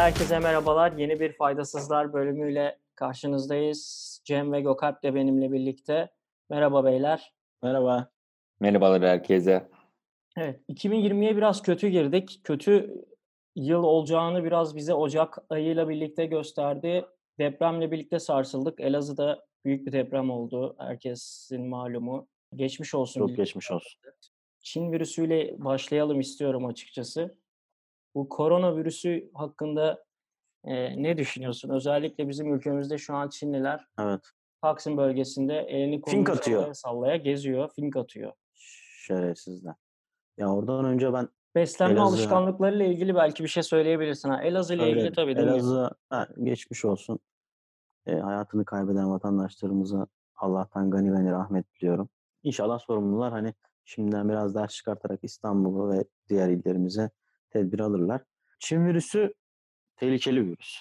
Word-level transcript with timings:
Herkese 0.00 0.38
merhabalar. 0.38 0.92
Yeni 0.92 1.20
bir 1.20 1.32
Faydasızlar 1.32 2.12
bölümüyle 2.12 2.78
karşınızdayız. 2.94 4.20
Cem 4.24 4.52
ve 4.52 4.60
Gökalp 4.60 5.02
de 5.02 5.14
benimle 5.14 5.52
birlikte. 5.52 6.10
Merhaba 6.50 6.84
beyler. 6.84 7.32
Merhaba. 7.62 8.10
Merhabalar 8.60 9.02
herkese. 9.02 9.68
Evet, 10.36 10.60
2020'ye 10.68 11.36
biraz 11.36 11.62
kötü 11.62 11.88
girdik. 11.88 12.40
Kötü 12.44 13.04
yıl 13.56 13.82
olacağını 13.82 14.44
biraz 14.44 14.76
bize 14.76 14.94
Ocak 14.94 15.38
ayıyla 15.50 15.88
birlikte 15.88 16.26
gösterdi. 16.26 17.04
Depremle 17.38 17.90
birlikte 17.90 18.18
sarsıldık. 18.18 18.80
Elazığ'da 18.80 19.46
büyük 19.64 19.86
bir 19.86 19.92
deprem 19.92 20.30
oldu. 20.30 20.76
Herkesin 20.78 21.68
malumu. 21.68 22.28
Geçmiş 22.56 22.94
olsun. 22.94 23.20
Çok 23.20 23.36
geçmiş 23.36 23.70
olsun. 23.70 24.00
Çin 24.60 24.92
virüsüyle 24.92 25.54
başlayalım 25.58 26.20
istiyorum 26.20 26.66
açıkçası. 26.66 27.36
Bu 28.14 28.28
koronavirüsü 28.28 29.30
hakkında 29.34 30.04
e, 30.64 31.02
ne 31.02 31.16
düşünüyorsun? 31.16 31.68
Özellikle 31.68 32.28
bizim 32.28 32.54
ülkemizde 32.54 32.98
şu 32.98 33.14
an 33.14 33.28
Çinliler 33.28 33.86
Evet. 34.00 34.20
Taksim 34.62 34.96
bölgesinde 34.96 35.58
elini 35.58 36.00
kolunu 36.00 36.16
Fink 36.16 36.30
atıyor. 36.30 36.58
sallaya 36.60 36.74
sallaya 36.74 37.16
geziyor, 37.16 37.70
fink 37.76 37.96
atıyor. 37.96 38.32
Şerefsizler. 39.06 39.74
Ya 40.38 40.54
oradan 40.54 40.84
önce 40.84 41.12
ben 41.12 41.28
Beslenme 41.54 42.00
Elazığ- 42.00 42.02
alışkanlıklarıyla 42.02 42.84
ilgili 42.84 43.14
belki 43.14 43.42
bir 43.42 43.48
şey 43.48 43.62
söyleyebilirsin. 43.62 44.28
Ha, 44.28 44.42
Elazığ 44.42 44.74
ile 44.74 44.90
ilgili 44.90 45.12
tabii 45.12 45.36
değil? 45.36 45.48
Elazığ 45.48 45.90
ha, 46.10 46.28
geçmiş 46.42 46.84
olsun. 46.84 47.18
E, 48.06 48.14
hayatını 48.14 48.64
kaybeden 48.64 49.10
vatandaşlarımıza 49.10 50.06
Allah'tan 50.36 50.90
gani 50.90 51.10
gani 51.10 51.30
rahmet 51.30 51.66
diliyorum. 51.74 52.08
İnşallah 52.42 52.78
sorumlular 52.78 53.32
hani 53.32 53.54
şimdiden 53.84 54.28
biraz 54.28 54.54
ders 54.54 54.74
çıkartarak 54.74 55.20
İstanbul'u 55.22 55.92
ve 55.92 56.04
diğer 56.28 56.48
illerimize 56.48 57.10
tedbir 57.50 57.80
alırlar. 57.80 58.20
Çin 58.58 58.86
virüsü 58.86 59.34
tehlikeli 59.96 60.40
bir 60.40 60.46
virüs. 60.46 60.76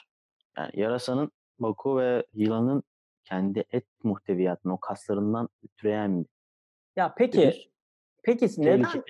Yani 0.57 0.71
yarasanın 0.73 1.31
boku 1.59 1.97
ve 1.97 2.25
yılanın 2.33 2.83
kendi 3.23 3.63
et 3.71 3.85
muhteviyatını, 4.03 4.73
o 4.73 4.79
kaslarından 4.79 5.49
türeyen 5.77 6.19
bir 6.23 6.29
Ya 6.95 7.13
peki, 7.17 7.39
virüs. 7.41 7.67
peki 8.23 8.45
neden 8.57 8.81
Tehlikeli. 8.81 9.03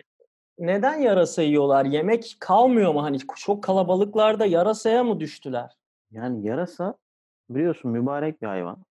neden 0.57 0.95
yarasa 0.95 1.41
yiyorlar? 1.41 1.85
Yemek 1.85 2.37
kalmıyor 2.39 2.93
mu? 2.93 3.03
Hani 3.03 3.17
çok 3.35 3.63
kalabalıklarda 3.63 4.45
yarasaya 4.45 5.03
mı 5.03 5.19
düştüler? 5.19 5.77
Yani 6.11 6.47
yarasa 6.47 6.97
biliyorsun 7.49 7.91
mübarek 7.91 8.41
bir 8.41 8.47
hayvan. 8.47 8.85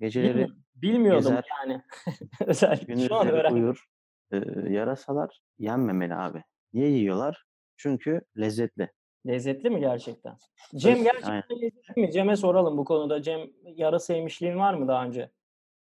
Geceleri 0.00 0.38
Bilmi- 0.38 0.56
Bilmiyordum 0.74 1.22
gezer. 1.30 1.44
yani. 1.60 1.82
Özellikle 2.46 3.08
şu 3.08 3.14
an 3.16 3.28
öğrendim. 3.28 3.62
uyur. 3.64 3.86
Ee, 4.32 4.36
yarasalar 4.68 5.40
yenmemeli 5.58 6.14
abi. 6.14 6.44
Niye 6.72 6.88
yiyorlar? 6.88 7.45
Çünkü 7.76 8.20
lezzetli. 8.38 8.88
Lezzetli 9.26 9.70
mi 9.70 9.80
gerçekten? 9.80 10.36
Cem 10.74 11.02
gerçekten 11.02 11.30
aynen. 11.30 11.62
lezzetli 11.62 12.00
mi? 12.02 12.12
Cem'e 12.12 12.36
soralım 12.36 12.78
bu 12.78 12.84
konuda. 12.84 13.22
Cem 13.22 13.40
yarasa 13.64 14.14
yemişliğin 14.14 14.58
var 14.58 14.74
mı 14.74 14.88
daha 14.88 15.04
önce? 15.04 15.30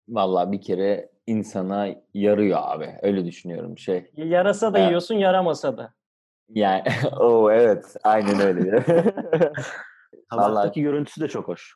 Vallahi 0.09 0.51
bir 0.51 0.61
kere 0.61 1.09
insana 1.27 1.87
yarıyor 2.13 2.59
abi. 2.61 2.89
Öyle 3.01 3.25
düşünüyorum 3.25 3.77
şey. 3.77 4.11
Yarasa 4.17 4.73
da 4.73 4.79
Evet. 4.79 4.87
yiyorsun, 4.87 5.15
yaramasa 5.15 5.77
da. 5.77 5.93
Yani 6.49 6.83
o 7.19 7.51
evet 7.51 7.95
aynen 8.03 8.39
öyle. 8.39 8.71
Vallahi 10.31 10.51
Tabaktaki 10.51 10.81
görüntüsü 10.81 11.21
de 11.21 11.27
çok 11.27 11.47
hoş. 11.47 11.75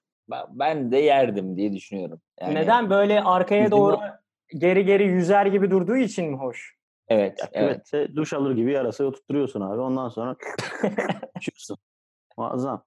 ben- 0.50 0.92
de 0.92 0.98
yerdim 0.98 1.58
diye 1.58 1.74
düşünüyorum. 1.74 2.22
Yani, 2.42 2.56
Neden 2.56 2.90
böyle 2.90 3.22
arkaya 3.24 3.72
doğru 3.72 3.98
geri 4.58 4.86
geri 4.86 5.04
yüzer 5.04 5.46
gibi 5.46 5.72
durduğu 5.72 5.98
için 5.98 6.32
mi 6.32 6.38
hoş? 6.38 6.76
Evet, 7.12 7.40
Ya 7.40 7.50
evet. 7.54 7.84
küvette 7.88 8.16
duş 8.16 8.34
alır 8.34 8.56
gibi 8.56 8.72
yarasayı 8.72 9.10
oturtturuyorsun 9.10 9.62
abi. 9.62 9.82
Ondan 9.82 10.10
sonra 10.10 10.36
içiyorsun. 11.38 11.78
Muazzam. 12.38 12.84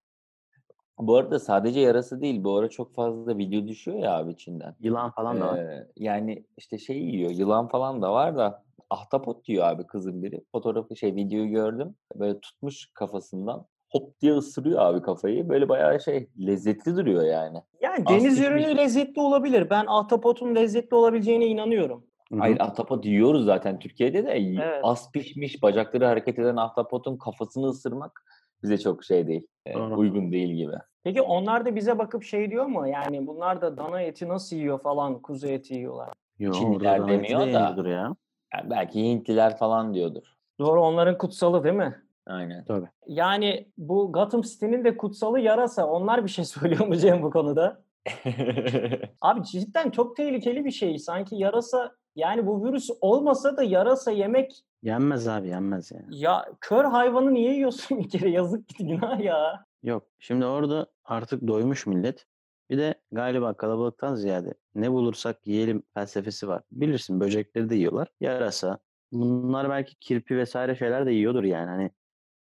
Bu 0.98 1.16
arada 1.16 1.38
sadece 1.38 1.80
yarası 1.80 2.20
değil. 2.20 2.44
Bu 2.44 2.56
ara 2.56 2.68
çok 2.68 2.94
fazla 2.94 3.38
video 3.38 3.66
düşüyor 3.66 3.98
ya 3.98 4.16
abi 4.16 4.32
içinden. 4.32 4.74
Yılan 4.80 5.10
falan 5.10 5.40
da 5.40 5.46
var. 5.46 5.58
Ee, 5.58 5.86
yani 5.96 6.44
işte 6.56 6.78
şey 6.78 6.98
yiyor. 6.98 7.30
Yılan 7.30 7.68
falan 7.68 8.02
da 8.02 8.12
var 8.12 8.36
da 8.36 8.64
ahtapot 8.90 9.44
diyor 9.44 9.64
abi 9.64 9.86
kızın 9.86 10.22
biri. 10.22 10.40
Fotoğrafı 10.52 10.96
şey 10.96 11.14
videoyu 11.14 11.48
gördüm. 11.48 11.94
Böyle 12.14 12.40
tutmuş 12.40 12.90
kafasından. 12.94 13.66
Hop 13.90 14.20
diye 14.20 14.32
ısırıyor 14.32 14.80
abi 14.80 15.02
kafayı. 15.02 15.48
Böyle 15.48 15.68
bayağı 15.68 16.00
şey 16.00 16.28
lezzetli 16.46 16.96
duruyor 16.96 17.24
yani. 17.24 17.58
Yani 17.80 18.06
deniz 18.08 18.40
ürünü 18.40 18.76
lezzetli 18.76 19.20
olabilir. 19.20 19.70
Ben 19.70 19.84
ahtapotun 19.88 20.54
lezzetli 20.54 20.94
olabileceğine 20.94 21.46
inanıyorum. 21.46 22.06
Hı 22.34 22.38
hı. 22.38 22.40
Hayır 22.40 22.60
ahtapot 22.60 23.04
yiyoruz 23.04 23.44
zaten 23.44 23.78
Türkiye'de 23.78 24.24
de. 24.24 24.30
Evet. 24.30 24.80
Az 24.82 25.12
pişmiş 25.12 25.62
bacakları 25.62 26.06
hareket 26.06 26.38
eden 26.38 26.56
ahtapotun 26.56 27.16
kafasını 27.16 27.66
ısırmak 27.66 28.24
bize 28.62 28.78
çok 28.78 29.04
şey 29.04 29.26
değil. 29.26 29.46
e, 29.66 29.74
Doğru. 29.74 29.98
uygun 29.98 30.32
değil 30.32 30.54
gibi. 30.54 30.72
Peki 31.04 31.22
onlar 31.22 31.66
da 31.66 31.76
bize 31.76 31.98
bakıp 31.98 32.22
şey 32.22 32.50
diyor 32.50 32.66
mu? 32.66 32.88
Yani 32.88 33.26
bunlar 33.26 33.60
da 33.62 33.76
dana 33.76 34.00
eti 34.00 34.28
nasıl 34.28 34.56
yiyor 34.56 34.80
falan, 34.80 35.22
kuzu 35.22 35.46
eti 35.46 35.74
yiyorlar. 35.74 36.08
Yo, 36.38 36.52
Çinliler 36.52 37.08
demiyor 37.08 37.40
da. 37.40 37.88
ya. 37.88 38.14
Yani 38.54 38.70
belki 38.70 39.02
Hintliler 39.02 39.56
falan 39.56 39.94
diyordur. 39.94 40.22
Doğru 40.58 40.82
onların 40.82 41.18
kutsalı 41.18 41.64
değil 41.64 41.74
mi? 41.74 42.02
Aynen. 42.26 42.64
Tabii. 42.64 42.86
Yani 43.06 43.68
bu 43.78 44.12
Gotham 44.12 44.42
City'nin 44.42 44.84
de 44.84 44.96
kutsalı 44.96 45.40
yarasa. 45.40 45.86
Onlar 45.86 46.24
bir 46.24 46.30
şey 46.30 46.44
söylüyor 46.54 46.86
mu 46.86 46.96
Cem 46.96 47.22
bu 47.22 47.30
konuda? 47.30 47.82
Abi 49.20 49.44
cidden 49.44 49.90
çok 49.90 50.16
tehlikeli 50.16 50.64
bir 50.64 50.70
şey. 50.70 50.98
Sanki 50.98 51.36
yarasa 51.36 51.90
yani 52.16 52.46
bu 52.46 52.64
virüs 52.64 52.90
olmasa 53.00 53.56
da 53.56 53.62
yarasa 53.62 54.10
yemek 54.10 54.64
Yenmez 54.82 55.28
abi 55.28 55.48
yenmez 55.48 55.92
yani. 55.92 56.04
ya 56.10 56.44
kör 56.60 56.84
hayvanı 56.84 57.34
niye 57.34 57.52
yiyorsun 57.54 57.98
bir 57.98 58.08
kere 58.08 58.30
yazık 58.30 58.68
günah 58.78 59.20
ya. 59.20 59.64
Yok. 59.82 60.06
Şimdi 60.18 60.46
orada 60.46 60.86
artık 61.04 61.46
doymuş 61.46 61.86
millet. 61.86 62.26
Bir 62.70 62.78
de 62.78 62.94
galiba 63.12 63.54
kalabalıktan 63.54 64.14
ziyade 64.14 64.54
ne 64.74 64.92
bulursak 64.92 65.46
yiyelim 65.46 65.82
felsefesi 65.94 66.48
var. 66.48 66.62
Bilirsin 66.72 67.20
böcekleri 67.20 67.70
de 67.70 67.74
yiyorlar. 67.76 68.08
Yarasa. 68.20 68.78
Bunlar 69.12 69.70
belki 69.70 69.94
kirpi 69.94 70.36
vesaire 70.36 70.76
şeyler 70.76 71.06
de 71.06 71.12
yiyordur 71.12 71.44
yani. 71.44 71.70
Hani 71.70 71.90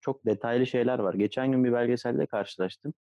çok 0.01 0.27
detaylı 0.27 0.67
şeyler 0.67 0.99
var. 0.99 1.15
Geçen 1.15 1.53
gün 1.53 1.65
bir 1.65 1.73
belgeselde 1.73 2.27
karşılaştım. 2.27 2.95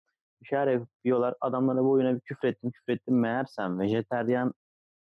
Bir 0.42 0.46
şeyler 0.46 0.66
yapıyorlar. 0.66 1.34
Adamlara 1.40 1.84
boyuna 1.84 2.14
bir 2.14 2.20
küfrettim 2.20 2.70
küfrettim. 2.70 3.20
Meğersem 3.20 3.78
vejeteryan 3.80 4.54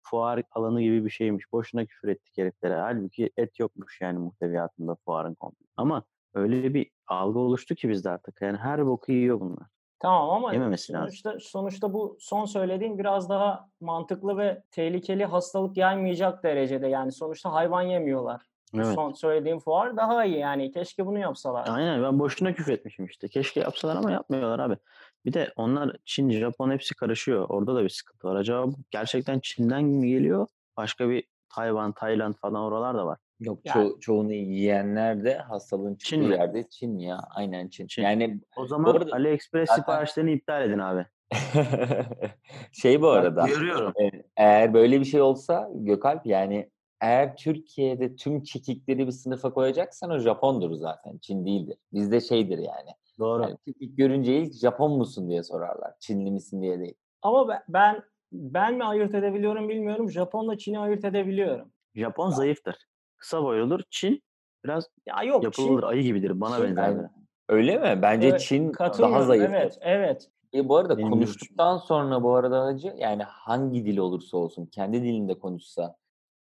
fuar 0.03 0.43
alanı 0.51 0.81
gibi 0.81 1.05
bir 1.05 1.09
şeymiş. 1.09 1.51
Boşuna 1.53 1.85
küfür 1.85 2.07
ettik 2.07 2.37
heriflere. 2.37 2.75
Halbuki 2.75 3.29
et 3.37 3.59
yokmuş 3.59 4.01
yani 4.01 4.19
muhteviyatında 4.19 4.95
fuarın 5.05 5.33
komple. 5.35 5.65
Ama 5.77 6.03
öyle 6.33 6.73
bir 6.73 6.91
algı 7.07 7.39
oluştu 7.39 7.75
ki 7.75 7.89
bizde 7.89 8.09
artık. 8.09 8.41
Yani 8.41 8.57
her 8.57 8.85
boku 8.87 9.11
yiyor 9.11 9.39
bunlar. 9.39 9.67
Tamam 9.99 10.29
ama 10.29 10.53
Yememesi 10.53 10.93
lazım. 10.93 11.07
sonuçta 11.07 11.37
sonuçta 11.39 11.93
bu 11.93 12.17
son 12.19 12.45
söylediğin 12.45 12.99
biraz 12.99 13.29
daha 13.29 13.69
mantıklı 13.81 14.37
ve 14.37 14.63
tehlikeli 14.71 15.25
hastalık 15.25 15.77
yaymayacak 15.77 16.43
derecede 16.43 16.87
yani 16.87 17.11
sonuçta 17.11 17.53
hayvan 17.53 17.81
yemiyorlar. 17.81 18.41
Evet. 18.75 18.95
Son 18.95 19.11
söylediğim 19.13 19.59
fuar 19.59 19.97
daha 19.97 20.25
iyi 20.25 20.37
yani 20.37 20.71
keşke 20.71 21.05
bunu 21.05 21.19
yapsalar. 21.19 21.67
Aynen 21.69 22.03
ben 22.03 22.19
boşuna 22.19 22.53
küfretmişim 22.53 23.05
işte. 23.05 23.27
Keşke 23.27 23.59
yapsalar 23.59 23.95
ama 23.95 24.11
yapmıyorlar 24.11 24.59
abi. 24.59 24.77
Bir 25.25 25.33
de 25.33 25.53
onlar 25.55 25.95
Çin, 26.05 26.29
Japon 26.29 26.71
hepsi 26.71 26.95
karışıyor. 26.95 27.45
Orada 27.49 27.75
da 27.75 27.83
bir 27.83 27.89
sıkıntı 27.89 28.27
var. 28.27 28.35
Acaba 28.35 28.67
bu 28.67 28.75
gerçekten 28.91 29.39
Çin'den 29.39 29.83
mi 29.83 30.09
geliyor? 30.09 30.47
Başka 30.77 31.09
bir 31.09 31.23
Tayvan, 31.49 31.91
Tayland 31.91 32.33
falan 32.35 32.61
oralar 32.63 32.95
da 32.97 33.05
var. 33.05 33.17
Yok 33.39 33.59
Yani- 33.65 33.87
ço- 33.89 33.99
çoğunu 33.99 34.33
yiyenler 34.33 35.23
de 35.23 35.37
hastalığın 35.37 35.95
çıktığı 35.95 36.05
Çin 36.09 36.23
mi? 36.23 36.33
yerde 36.33 36.69
Çin 36.69 36.97
ya. 36.99 37.19
Aynen 37.35 37.67
Çin. 37.67 37.87
Çin. 37.87 38.01
Yani 38.03 38.39
O 38.57 38.65
zaman 38.65 38.91
arada 38.93 39.13
AliExpress 39.15 39.67
zaten- 39.69 39.81
siparişlerini 39.81 40.31
iptal 40.33 40.69
edin 40.69 40.79
abi. 40.79 41.05
şey 42.71 43.01
bu 43.01 43.09
arada. 43.09 43.43
uyarıyorum. 43.43 43.93
e, 44.01 44.11
Eğer 44.37 44.73
böyle 44.73 44.99
bir 44.99 45.05
şey 45.05 45.21
olsa 45.21 45.69
Gökalp 45.75 46.25
yani 46.25 46.69
eğer 47.01 47.35
Türkiye'de 47.37 48.15
tüm 48.15 48.43
çekikleri 48.43 49.07
bir 49.07 49.11
sınıfa 49.11 49.53
koyacaksan 49.53 50.09
o 50.09 50.19
Japondur 50.19 50.73
zaten. 50.75 51.17
Çin 51.17 51.45
değildir. 51.45 51.77
Bizde 51.93 52.21
şeydir 52.21 52.57
yani. 52.57 52.89
Doğru. 53.21 53.41
yani 53.43 53.57
çekik 53.67 53.97
görünce 53.97 54.37
ilk 54.37 54.53
Japon 54.53 54.91
musun 54.91 55.29
diye 55.29 55.43
sorarlar. 55.43 55.93
Çinli 55.99 56.31
misin 56.31 56.61
diye 56.61 56.79
değil. 56.79 56.95
Ama 57.21 57.49
be- 57.49 57.63
ben 57.69 58.03
ben 58.31 58.73
mi 58.73 58.83
ayırt 58.83 59.15
edebiliyorum 59.15 59.69
bilmiyorum. 59.69 60.11
Japonla 60.11 60.57
Çin'i 60.57 60.79
ayırt 60.79 61.05
edebiliyorum. 61.05 61.71
Japon 61.95 62.29
zayıftır. 62.29 62.75
Kısa 63.17 63.43
boyludur. 63.43 63.79
Çin 63.89 64.23
biraz 64.65 64.89
Ya 65.05 65.23
yok 65.23 65.43
yapılıdır. 65.43 65.81
Çin 65.81 65.87
Ayı 65.87 66.03
gibidir. 66.03 66.41
Bana 66.41 66.55
Çin- 66.55 66.63
benzer. 66.63 66.83
Yani 66.83 67.07
öyle 67.49 67.77
mi? 67.77 68.01
Bence 68.01 68.27
Evet, 68.27 68.39
Çin 68.39 68.73
daha 68.73 69.23
zayıftır. 69.23 69.51
Evet, 69.51 69.77
evet. 69.81 70.29
E 70.53 70.69
bu 70.69 70.77
arada 70.77 70.97
Benim 70.97 71.09
konuştuktan 71.09 71.77
sonra 71.77 72.23
bu 72.23 72.35
arada 72.35 72.63
hacı 72.63 72.93
yani 72.97 73.23
hangi 73.23 73.85
dil 73.85 73.97
olursa 73.97 74.37
olsun 74.37 74.65
kendi 74.65 75.03
dilinde 75.03 75.39
konuşsa 75.39 75.95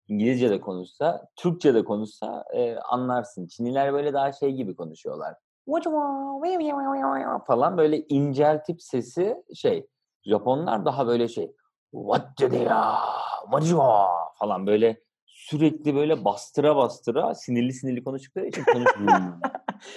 İngilizce 0.09 0.51
de 0.51 0.61
konuşsa 0.61 1.29
Türkçe 1.37 1.75
de 1.75 1.85
konuşsa 1.85 2.45
e, 2.55 2.77
anlarsın. 2.77 3.47
Çinliler 3.47 3.93
böyle 3.93 4.13
daha 4.13 4.33
şey 4.33 4.53
gibi 4.53 4.77
konuşuyorlar. 4.77 5.35
Falan 7.47 7.79
böyle 7.79 7.99
inceltip 8.09 8.83
sesi 8.83 9.37
şey 9.55 9.87
Japonlar 10.25 10.85
daha 10.85 11.07
böyle 11.07 11.29
şey 11.29 11.53
what 11.93 12.39
did 12.41 12.53
ya 12.53 12.99
falan 14.39 14.67
böyle 14.67 15.01
sürekli 15.27 15.95
böyle 15.95 16.25
bastıra 16.25 16.77
bastıra 16.77 17.35
sinirli 17.35 17.73
sinirli 17.73 18.05
konuştukları 18.05 18.47
için 18.47 18.65
konuş 18.65 18.91
Hmm. 18.97 19.33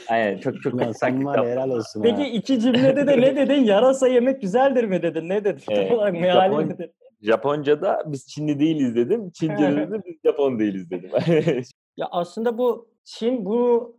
Aynen 0.10 0.38
çok 0.40 0.62
çok 0.62 0.82
ya 0.82 1.46
helal 1.46 1.70
olsun 1.70 2.02
Peki 2.02 2.22
ha. 2.22 2.28
iki 2.28 2.60
cümlede 2.60 3.08
de 3.08 3.22
ne 3.22 3.36
dedin? 3.36 3.64
Yarasa 3.64 4.08
yemek 4.08 4.42
güzeldir 4.42 4.84
mi 4.84 5.02
dedin? 5.02 5.30
Ne 5.30 5.44
dedin? 5.44 5.64
Evet, 5.70 5.88
Tam 5.90 5.98
olarak 5.98 6.14
meali 6.14 6.54
Japon- 6.54 6.70
dedin? 6.70 6.94
Japonca'da 7.22 8.04
biz 8.06 8.28
Çinli 8.28 8.60
değiliz 8.60 8.96
dedim. 8.96 9.30
Çince'de 9.30 9.92
de 9.92 10.04
biz 10.06 10.16
Japon 10.26 10.60
değiliz 10.60 10.92
dedim. 10.92 11.12
Ya 11.98 12.08
aslında 12.12 12.58
bu 12.58 12.88
Çin 13.04 13.46
bu 13.46 13.96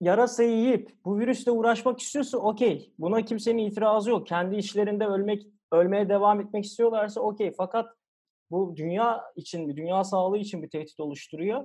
yarasayı 0.00 0.50
yiyip 0.50 1.04
bu 1.04 1.18
virüsle 1.18 1.50
uğraşmak 1.50 2.00
istiyorsa 2.00 2.38
okey. 2.38 2.92
Buna 2.98 3.24
kimsenin 3.24 3.58
itirazı 3.58 4.10
yok. 4.10 4.26
Kendi 4.26 4.56
işlerinde 4.56 5.06
ölmek 5.06 5.46
ölmeye 5.72 6.08
devam 6.08 6.40
etmek 6.40 6.64
istiyorlarsa 6.64 7.20
okey. 7.20 7.52
Fakat 7.56 7.96
bu 8.50 8.76
dünya 8.76 9.24
için, 9.36 9.76
dünya 9.76 10.04
sağlığı 10.04 10.38
için 10.38 10.62
bir 10.62 10.70
tehdit 10.70 11.00
oluşturuyor. 11.00 11.64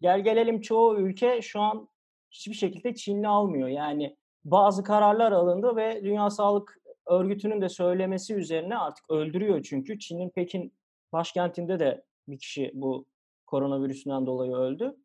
Gel 0.00 0.20
gelelim 0.20 0.60
çoğu 0.60 0.98
ülke 0.98 1.42
şu 1.42 1.60
an 1.60 1.88
hiçbir 2.30 2.54
şekilde 2.54 2.94
Çinli 2.94 3.28
almıyor. 3.28 3.68
Yani 3.68 4.16
bazı 4.44 4.84
kararlar 4.84 5.32
alındı 5.32 5.76
ve 5.76 6.04
Dünya 6.04 6.30
Sağlık 6.30 6.78
Örgütü'nün 7.06 7.60
de 7.60 7.68
söylemesi 7.68 8.34
üzerine 8.34 8.78
artık 8.78 9.10
öldürüyor 9.10 9.62
çünkü. 9.62 9.98
Çin'in 9.98 10.30
Pekin 10.30 10.74
başkentinde 11.12 11.78
de 11.78 12.04
bir 12.28 12.38
kişi 12.38 12.70
bu 12.74 13.06
koronavirüsünden 13.46 14.26
dolayı 14.26 14.52
öldü. 14.52 14.96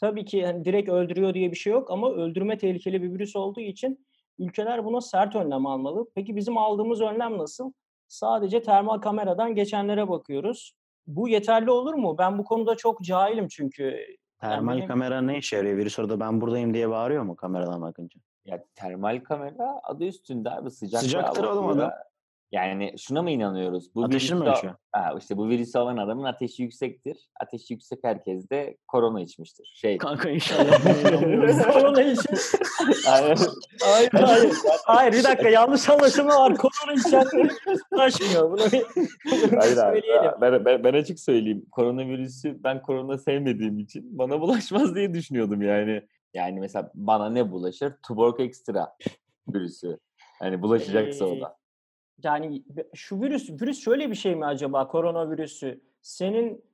Tabii 0.00 0.24
ki 0.24 0.46
hani 0.46 0.64
direkt 0.64 0.88
öldürüyor 0.88 1.34
diye 1.34 1.50
bir 1.50 1.56
şey 1.56 1.72
yok 1.72 1.90
ama 1.90 2.10
öldürme 2.12 2.58
tehlikeli 2.58 3.02
bir 3.02 3.12
virüs 3.12 3.36
olduğu 3.36 3.60
için 3.60 4.06
ülkeler 4.38 4.84
buna 4.84 5.00
sert 5.00 5.36
önlem 5.36 5.66
almalı. 5.66 6.06
Peki 6.14 6.36
bizim 6.36 6.58
aldığımız 6.58 7.00
önlem 7.00 7.38
nasıl? 7.38 7.72
Sadece 8.08 8.62
termal 8.62 8.98
kameradan 8.98 9.54
geçenlere 9.54 10.08
bakıyoruz. 10.08 10.72
Bu 11.06 11.28
yeterli 11.28 11.70
olur 11.70 11.94
mu? 11.94 12.18
Ben 12.18 12.38
bu 12.38 12.44
konuda 12.44 12.74
çok 12.76 13.02
cahilim 13.02 13.48
çünkü. 13.48 13.96
Termal 14.40 14.76
benim- 14.76 14.88
kamera 14.88 15.20
ne 15.20 15.38
işe 15.38 15.56
yarıyor? 15.56 15.76
Virüs 15.76 15.98
orada 15.98 16.20
ben 16.20 16.40
buradayım 16.40 16.74
diye 16.74 16.90
bağırıyor 16.90 17.22
mu 17.22 17.36
kameradan 17.36 17.82
bakınca? 17.82 18.20
ya 18.44 18.64
termal 18.74 19.20
kamera 19.20 19.80
adı 19.82 20.04
üstünde 20.04 20.50
abi 20.50 20.70
sıcaklığa 20.70 21.08
Sıcaktır 21.08 21.44
oğlum 21.44 21.68
adam. 21.68 21.90
Yani 22.52 22.94
şuna 22.98 23.22
mı 23.22 23.30
inanıyoruz? 23.30 23.94
Bu 23.94 24.04
Ateşini 24.04 24.38
mi 24.38 24.48
ölçüyor? 24.48 24.74
Ha, 24.92 25.14
işte 25.18 25.36
bu 25.36 25.48
virüsü 25.48 25.78
alan 25.78 25.96
adamın 25.96 26.24
ateşi 26.24 26.62
yüksektir. 26.62 27.28
Ateşi 27.40 27.74
yüksek 27.74 27.98
herkes 28.02 28.50
de 28.50 28.76
korona 28.86 29.20
içmiştir. 29.20 29.72
Şey. 29.76 29.98
Kanka 29.98 30.30
inşallah. 30.30 30.82
Korona 31.72 32.02
için. 32.02 32.36
Aynen. 33.08 33.36
Hayır, 33.82 34.10
hayır. 34.12 34.52
Hayır 34.84 35.12
bir 35.12 35.24
dakika 35.24 35.48
yanlış 35.48 35.88
anlaşılma 35.88 36.40
var. 36.40 36.56
Korona 36.56 37.00
içenleri 37.00 37.50
taşmıyor. 37.96 38.50
Bunu 38.50 38.60
bir, 38.72 38.84
Hayır 39.58 39.76
söyleyelim. 39.76 40.32
Ben, 40.40 40.64
ben, 40.64 40.84
ben 40.84 40.94
açık 40.94 41.20
söyleyeyim. 41.20 41.66
Koronavirüsü 41.72 42.64
ben 42.64 42.82
korona 42.82 43.18
sevmediğim 43.18 43.78
için 43.78 44.18
bana 44.18 44.40
bulaşmaz 44.40 44.94
diye 44.94 45.14
düşünüyordum 45.14 45.62
yani. 45.62 46.02
Yani 46.34 46.60
mesela 46.60 46.90
bana 46.94 47.30
ne 47.30 47.50
bulaşır? 47.50 47.92
Tuborg 48.06 48.40
Extra 48.40 48.96
virüsü. 49.54 49.98
Hani 50.38 50.62
bulaşacaksa 50.62 51.24
o 51.24 51.34
Ee, 51.34 51.40
da. 51.40 51.57
Yani 52.22 52.64
şu 52.94 53.20
virüs, 53.20 53.50
virüs 53.50 53.80
şöyle 53.84 54.10
bir 54.10 54.14
şey 54.14 54.34
mi 54.34 54.46
acaba 54.46 54.88
koronavirüsü? 54.88 55.80
Senin 56.02 56.64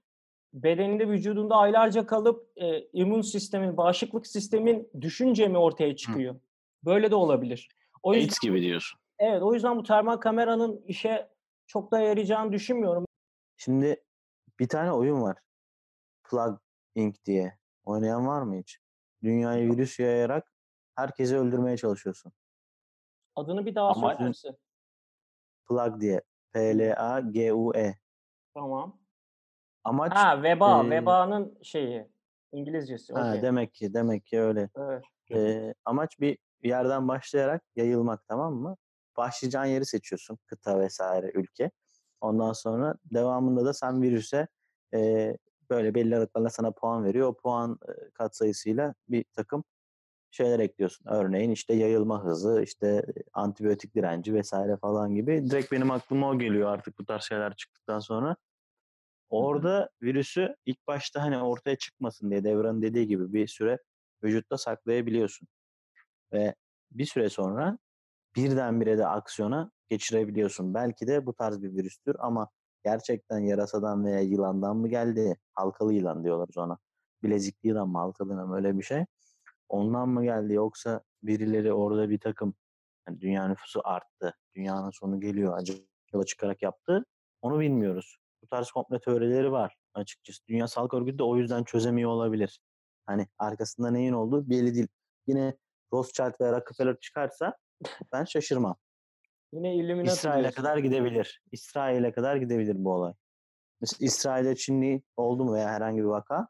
bedeninde, 0.52 1.08
vücudunda 1.08 1.56
aylarca 1.56 2.06
kalıp 2.06 2.52
e, 2.56 2.80
immün 2.92 3.20
sistemin, 3.20 3.76
bağışıklık 3.76 4.26
sistemin 4.26 4.90
düşünce 5.00 5.48
mi 5.48 5.58
ortaya 5.58 5.96
çıkıyor? 5.96 6.40
Böyle 6.84 7.10
de 7.10 7.14
olabilir. 7.14 7.68
O 8.02 8.14
yüzden, 8.14 8.26
AIDS 8.26 8.38
gibi 8.40 8.62
diyorsun. 8.62 9.00
evet, 9.18 9.42
o 9.42 9.54
yüzden 9.54 9.76
bu 9.76 9.82
termal 9.82 10.16
kameranın 10.16 10.82
işe 10.86 11.28
çok 11.66 11.92
da 11.92 12.00
yarayacağını 12.00 12.52
düşünmüyorum. 12.52 13.06
Şimdi 13.56 14.04
bir 14.60 14.68
tane 14.68 14.92
oyun 14.92 15.22
var. 15.22 15.36
Plug 16.30 16.58
Inc. 16.94 17.16
diye. 17.24 17.58
Oynayan 17.84 18.26
var 18.26 18.42
mı 18.42 18.56
hiç? 18.56 18.78
Dünyaya 19.22 19.66
virüs 19.66 19.98
yayarak 19.98 20.52
herkesi 20.94 21.36
öldürmeye 21.36 21.76
çalışıyorsun. 21.76 22.32
Adını 23.36 23.66
bir 23.66 23.74
daha 23.74 23.94
söyler 23.94 24.28
misin? 24.28 24.56
Plug 25.68 26.00
diye. 26.00 26.22
P-L-A-G-U-E. 26.52 27.94
Tamam. 28.54 29.00
Amaç 29.84 30.12
Ha 30.14 30.42
veba, 30.42 30.84
Ee, 30.86 30.90
vebanın 30.90 31.58
şeyi. 31.62 32.08
İngilizcesi. 32.52 33.12
ha, 33.14 33.42
demek 33.42 33.74
ki 33.74 33.94
demek 33.94 34.26
ki 34.26 34.40
öyle. 34.40 34.70
Evet. 34.76 35.02
Ee, 35.34 35.74
amaç 35.84 36.20
bir 36.20 36.38
yerden 36.62 37.08
başlayarak 37.08 37.62
yayılmak 37.76 38.28
tamam 38.28 38.54
mı? 38.54 38.76
Başlayacağın 39.16 39.64
yeri 39.66 39.84
seçiyorsun. 39.86 40.38
Kıta 40.46 40.80
vesaire 40.80 41.30
ülke. 41.34 41.70
Ondan 42.20 42.52
sonra 42.52 42.94
devamında 43.04 43.64
da 43.64 43.74
sen 43.74 44.02
virüse 44.02 44.48
e, 44.94 45.36
böyle 45.70 45.94
belli 45.94 46.16
aralıklarla 46.16 46.50
sana 46.50 46.70
puan 46.70 47.04
veriyor. 47.04 47.28
O 47.28 47.34
puan 47.36 47.78
e, 47.88 48.10
katsayısıyla 48.10 48.94
bir 49.08 49.24
takım 49.32 49.64
şeyler 50.34 50.58
ekliyorsun. 50.58 51.06
Örneğin 51.08 51.50
işte 51.50 51.74
yayılma 51.74 52.24
hızı, 52.24 52.62
işte 52.62 53.06
antibiyotik 53.32 53.94
direnci 53.94 54.34
vesaire 54.34 54.76
falan 54.76 55.14
gibi. 55.14 55.50
Direkt 55.50 55.72
benim 55.72 55.90
aklıma 55.90 56.30
o 56.30 56.38
geliyor 56.38 56.72
artık 56.72 56.98
bu 56.98 57.06
tarz 57.06 57.22
şeyler 57.22 57.56
çıktıktan 57.56 57.98
sonra. 57.98 58.36
Orada 59.28 59.90
virüsü 60.02 60.54
ilk 60.66 60.86
başta 60.86 61.22
hani 61.22 61.38
ortaya 61.38 61.76
çıkmasın 61.76 62.30
diye 62.30 62.44
Devran'ın 62.44 62.82
dediği 62.82 63.06
gibi 63.06 63.32
bir 63.32 63.46
süre 63.46 63.78
vücutta 64.24 64.58
saklayabiliyorsun. 64.58 65.48
Ve 66.32 66.54
bir 66.90 67.06
süre 67.06 67.30
sonra 67.30 67.78
birdenbire 68.36 68.98
de 68.98 69.06
aksiyona 69.06 69.70
geçirebiliyorsun. 69.88 70.74
Belki 70.74 71.06
de 71.06 71.26
bu 71.26 71.34
tarz 71.34 71.62
bir 71.62 71.76
virüstür 71.76 72.16
ama 72.18 72.48
gerçekten 72.84 73.38
yarasadan 73.38 74.04
veya 74.04 74.20
yılandan 74.20 74.76
mı 74.76 74.88
geldi? 74.88 75.36
Halkalı 75.54 75.94
yılan 75.94 76.24
diyorlar 76.24 76.48
ona. 76.56 76.78
Bilezikli 77.22 77.68
yılan 77.68 77.88
mı 77.88 77.98
halkalı 77.98 78.32
yılan 78.32 78.48
mı 78.48 78.56
öyle 78.56 78.78
bir 78.78 78.82
şey. 78.82 79.04
Ondan 79.68 80.08
mı 80.08 80.24
geldi 80.24 80.52
yoksa 80.52 81.02
birileri 81.22 81.72
orada 81.72 82.10
bir 82.10 82.20
takım 82.20 82.54
yani 83.08 83.20
dünya 83.20 83.48
nüfusu 83.48 83.80
arttı. 83.84 84.34
Dünyanın 84.54 84.90
sonu 84.90 85.20
geliyor. 85.20 85.58
Acaba 85.58 85.78
yola 86.12 86.24
çıkarak 86.24 86.62
yaptı. 86.62 87.04
Onu 87.42 87.60
bilmiyoruz. 87.60 88.16
Bu 88.42 88.46
tarz 88.46 88.70
komplo 88.70 88.98
teorileri 88.98 89.52
var 89.52 89.76
açıkçası. 89.94 90.46
Dünya 90.48 90.68
Sağlık 90.68 90.94
Örgütü 90.94 91.18
de 91.18 91.22
o 91.22 91.36
yüzden 91.36 91.64
çözemiyor 91.64 92.10
olabilir. 92.10 92.60
Hani 93.06 93.28
arkasında 93.38 93.90
neyin 93.90 94.12
olduğu 94.12 94.50
belli 94.50 94.74
değil. 94.74 94.88
Yine 95.26 95.56
Rothschild 95.92 96.40
ve 96.40 96.52
Rockefeller 96.52 97.00
çıkarsa 97.00 97.56
ben 98.12 98.24
şaşırmam. 98.24 98.76
Yine 99.52 99.76
Illuminati 99.76 100.12
İsrail'e 100.14 100.42
diyorsun. 100.42 100.62
kadar 100.62 100.78
gidebilir. 100.78 101.42
İsrail'e 101.52 102.12
kadar 102.12 102.36
gidebilir 102.36 102.84
bu 102.84 102.92
olay. 102.92 103.12
Mesela 103.80 104.06
İsrail'de 104.06 104.56
Çinli 104.56 105.02
oldu 105.16 105.44
mu 105.44 105.54
veya 105.54 105.68
herhangi 105.68 105.98
bir 106.00 106.06
vaka? 106.06 106.48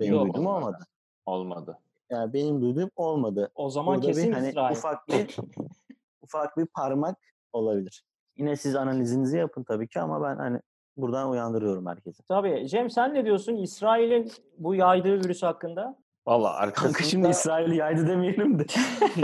Benim 0.00 0.14
Yok. 0.14 0.24
duyduğum 0.26 0.46
olmadı. 0.46 0.86
Olmadı. 1.26 1.78
Yani 2.14 2.32
benim 2.32 2.62
duyduğum 2.62 2.90
olmadı. 2.96 3.50
O 3.54 3.70
zaman 3.70 3.94
Burada 3.94 4.06
kesin 4.06 4.30
bir 4.30 4.34
hani 4.34 4.48
İsrail. 4.48 4.76
ufak 4.76 5.08
bir 5.08 5.36
ufak 6.22 6.56
bir 6.56 6.66
parmak 6.66 7.18
olabilir. 7.52 8.04
Yine 8.36 8.56
siz 8.56 8.76
analizinizi 8.76 9.38
yapın 9.38 9.64
tabii 9.64 9.88
ki 9.88 10.00
ama 10.00 10.22
ben 10.22 10.36
hani 10.36 10.60
buradan 10.96 11.30
uyandırıyorum 11.30 11.86
herkesi. 11.86 12.22
Tabii. 12.28 12.68
Cem 12.68 12.90
sen 12.90 13.14
ne 13.14 13.24
diyorsun 13.24 13.56
İsrail'in 13.56 14.32
bu 14.58 14.74
yaydığı 14.74 15.24
virüs 15.24 15.42
hakkında? 15.42 15.96
Valla 16.26 16.54
arkasında... 16.54 16.92
Kanka 16.92 17.04
şimdi 17.04 17.28
İsrail'i 17.28 17.76
yaydı 17.76 18.08
demeyelim 18.08 18.58
de. 18.58 18.64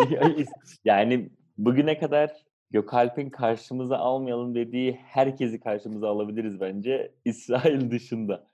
yani 0.85 1.31
bugüne 1.59 1.99
kadar 1.99 2.45
Gökalp'in 2.71 3.31
karşımıza 3.31 3.97
almayalım 3.97 4.55
dediği 4.55 4.93
herkesi 4.93 5.61
karşımıza 5.61 6.09
alabiliriz 6.09 6.61
bence. 6.61 7.15
İsrail 7.25 7.91
dışında. 7.91 8.47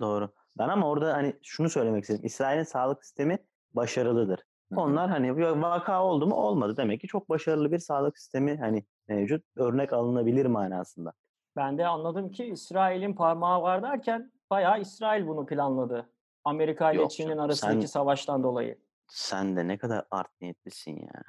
Doğru. 0.00 0.30
Ben 0.58 0.68
ama 0.68 0.88
orada 0.88 1.12
hani 1.14 1.32
şunu 1.42 1.68
söylemek 1.68 2.02
istedim. 2.02 2.24
İsrail'in 2.24 2.62
sağlık 2.62 3.04
sistemi 3.04 3.38
başarılıdır. 3.76 4.40
Onlar 4.76 5.10
hani 5.10 5.36
vaka 5.62 6.04
oldu 6.04 6.26
mu 6.26 6.34
olmadı. 6.34 6.76
Demek 6.76 7.00
ki 7.00 7.06
çok 7.06 7.28
başarılı 7.28 7.72
bir 7.72 7.78
sağlık 7.78 8.18
sistemi 8.18 8.56
hani 8.56 8.84
mevcut. 9.08 9.44
Örnek 9.56 9.92
alınabilir 9.92 10.46
manasında. 10.46 11.12
Ben 11.56 11.78
de 11.78 11.86
anladım 11.86 12.30
ki 12.30 12.44
İsrail'in 12.44 13.14
parmağı 13.14 13.62
var 13.62 13.82
derken 13.82 14.32
bayağı 14.50 14.80
İsrail 14.80 15.26
bunu 15.26 15.46
planladı. 15.46 16.10
Amerika 16.44 16.92
ile 16.92 17.00
Yok 17.00 17.10
Çin'in 17.10 17.28
canım, 17.28 17.44
arasındaki 17.44 17.80
sen- 17.80 17.86
savaştan 17.86 18.42
dolayı. 18.42 18.78
Sen 19.06 19.56
de 19.56 19.68
ne 19.68 19.78
kadar 19.78 20.04
art 20.10 20.40
niyetlisin 20.40 20.96
ya. 21.00 21.22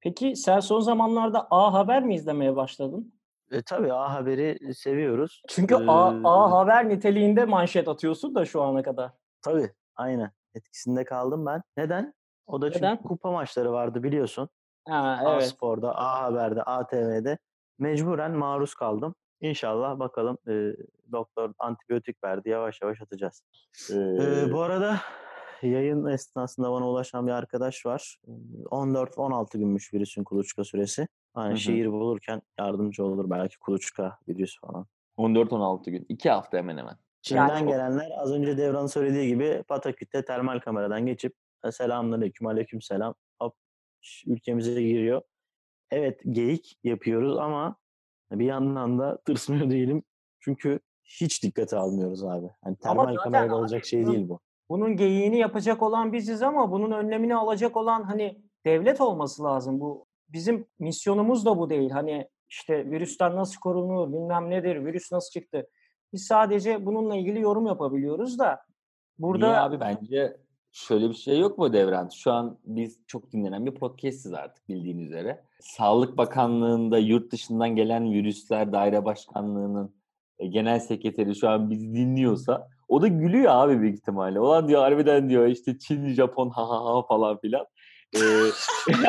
Peki 0.00 0.36
sen 0.36 0.60
son 0.60 0.80
zamanlarda 0.80 1.46
A 1.50 1.72
Haber 1.72 2.02
mi 2.04 2.14
izlemeye 2.14 2.56
başladın? 2.56 3.14
E, 3.50 3.62
tabii 3.62 3.92
A 3.92 4.14
Haber'i 4.14 4.74
seviyoruz. 4.74 5.42
Çünkü 5.48 5.74
A, 5.74 6.12
Ee, 6.12 6.20
A 6.24 6.50
Haber 6.50 6.88
niteliğinde 6.88 7.44
manşet 7.44 7.88
atıyorsun 7.88 8.34
da 8.34 8.44
şu 8.44 8.62
ana 8.62 8.82
kadar. 8.82 9.12
Tabii 9.42 9.70
aynen. 9.96 10.30
Etkisinde 10.60 11.04
kaldım 11.04 11.46
ben. 11.46 11.62
Neden? 11.76 12.14
O 12.46 12.60
da 12.62 12.72
çünkü 12.72 12.84
Neden? 12.84 13.02
kupa 13.02 13.30
maçları 13.32 13.72
vardı 13.72 14.02
biliyorsun. 14.02 14.48
Ha, 14.88 15.20
A 15.26 15.32
evet. 15.32 15.48
Spor'da, 15.48 15.98
A 15.98 16.22
Haber'de, 16.22 16.62
ATV'de 16.62 17.38
mecburen 17.78 18.32
maruz 18.32 18.74
kaldım. 18.74 19.14
İnşallah 19.40 19.98
bakalım 19.98 20.38
e, 20.48 20.72
doktor 21.12 21.52
antibiyotik 21.58 22.24
verdi. 22.24 22.48
Yavaş 22.48 22.82
yavaş 22.82 23.02
atacağız. 23.02 23.42
Ee, 23.90 23.94
Ee, 23.94 24.52
bu 24.52 24.60
arada 24.60 24.96
yayın 25.62 26.06
esnasında 26.06 26.72
bana 26.72 26.88
ulaşan 26.90 27.26
bir 27.26 27.32
arkadaş 27.32 27.86
var. 27.86 28.16
Ee, 28.28 28.30
14-16 28.70 29.58
günmüş 29.58 29.94
virüsün 29.94 30.24
kuluçka 30.24 30.64
süresi. 30.64 31.08
Hani 31.34 31.48
Hı 31.50 31.54
hı. 31.54 31.58
şehir 31.58 31.92
bulurken 31.92 32.42
yardımcı 32.58 33.04
olur 33.04 33.30
belki 33.30 33.58
kuluçka 33.58 34.18
virüs 34.28 34.60
falan. 34.60 34.86
14-16 35.18 35.90
gün. 35.90 36.06
2 36.08 36.30
hafta 36.30 36.58
hemen 36.58 36.76
hemen. 36.78 36.96
Çin'den 37.26 37.48
Yani- 37.48 37.68
gelenler 37.70 38.10
az 38.16 38.32
önce 38.32 38.58
Devran'ın 38.58 38.86
söylediği 38.86 39.28
gibi 39.28 39.62
Pataküt'te 39.68 40.24
termal 40.24 40.58
kameradan 40.60 41.06
geçip 41.06 41.34
"E, 41.64 41.72
selamünaleyküm, 41.72 42.46
aleyküm 42.46 42.82
selam. 42.82 43.14
Hop 43.40 43.54
ülkemize 44.26 44.82
giriyor. 44.82 45.22
Evet 45.90 46.20
geyik 46.30 46.78
yapıyoruz 46.84 47.38
ama 47.38 47.76
bir 48.32 48.44
yandan 48.46 48.98
da 48.98 49.18
tırsmıyor 49.24 49.70
değilim. 49.70 50.02
Çünkü 50.40 50.80
hiç 51.04 51.42
dikkate 51.42 51.76
almıyoruz 51.76 52.24
abi. 52.24 52.46
Hani 52.64 52.76
termal 52.76 53.16
kamerayla 53.16 53.56
olacak 53.56 53.84
şey 53.86 54.06
değil 54.06 54.28
bu. 54.28 54.40
Bunun 54.70 54.96
geyiğini 54.96 55.38
yapacak 55.38 55.82
olan 55.82 56.12
biziz 56.12 56.42
ama 56.42 56.70
bunun 56.70 56.90
önlemini 56.90 57.36
alacak 57.36 57.76
olan 57.76 58.02
hani 58.02 58.42
devlet 58.66 59.00
olması 59.00 59.44
lazım. 59.44 59.80
Bu 59.80 60.06
bizim 60.28 60.66
misyonumuz 60.78 61.46
da 61.46 61.58
bu 61.58 61.70
değil. 61.70 61.90
Hani 61.90 62.28
işte 62.48 62.90
virüsten 62.90 63.36
nasıl 63.36 63.60
korunur, 63.60 64.12
bilmem 64.12 64.50
nedir, 64.50 64.84
virüs 64.84 65.12
nasıl 65.12 65.30
çıktı. 65.30 65.66
Biz 66.16 66.26
sadece 66.26 66.86
bununla 66.86 67.16
ilgili 67.16 67.40
yorum 67.40 67.66
yapabiliyoruz 67.66 68.38
da 68.38 68.60
burada 69.18 69.46
Niye 69.46 69.58
abi 69.58 69.80
bence 69.80 70.36
şöyle 70.72 71.08
bir 71.08 71.14
şey 71.14 71.38
yok 71.38 71.58
mu 71.58 71.72
Devran? 71.72 72.08
Şu 72.08 72.32
an 72.32 72.58
biz 72.64 72.98
çok 73.06 73.32
dinlenen 73.32 73.66
bir 73.66 73.74
podcast'iz 73.74 74.32
artık 74.32 74.68
bildiğin 74.68 74.98
üzere. 74.98 75.44
Sağlık 75.60 76.18
Bakanlığı'nda 76.18 76.98
yurt 76.98 77.32
dışından 77.32 77.76
gelen 77.76 78.12
virüsler 78.12 78.72
daire 78.72 79.04
başkanlığının 79.04 79.94
e, 80.38 80.46
genel 80.46 80.80
sekreteri 80.80 81.34
şu 81.34 81.48
an 81.48 81.70
bizi 81.70 81.94
dinliyorsa 81.94 82.68
o 82.88 83.02
da 83.02 83.08
gülüyor 83.08 83.52
abi 83.54 83.80
büyük 83.80 83.98
ihtimalle. 83.98 84.40
Olan 84.40 84.68
diyor 84.68 84.80
harbiden 84.80 85.28
diyor 85.28 85.46
işte 85.46 85.78
Çin, 85.78 86.08
Japon 86.08 86.50
ha 86.50 86.68
ha 86.68 86.84
ha 86.84 87.02
falan 87.08 87.38
filan. 87.40 87.66
Ee, 88.16 88.18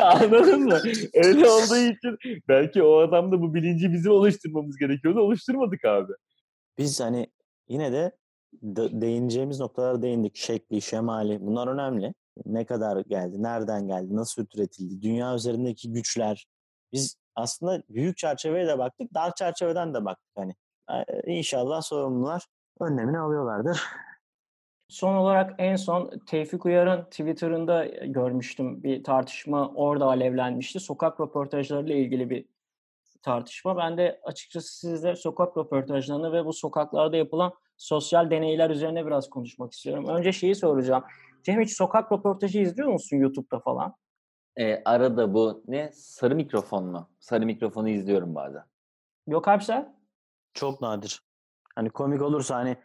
anladın 0.00 0.64
mı? 0.64 0.78
Öyle 1.14 1.48
olduğu 1.48 1.76
için 1.76 2.18
belki 2.48 2.82
o 2.82 2.98
adam 2.98 3.32
da 3.32 3.42
bu 3.42 3.54
bilinci 3.54 3.92
bizim 3.92 4.12
oluşturmamız 4.12 4.76
gerekiyordu. 4.76 5.20
Oluşturmadık 5.20 5.84
abi. 5.84 6.12
Biz 6.78 7.00
hani 7.00 7.26
yine 7.68 7.92
de 7.92 8.12
de- 8.52 9.00
değineceğimiz 9.00 9.60
noktalara 9.60 10.02
değindik. 10.02 10.36
Şekli, 10.36 10.82
şemali 10.82 11.46
bunlar 11.46 11.68
önemli. 11.68 12.14
Ne 12.46 12.64
kadar 12.64 13.00
geldi, 13.00 13.42
nereden 13.42 13.86
geldi, 13.86 14.16
nasıl 14.16 14.46
üretildi, 14.54 15.02
dünya 15.02 15.34
üzerindeki 15.34 15.92
güçler. 15.92 16.46
Biz 16.92 17.16
aslında 17.34 17.82
büyük 17.88 18.16
çerçeveye 18.16 18.66
de 18.66 18.78
baktık, 18.78 19.14
dar 19.14 19.34
çerçeveden 19.34 19.94
de 19.94 20.04
baktık. 20.04 20.32
Hani 20.36 20.54
e, 20.90 21.32
inşallah 21.34 21.82
sorumlular 21.82 22.46
önlemini 22.80 23.18
alıyorlardır. 23.18 23.82
Son 24.88 25.14
olarak 25.14 25.54
en 25.58 25.76
son 25.76 26.10
Tevfik 26.26 26.66
Uyar'ın 26.66 27.04
Twitter'ında 27.04 27.84
görmüştüm 27.86 28.82
bir 28.82 29.04
tartışma 29.04 29.68
orada 29.68 30.06
alevlenmişti. 30.06 30.80
Sokak 30.80 31.20
röportajlarıyla 31.20 31.94
ilgili 31.94 32.30
bir 32.30 32.44
tartışma. 33.28 33.76
Ben 33.76 33.98
de 33.98 34.20
açıkçası 34.24 34.78
sizle 34.78 35.16
sokak 35.16 35.56
röportajlarını 35.56 36.32
ve 36.32 36.44
bu 36.44 36.52
sokaklarda 36.52 37.16
yapılan 37.16 37.52
sosyal 37.76 38.30
deneyler 38.30 38.70
üzerine 38.70 39.06
biraz 39.06 39.30
konuşmak 39.30 39.72
istiyorum. 39.72 40.08
Önce 40.08 40.32
şeyi 40.32 40.54
soracağım. 40.54 41.04
Cem 41.42 41.60
hiç 41.60 41.76
sokak 41.76 42.12
röportajı 42.12 42.60
izliyor 42.60 42.88
musun 42.88 43.16
YouTube'da 43.16 43.60
falan? 43.60 43.94
Ee, 44.56 44.82
arada 44.84 45.34
bu 45.34 45.64
ne? 45.66 45.90
Sarı 45.92 46.34
mikrofon 46.34 46.84
mu? 46.84 47.10
Sarı 47.20 47.46
mikrofonu 47.46 47.88
izliyorum 47.88 48.34
bazen. 48.34 48.62
Yok 49.26 49.48
abi 49.48 49.64
sen? 49.64 49.96
Çok 50.54 50.80
nadir. 50.80 51.22
Hani 51.74 51.90
komik 51.90 52.22
olursa 52.22 52.56
hani 52.56 52.76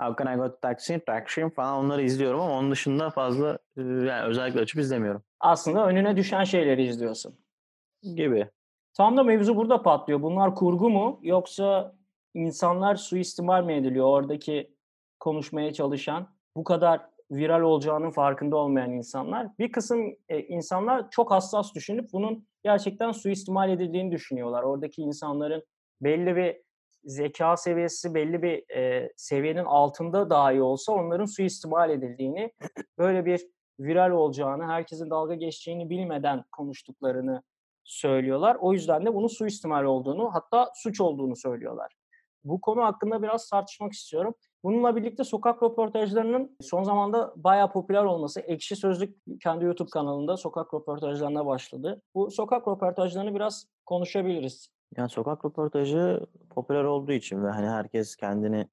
How 0.00 0.24
can 0.24 0.34
I 0.34 0.36
go 0.36 0.48
to 0.48 0.60
taxi, 0.60 1.00
taxi 1.06 1.50
falan 1.50 1.84
onları 1.84 2.02
izliyorum 2.02 2.40
ama 2.40 2.58
onun 2.58 2.70
dışında 2.70 3.10
fazla 3.10 3.58
e, 3.76 3.82
yani 3.82 4.22
özellikle 4.22 4.60
açıp 4.60 4.80
izlemiyorum. 4.80 5.22
Aslında 5.40 5.86
önüne 5.86 6.16
düşen 6.16 6.44
şeyleri 6.44 6.82
izliyorsun. 6.86 7.38
Gibi. 8.02 8.50
Tam 8.96 9.16
da 9.16 9.22
mevzu 9.22 9.56
burada 9.56 9.82
patlıyor. 9.82 10.22
Bunlar 10.22 10.54
kurgu 10.54 10.90
mu 10.90 11.20
yoksa 11.22 11.94
insanlar 12.34 12.96
suistimal 12.96 13.64
mi 13.64 13.72
ediliyor? 13.72 14.06
Oradaki 14.06 14.74
konuşmaya 15.20 15.72
çalışan, 15.72 16.28
bu 16.56 16.64
kadar 16.64 17.10
viral 17.30 17.60
olacağının 17.60 18.10
farkında 18.10 18.56
olmayan 18.56 18.90
insanlar. 18.90 19.58
Bir 19.58 19.72
kısım 19.72 20.16
e, 20.28 20.40
insanlar 20.40 21.10
çok 21.10 21.30
hassas 21.30 21.74
düşünüp 21.74 22.12
bunun 22.12 22.46
gerçekten 22.62 23.12
suistimal 23.12 23.70
edildiğini 23.70 24.12
düşünüyorlar. 24.12 24.62
Oradaki 24.62 25.02
insanların 25.02 25.62
belli 26.02 26.36
bir 26.36 26.56
zeka 27.04 27.56
seviyesi 27.56 28.14
belli 28.14 28.42
bir 28.42 28.76
e, 28.76 29.12
seviyenin 29.16 29.64
altında 29.64 30.30
dahi 30.30 30.62
olsa 30.62 30.92
onların 30.92 31.24
suistimal 31.24 31.90
edildiğini, 31.90 32.52
böyle 32.98 33.26
bir 33.26 33.46
viral 33.80 34.10
olacağını, 34.10 34.66
herkesin 34.66 35.10
dalga 35.10 35.34
geçeceğini 35.34 35.90
bilmeden 35.90 36.44
konuştuklarını 36.52 37.42
söylüyorlar. 37.84 38.56
O 38.60 38.72
yüzden 38.72 39.06
de 39.06 39.14
bunun 39.14 39.26
suistimal 39.26 39.84
olduğunu 39.84 40.34
hatta 40.34 40.70
suç 40.74 41.00
olduğunu 41.00 41.36
söylüyorlar. 41.36 41.92
Bu 42.44 42.60
konu 42.60 42.84
hakkında 42.84 43.22
biraz 43.22 43.48
tartışmak 43.48 43.92
istiyorum. 43.92 44.34
Bununla 44.64 44.96
birlikte 44.96 45.24
sokak 45.24 45.62
röportajlarının 45.62 46.56
son 46.60 46.82
zamanda 46.82 47.32
bayağı 47.36 47.72
popüler 47.72 48.04
olması. 48.04 48.40
Ekşi 48.40 48.76
Sözlük 48.76 49.16
kendi 49.42 49.64
YouTube 49.64 49.90
kanalında 49.90 50.36
sokak 50.36 50.74
röportajlarına 50.74 51.46
başladı. 51.46 52.02
Bu 52.14 52.30
sokak 52.30 52.68
röportajlarını 52.68 53.34
biraz 53.34 53.66
konuşabiliriz. 53.86 54.68
Yani 54.96 55.08
sokak 55.08 55.44
röportajı 55.44 56.26
popüler 56.50 56.84
olduğu 56.84 57.12
için 57.12 57.44
ve 57.44 57.50
hani 57.50 57.68
herkes 57.68 58.16
kendini 58.16 58.68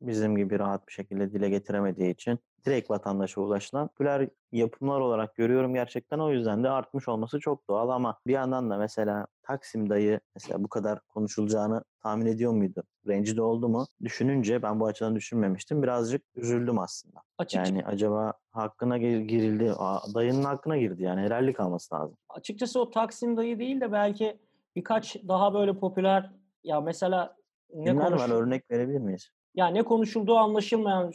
bizim 0.00 0.36
gibi 0.36 0.58
rahat 0.58 0.88
bir 0.88 0.92
şekilde 0.92 1.32
dile 1.32 1.48
getiremediği 1.48 2.10
için 2.14 2.38
direkt 2.66 2.90
vatandaşa 2.90 3.40
ulaşılan 3.40 3.88
popüler 3.88 4.28
yapımlar 4.52 5.00
olarak 5.00 5.34
görüyorum 5.36 5.74
gerçekten. 5.74 6.18
O 6.18 6.30
yüzden 6.32 6.64
de 6.64 6.70
artmış 6.70 7.08
olması 7.08 7.40
çok 7.40 7.68
doğal 7.68 7.88
ama 7.88 8.18
bir 8.26 8.32
yandan 8.32 8.70
da 8.70 8.76
mesela 8.78 9.26
Taksim 9.42 9.90
dayı 9.90 10.20
mesela 10.34 10.64
bu 10.64 10.68
kadar 10.68 11.00
konuşulacağını 11.00 11.84
tahmin 12.02 12.26
ediyor 12.26 12.52
muydu? 12.52 12.82
Rencide 13.06 13.42
oldu 13.42 13.68
mu? 13.68 13.86
Düşününce 14.02 14.62
ben 14.62 14.80
bu 14.80 14.86
açıdan 14.86 15.16
düşünmemiştim. 15.16 15.82
Birazcık 15.82 16.22
üzüldüm 16.36 16.78
aslında. 16.78 17.20
Açıkça, 17.38 17.58
Yani 17.66 17.84
acaba 17.86 18.32
hakkına 18.50 18.98
gir- 18.98 19.20
girildi. 19.20 19.72
Aa, 19.78 20.00
dayının 20.14 20.44
hakkına 20.44 20.76
girdi 20.76 21.02
yani. 21.02 21.20
Helallik 21.20 21.60
alması 21.60 21.94
lazım. 21.94 22.16
açıkçası 22.28 22.80
o 22.80 22.90
Taksim 22.90 23.36
dayı 23.36 23.58
değil 23.58 23.80
de 23.80 23.92
belki 23.92 24.38
birkaç 24.76 25.16
daha 25.28 25.54
böyle 25.54 25.78
popüler 25.78 26.30
ya 26.64 26.80
mesela 26.80 27.36
ne 27.74 27.84
Kimler 27.90 28.08
konuş 28.08 28.20
var 28.22 28.28
örnek 28.30 28.70
verebilir 28.70 28.98
miyiz? 29.00 29.30
Ya 29.56 29.66
ne 29.66 29.82
konuşulduğu 29.82 30.36
anlaşılmayan 30.36 31.12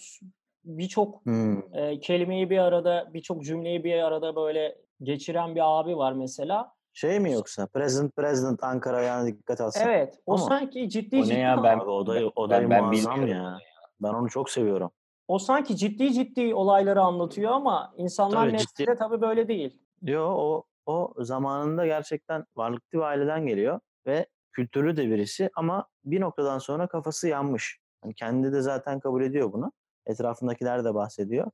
birçok 0.64 1.26
Hmm. 1.26 1.76
e, 1.76 2.00
kelimeyi 2.00 2.50
bir 2.50 2.58
arada, 2.58 3.10
birçok 3.14 3.44
cümleyi 3.46 3.84
bir 3.84 4.04
arada 4.04 4.36
böyle 4.36 4.78
geçiren 5.04 5.56
bir 5.56 5.80
abi 5.80 5.98
var 5.98 6.14
mesela. 6.14 6.74
Şey 6.94 7.20
mi 7.20 7.32
yoksa? 7.32 7.68
President 7.68 8.16
President 8.16 8.64
Ankara 8.64 9.02
yani 9.02 9.28
dikkat 9.38 9.62
alsın. 9.62 9.82
Evet, 9.88 10.20
o 10.26 10.34
Ama 10.34 10.44
sanki 10.44 10.90
ciddi 10.90 11.16
o 11.16 11.20
ne 11.20 11.26
ciddi 11.26 11.40
ya, 11.40 11.64
ben- 11.64 11.80
Abi 11.80 11.90
o 11.90 12.08
dayı, 12.08 12.32
o 12.36 12.50
Ben- 12.50 12.58
dayı 12.58 12.70
ben 12.70 12.84
muazzam 12.84 13.16
bilmiyorum 13.22 13.44
ya. 13.44 13.58
Ben 14.02 14.14
onu 14.14 14.30
çok 14.30 14.50
seviyorum. 14.50 14.92
o 15.28 15.40
sanki 15.40 15.76
ciddi 15.78 16.14
ciddi 16.14 16.56
olayları 16.56 17.02
anlatıyor 17.02 17.52
ama 17.52 17.94
insanlar 17.98 18.50
Tabii, 18.50 18.58
ciddi. 18.58 18.96
tabii 19.00 19.22
böyle 19.22 19.48
değil. 19.48 19.80
Yo 20.02 20.24
o 20.38 20.64
o 20.86 21.14
zamanında 21.18 21.86
gerçekten 21.86 22.46
varlıklı 22.56 22.98
bir 22.98 23.04
aileden 23.04 23.46
geliyor 23.46 23.80
ve 24.08 24.26
kültürlü 24.52 24.98
de 24.98 25.10
birisi 25.10 25.50
ama 25.56 25.88
bir 26.06 26.22
noktadan 26.22 26.58
sonra 26.60 26.88
kafası 26.88 27.28
yanmış. 27.28 27.80
Yani 28.04 28.14
kendi 28.14 28.54
de 28.54 28.62
zaten 28.62 29.00
kabul 29.00 29.22
ediyor 29.22 29.54
bunu. 29.54 29.72
Etrafındakiler 30.06 30.84
de 30.84 30.94
bahsediyor. 30.94 31.52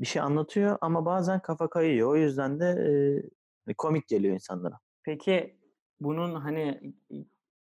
Bir 0.00 0.06
şey 0.06 0.22
anlatıyor 0.22 0.78
ama 0.80 1.04
bazen 1.04 1.40
kafa 1.40 1.70
kayıyor. 1.70 2.10
O 2.10 2.16
yüzden 2.16 2.60
de 2.60 2.66
e, 3.68 3.74
komik 3.74 4.08
geliyor 4.08 4.34
insanlara. 4.34 4.78
Peki 5.02 5.56
bunun 6.00 6.34
hani 6.34 6.94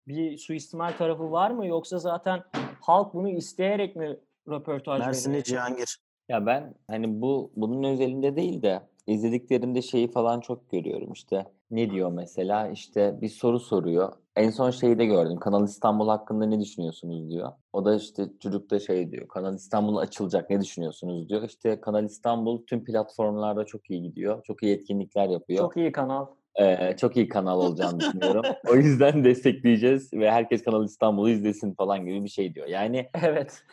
bir 0.08 0.38
suistimal 0.38 0.98
tarafı 0.98 1.32
var 1.32 1.52
mı 1.52 1.68
yoksa 1.68 2.00
zaten 2.00 2.44
halk 2.82 3.14
bunu 3.14 3.30
isteyerek 3.30 3.96
mi 3.96 4.20
röportaj 4.48 5.00
Mersinli? 5.00 5.44
Cihangir. 5.44 5.98
Ya 6.30 6.46
ben 6.46 6.76
hani 6.88 7.22
bu 7.22 7.52
bunun 7.56 7.84
özelinde 7.84 8.36
değil 8.36 8.62
de 8.62 8.82
izlediklerimde 9.08 9.82
şeyi 9.82 10.12
falan 10.12 10.40
çok 10.40 10.72
görüyorum 10.72 11.12
işte. 11.12 11.46
Ne 11.72 11.90
diyor 11.90 12.12
mesela? 12.12 12.68
İşte 12.68 13.22
bir 13.22 13.30
soru 13.30 13.60
soruyor. 13.60 14.14
En 14.38 14.50
son 14.50 14.72
şeyi 14.72 15.00
de 15.00 15.06
gördüm. 15.06 15.38
Kanal 15.38 15.66
İstanbul 15.66 16.10
hakkında 16.10 16.46
ne 16.46 16.60
düşünüyorsunuz 16.60 17.30
diyor. 17.30 17.52
O 17.74 17.86
da 17.86 17.96
işte 17.96 18.24
çocuk 18.40 18.70
da 18.72 18.80
şey 18.80 19.12
diyor. 19.12 19.28
Kanal 19.28 19.56
İstanbul 19.56 19.98
açılacak 19.98 20.50
ne 20.50 20.62
düşünüyorsunuz 20.62 21.30
diyor. 21.30 21.44
İşte 21.44 21.82
Kanal 21.82 22.06
İstanbul 22.06 22.66
tüm 22.66 22.84
platformlarda 22.84 23.66
çok 23.66 23.90
iyi 23.90 24.02
gidiyor. 24.02 24.44
Çok 24.44 24.64
iyi 24.64 24.76
etkinlikler 24.76 25.30
yapıyor. 25.30 25.60
Çok 25.60 25.78
iyi 25.78 25.92
kanal. 25.92 26.26
Ee, 26.60 26.96
çok 26.98 27.18
iyi 27.18 27.30
kanal 27.30 27.60
olacağını 27.60 28.00
düşünüyorum. 28.00 28.44
O 28.70 28.76
yüzden 28.76 29.24
destekleyeceğiz 29.24 30.14
ve 30.14 30.32
herkes 30.32 30.64
Kanal 30.64 30.86
İstanbul'u 30.86 31.30
izlesin 31.30 31.74
falan 31.74 32.06
gibi 32.06 32.24
bir 32.24 32.30
şey 32.30 32.56
diyor. 32.56 32.68
Yani 32.68 33.10
Evet. 33.24 33.64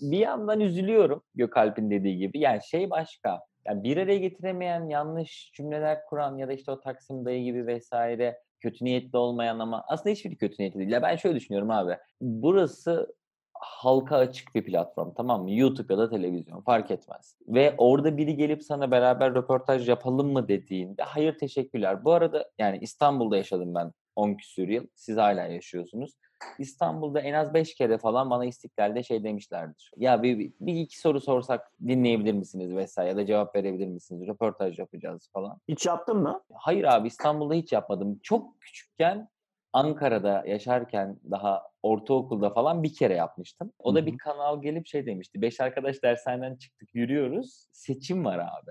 bir 0.00 0.18
yandan 0.18 0.60
üzülüyorum 0.60 1.22
Gökalp'in 1.34 1.90
dediği 1.90 2.18
gibi. 2.18 2.38
Yani 2.38 2.60
şey 2.64 2.90
başka. 2.90 3.40
Yani 3.66 3.82
bir 3.84 3.96
araya 3.96 4.18
getiremeyen 4.18 4.88
yanlış 4.88 5.52
cümleler 5.54 6.04
kuran 6.04 6.36
ya 6.36 6.48
da 6.48 6.52
işte 6.52 6.70
o 6.70 6.80
Taksim 6.80 7.24
dayı 7.24 7.44
gibi 7.44 7.66
vesaire 7.66 8.38
kötü 8.66 8.84
niyetli 8.84 9.18
olmayan 9.18 9.58
ama 9.58 9.84
aslında 9.88 10.10
hiçbiri 10.10 10.36
kötü 10.36 10.54
niyetli 10.58 10.78
değil. 10.78 10.90
Ya 10.90 11.02
ben 11.02 11.16
şöyle 11.16 11.36
düşünüyorum 11.36 11.70
abi. 11.70 11.96
Burası 12.20 13.14
halka 13.52 14.16
açık 14.16 14.54
bir 14.54 14.64
platform 14.64 15.14
tamam 15.14 15.42
mı? 15.42 15.52
YouTube 15.52 15.94
ya 15.94 15.98
da 15.98 16.10
televizyon 16.10 16.60
fark 16.60 16.90
etmez. 16.90 17.36
Ve 17.48 17.74
orada 17.78 18.16
biri 18.16 18.36
gelip 18.36 18.62
sana 18.62 18.90
beraber 18.90 19.34
röportaj 19.34 19.88
yapalım 19.88 20.32
mı 20.32 20.48
dediğinde 20.48 21.02
hayır 21.02 21.38
teşekkürler. 21.38 22.04
Bu 22.04 22.12
arada 22.12 22.50
yani 22.58 22.78
İstanbul'da 22.80 23.36
yaşadım 23.36 23.74
ben 23.74 23.92
10 24.16 24.34
küsür 24.34 24.68
yıl. 24.68 24.86
Siz 24.94 25.16
hala 25.16 25.46
yaşıyorsunuz. 25.46 26.12
İstanbul'da 26.58 27.20
en 27.20 27.34
az 27.34 27.54
5 27.54 27.74
kere 27.74 27.98
falan 27.98 28.30
bana 28.30 28.44
İstiklal'de 28.44 29.02
şey 29.02 29.24
demişlerdir. 29.24 29.90
Ya 29.96 30.22
bir, 30.22 30.38
bir, 30.38 30.52
bir 30.60 30.74
iki 30.74 31.00
soru 31.00 31.20
sorsak 31.20 31.72
dinleyebilir 31.86 32.32
misiniz 32.32 32.76
vesaire 32.76 33.10
ya 33.10 33.16
da 33.16 33.26
cevap 33.26 33.56
verebilir 33.56 33.86
misiniz? 33.86 34.28
Röportaj 34.28 34.78
yapacağız 34.78 35.30
falan. 35.32 35.58
Hiç 35.68 35.86
yaptın 35.86 36.16
mı? 36.16 36.42
Hayır 36.52 36.84
abi 36.84 37.08
İstanbul'da 37.08 37.54
hiç 37.54 37.72
yapmadım. 37.72 38.18
Çok 38.22 38.60
küçükken 38.60 39.28
Ankara'da 39.72 40.44
yaşarken 40.46 41.20
daha 41.30 41.62
ortaokulda 41.82 42.50
falan 42.50 42.82
bir 42.82 42.94
kere 42.94 43.14
yapmıştım. 43.14 43.72
O 43.78 43.94
da 43.94 44.06
bir 44.06 44.18
kanal 44.18 44.62
gelip 44.62 44.86
şey 44.86 45.06
demişti. 45.06 45.42
Beş 45.42 45.60
arkadaş 45.60 46.02
dershaneden 46.02 46.56
çıktık 46.56 46.94
yürüyoruz. 46.94 47.68
Seçim 47.72 48.24
var 48.24 48.38
abi. 48.38 48.70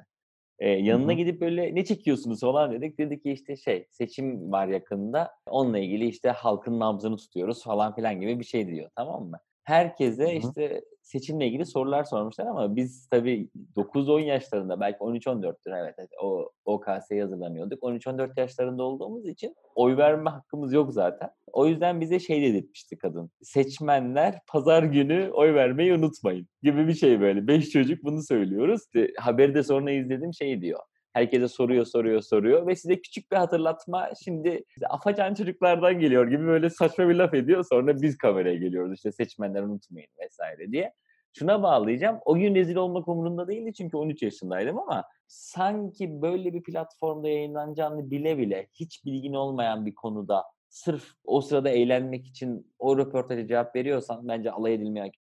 Ee, 0.59 0.69
yanına 0.69 1.12
Hı 1.12 1.15
hı. 1.15 1.17
gidip 1.17 1.41
böyle 1.41 1.75
ne 1.75 1.85
çekiyorsunuz 1.85 2.39
falan 2.41 2.71
dedik. 2.71 2.97
Dedi 3.00 3.19
ki 3.21 3.31
işte 3.31 3.55
şey 3.57 3.88
seçim 3.91 4.51
var 4.51 4.67
yakında. 4.67 5.31
Onunla 5.50 5.79
ilgili 5.79 6.07
işte 6.07 6.29
halkın 6.29 6.79
nabzını 6.79 7.17
tutuyoruz 7.17 7.63
falan 7.63 7.95
filan 7.95 8.21
gibi 8.21 8.39
bir 8.39 8.45
şey 8.45 8.67
diyor 8.67 8.89
tamam 8.95 9.24
mı? 9.29 9.39
Herkese 9.63 10.24
Hı 10.25 10.29
hı. 10.47 10.53
işte 10.53 10.81
seçimle 11.05 11.47
ilgili 11.47 11.65
sorular 11.65 12.03
sormuşlar 12.03 12.45
ama 12.45 12.75
biz 12.75 13.07
tabii 13.09 13.50
9-10 13.75 14.21
yaşlarında 14.21 14.79
belki 14.79 14.97
13-14'tür 14.97 15.83
evet, 15.83 15.95
evet 15.97 16.09
o 16.21 16.50
OKS'ye 16.65 17.21
hazırlanıyorduk. 17.21 17.83
13-14 17.83 18.39
yaşlarında 18.39 18.83
olduğumuz 18.83 19.27
için 19.27 19.55
oy 19.75 19.97
verme 19.97 20.29
hakkımız 20.29 20.74
yok 20.74 20.93
zaten. 20.93 21.29
O 21.51 21.67
yüzden 21.67 22.01
bize 22.01 22.19
şey 22.19 22.41
dedirtmişti 22.41 22.97
kadın. 22.97 23.31
Seçmenler 23.41 24.35
pazar 24.47 24.83
günü 24.83 25.29
oy 25.33 25.53
vermeyi 25.53 25.93
unutmayın 25.93 26.47
gibi 26.63 26.88
bir 26.88 26.93
şey 26.93 27.21
böyle. 27.21 27.47
Beş 27.47 27.69
çocuk 27.69 28.03
bunu 28.03 28.24
söylüyoruz. 28.24 28.81
Haberi 29.19 29.55
de 29.55 29.63
sonra 29.63 29.91
izledim 29.91 30.33
şey 30.33 30.62
diyor. 30.62 30.79
Herkese 31.15 31.48
soruyor, 31.48 31.86
soruyor, 31.86 32.22
soruyor 32.22 32.67
ve 32.67 32.75
size 32.75 33.01
küçük 33.01 33.31
bir 33.31 33.38
hatırlatma 33.38 34.10
şimdi 34.24 34.63
işte 34.69 34.88
afacan 34.88 35.34
çocuklardan 35.34 36.00
geliyor 36.00 36.27
gibi 36.27 36.48
böyle 36.48 36.69
saçma 36.69 37.10
bir 37.10 37.15
laf 37.15 37.34
ediyor. 37.34 37.65
Sonra 37.69 38.01
biz 38.01 38.17
kameraya 38.17 38.55
geliyoruz 38.55 38.93
işte 38.93 39.12
seçmenler 39.12 39.62
unutmayın 39.62 40.10
vesaire 40.19 40.72
diye. 40.72 40.93
Şuna 41.34 41.63
bağlayacağım. 41.63 42.19
O 42.25 42.36
gün 42.36 42.55
rezil 42.55 42.75
olmak 42.75 43.07
umurumda 43.07 43.48
değildi 43.48 43.74
çünkü 43.74 43.98
13 43.98 44.22
yaşındaydım 44.22 44.79
ama 44.79 45.03
sanki 45.27 46.22
böyle 46.22 46.53
bir 46.53 46.63
platformda 46.63 47.29
yayınlanacağını 47.29 48.12
bile 48.12 48.38
bile 48.38 48.67
hiç 48.74 49.05
bilgin 49.05 49.34
olmayan 49.34 49.86
bir 49.86 49.95
konuda 49.95 50.43
sırf 50.69 51.12
o 51.25 51.41
sırada 51.41 51.69
eğlenmek 51.69 52.27
için 52.27 52.74
o 52.79 52.98
röportaja 52.98 53.48
cevap 53.48 53.75
veriyorsan 53.75 54.27
bence 54.27 54.51
alay 54.51 54.74
edilmeyi 54.74 55.05
hak 55.05 55.13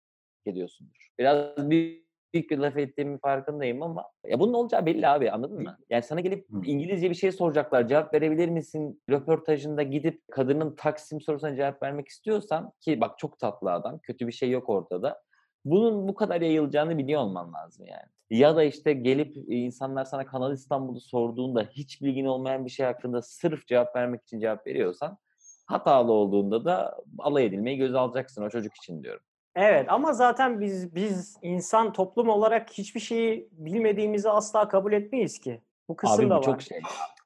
ediyorsundur. 0.46 1.10
Biraz 1.20 1.70
büyük 1.70 2.04
büyük 2.34 2.52
bir 2.52 2.58
laf 2.58 2.78
ettiğimin 2.78 3.18
farkındayım 3.18 3.84
ama 3.84 4.06
ya 4.28 4.40
bunun 4.40 4.54
olacağı 4.54 4.86
belli 4.86 5.08
abi 5.08 5.32
anladın 5.32 5.62
mı? 5.64 5.78
Yani 5.90 6.04
sana 6.04 6.20
gelip. 6.20 6.48
İngilizce 6.66 7.10
bir 7.10 7.16
şey 7.16 7.32
soracaklar 7.32 7.88
cevap 7.88 8.14
verebilir 8.14 8.50
misin? 8.50 9.02
Röportajında 9.10 9.84
gidip 9.84 10.22
kadının 10.32 10.76
Taksim 10.76 11.22
sorusuna 11.22 11.56
cevap 11.56 11.84
vermek 11.84 12.08
istiyorsan 12.08 12.72
ki 12.82 13.02
bak 13.02 13.18
çok 13.20 13.40
tatlı 13.40 13.72
adam 13.72 14.00
kötü 14.00 14.28
bir 14.28 14.32
şey 14.32 14.50
yok 14.50 14.70
ortada. 14.70 15.22
Bunun 15.66 16.08
bu 16.08 16.16
kadar 16.16 16.42
yayılacağını 16.42 16.98
biliyor 16.98 17.22
olman 17.22 17.54
lazım 17.54 17.86
yani. 17.88 18.10
Ya 18.30 18.56
da 18.56 18.64
işte 18.64 18.94
gelip 18.94 19.38
insanlar 19.48 20.06
sana 20.06 20.26
Kanal 20.26 20.54
İstanbul'u 20.54 21.00
sorduğunda 21.00 21.64
hiç 21.72 22.02
bilgin 22.02 22.26
olmayan 22.26 22.66
bir 22.66 22.70
şey 22.70 22.86
hakkında 22.86 23.22
sırf 23.22 23.68
cevap 23.68 23.96
vermek 23.96 24.22
için 24.24 24.40
cevap 24.40 24.68
veriyorsan 24.68 25.18
hatalı 25.66 26.12
olduğunda 26.12 26.66
da 26.66 26.98
alay 27.20 27.46
edilmeyi 27.46 27.78
göze 27.78 27.98
alacaksın 27.98 28.44
o 28.44 28.50
çocuk 28.50 28.76
için 28.76 29.04
diyorum. 29.04 29.24
Evet 29.56 29.86
ama 29.90 30.14
zaten 30.14 30.60
biz 30.60 30.96
biz 30.96 31.38
insan 31.42 31.94
toplum 31.94 32.30
olarak 32.30 32.70
hiçbir 32.72 33.00
şeyi 33.00 33.50
bilmediğimizi 33.52 34.30
asla 34.30 34.68
kabul 34.68 34.94
etmeyiz 34.94 35.40
ki. 35.40 35.62
Bu 35.90 35.96
kısım 35.96 36.26
Abi 36.26 36.30
da 36.30 36.36
bu 36.36 36.40
var. 36.40 36.44
çok 36.44 36.62
şey. 36.62 36.80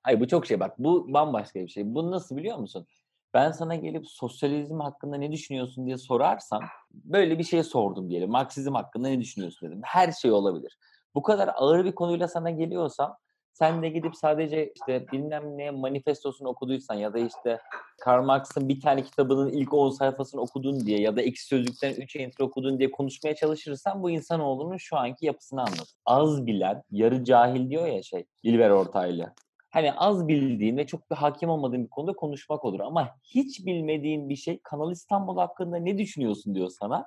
Hayır 0.03 0.19
bu 0.19 0.27
çok 0.27 0.45
şey 0.45 0.59
bak. 0.59 0.79
Bu 0.79 1.13
bambaşka 1.13 1.59
bir 1.59 1.67
şey. 1.67 1.95
Bu 1.95 2.11
nasıl 2.11 2.37
biliyor 2.37 2.57
musun? 2.57 2.87
Ben 3.33 3.51
sana 3.51 3.75
gelip 3.75 4.07
sosyalizm 4.07 4.79
hakkında 4.79 5.17
ne 5.17 5.31
düşünüyorsun 5.31 5.85
diye 5.85 5.97
sorarsam 5.97 6.63
böyle 6.91 7.39
bir 7.39 7.43
şey 7.43 7.63
sordum 7.63 8.09
diyelim. 8.09 8.29
Marksizm 8.29 8.73
hakkında 8.73 9.07
ne 9.07 9.19
düşünüyorsun 9.19 9.69
dedim. 9.69 9.81
Her 9.83 10.11
şey 10.11 10.31
olabilir. 10.31 10.77
Bu 11.15 11.21
kadar 11.21 11.49
ağır 11.55 11.85
bir 11.85 11.95
konuyla 11.95 12.27
sana 12.27 12.49
geliyorsam 12.49 13.17
sen 13.59 13.81
de 13.81 13.89
gidip 13.89 14.15
sadece 14.15 14.73
işte 14.75 15.05
bilmem 15.11 15.57
ne 15.57 15.71
manifestosunu 15.71 16.47
okuduysan 16.47 16.95
ya 16.95 17.13
da 17.13 17.19
işte 17.19 17.59
Karl 18.01 18.25
Marx'ın 18.25 18.69
bir 18.69 18.81
tane 18.81 19.03
kitabının 19.03 19.49
ilk 19.49 19.73
10 19.73 19.89
sayfasını 19.89 20.41
okudun 20.41 20.85
diye 20.85 20.99
ya 20.99 21.15
da 21.15 21.21
ekşi 21.21 21.45
sözlükten 21.45 21.93
3 21.93 22.15
entry 22.15 22.43
okudun 22.43 22.79
diye 22.79 22.91
konuşmaya 22.91 23.35
çalışırsan 23.35 24.03
bu 24.03 24.09
insanoğlunun 24.09 24.77
şu 24.77 24.97
anki 24.97 25.25
yapısını 25.25 25.61
anlat. 25.61 25.93
Az 26.05 26.45
bilen, 26.45 26.83
yarı 26.91 27.23
cahil 27.23 27.69
diyor 27.69 27.87
ya 27.87 28.03
şey 28.03 28.25
İlber 28.43 28.69
Ortaylı. 28.69 29.33
Hani 29.69 29.93
az 29.93 30.27
bildiğin 30.27 30.77
ve 30.77 30.87
çok 30.87 31.11
bir 31.11 31.15
hakim 31.15 31.49
olmadığın 31.49 31.83
bir 31.83 31.89
konuda 31.89 32.13
konuşmak 32.13 32.65
olur. 32.65 32.79
Ama 32.79 33.09
hiç 33.23 33.65
bilmediğin 33.65 34.29
bir 34.29 34.35
şey 34.35 34.59
Kanal 34.63 34.91
İstanbul 34.91 35.37
hakkında 35.37 35.77
ne 35.77 35.97
düşünüyorsun 35.97 36.55
diyor 36.55 36.69
sana. 36.69 37.05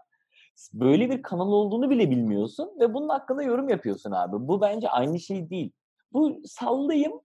Böyle 0.72 1.10
bir 1.10 1.22
kanal 1.22 1.52
olduğunu 1.52 1.90
bile 1.90 2.10
bilmiyorsun 2.10 2.70
ve 2.80 2.94
bunun 2.94 3.08
hakkında 3.08 3.42
yorum 3.42 3.68
yapıyorsun 3.68 4.10
abi. 4.10 4.48
Bu 4.48 4.60
bence 4.60 4.88
aynı 4.88 5.20
şey 5.20 5.50
değil. 5.50 5.72
Bu 6.12 6.42
sallayayım 6.44 7.20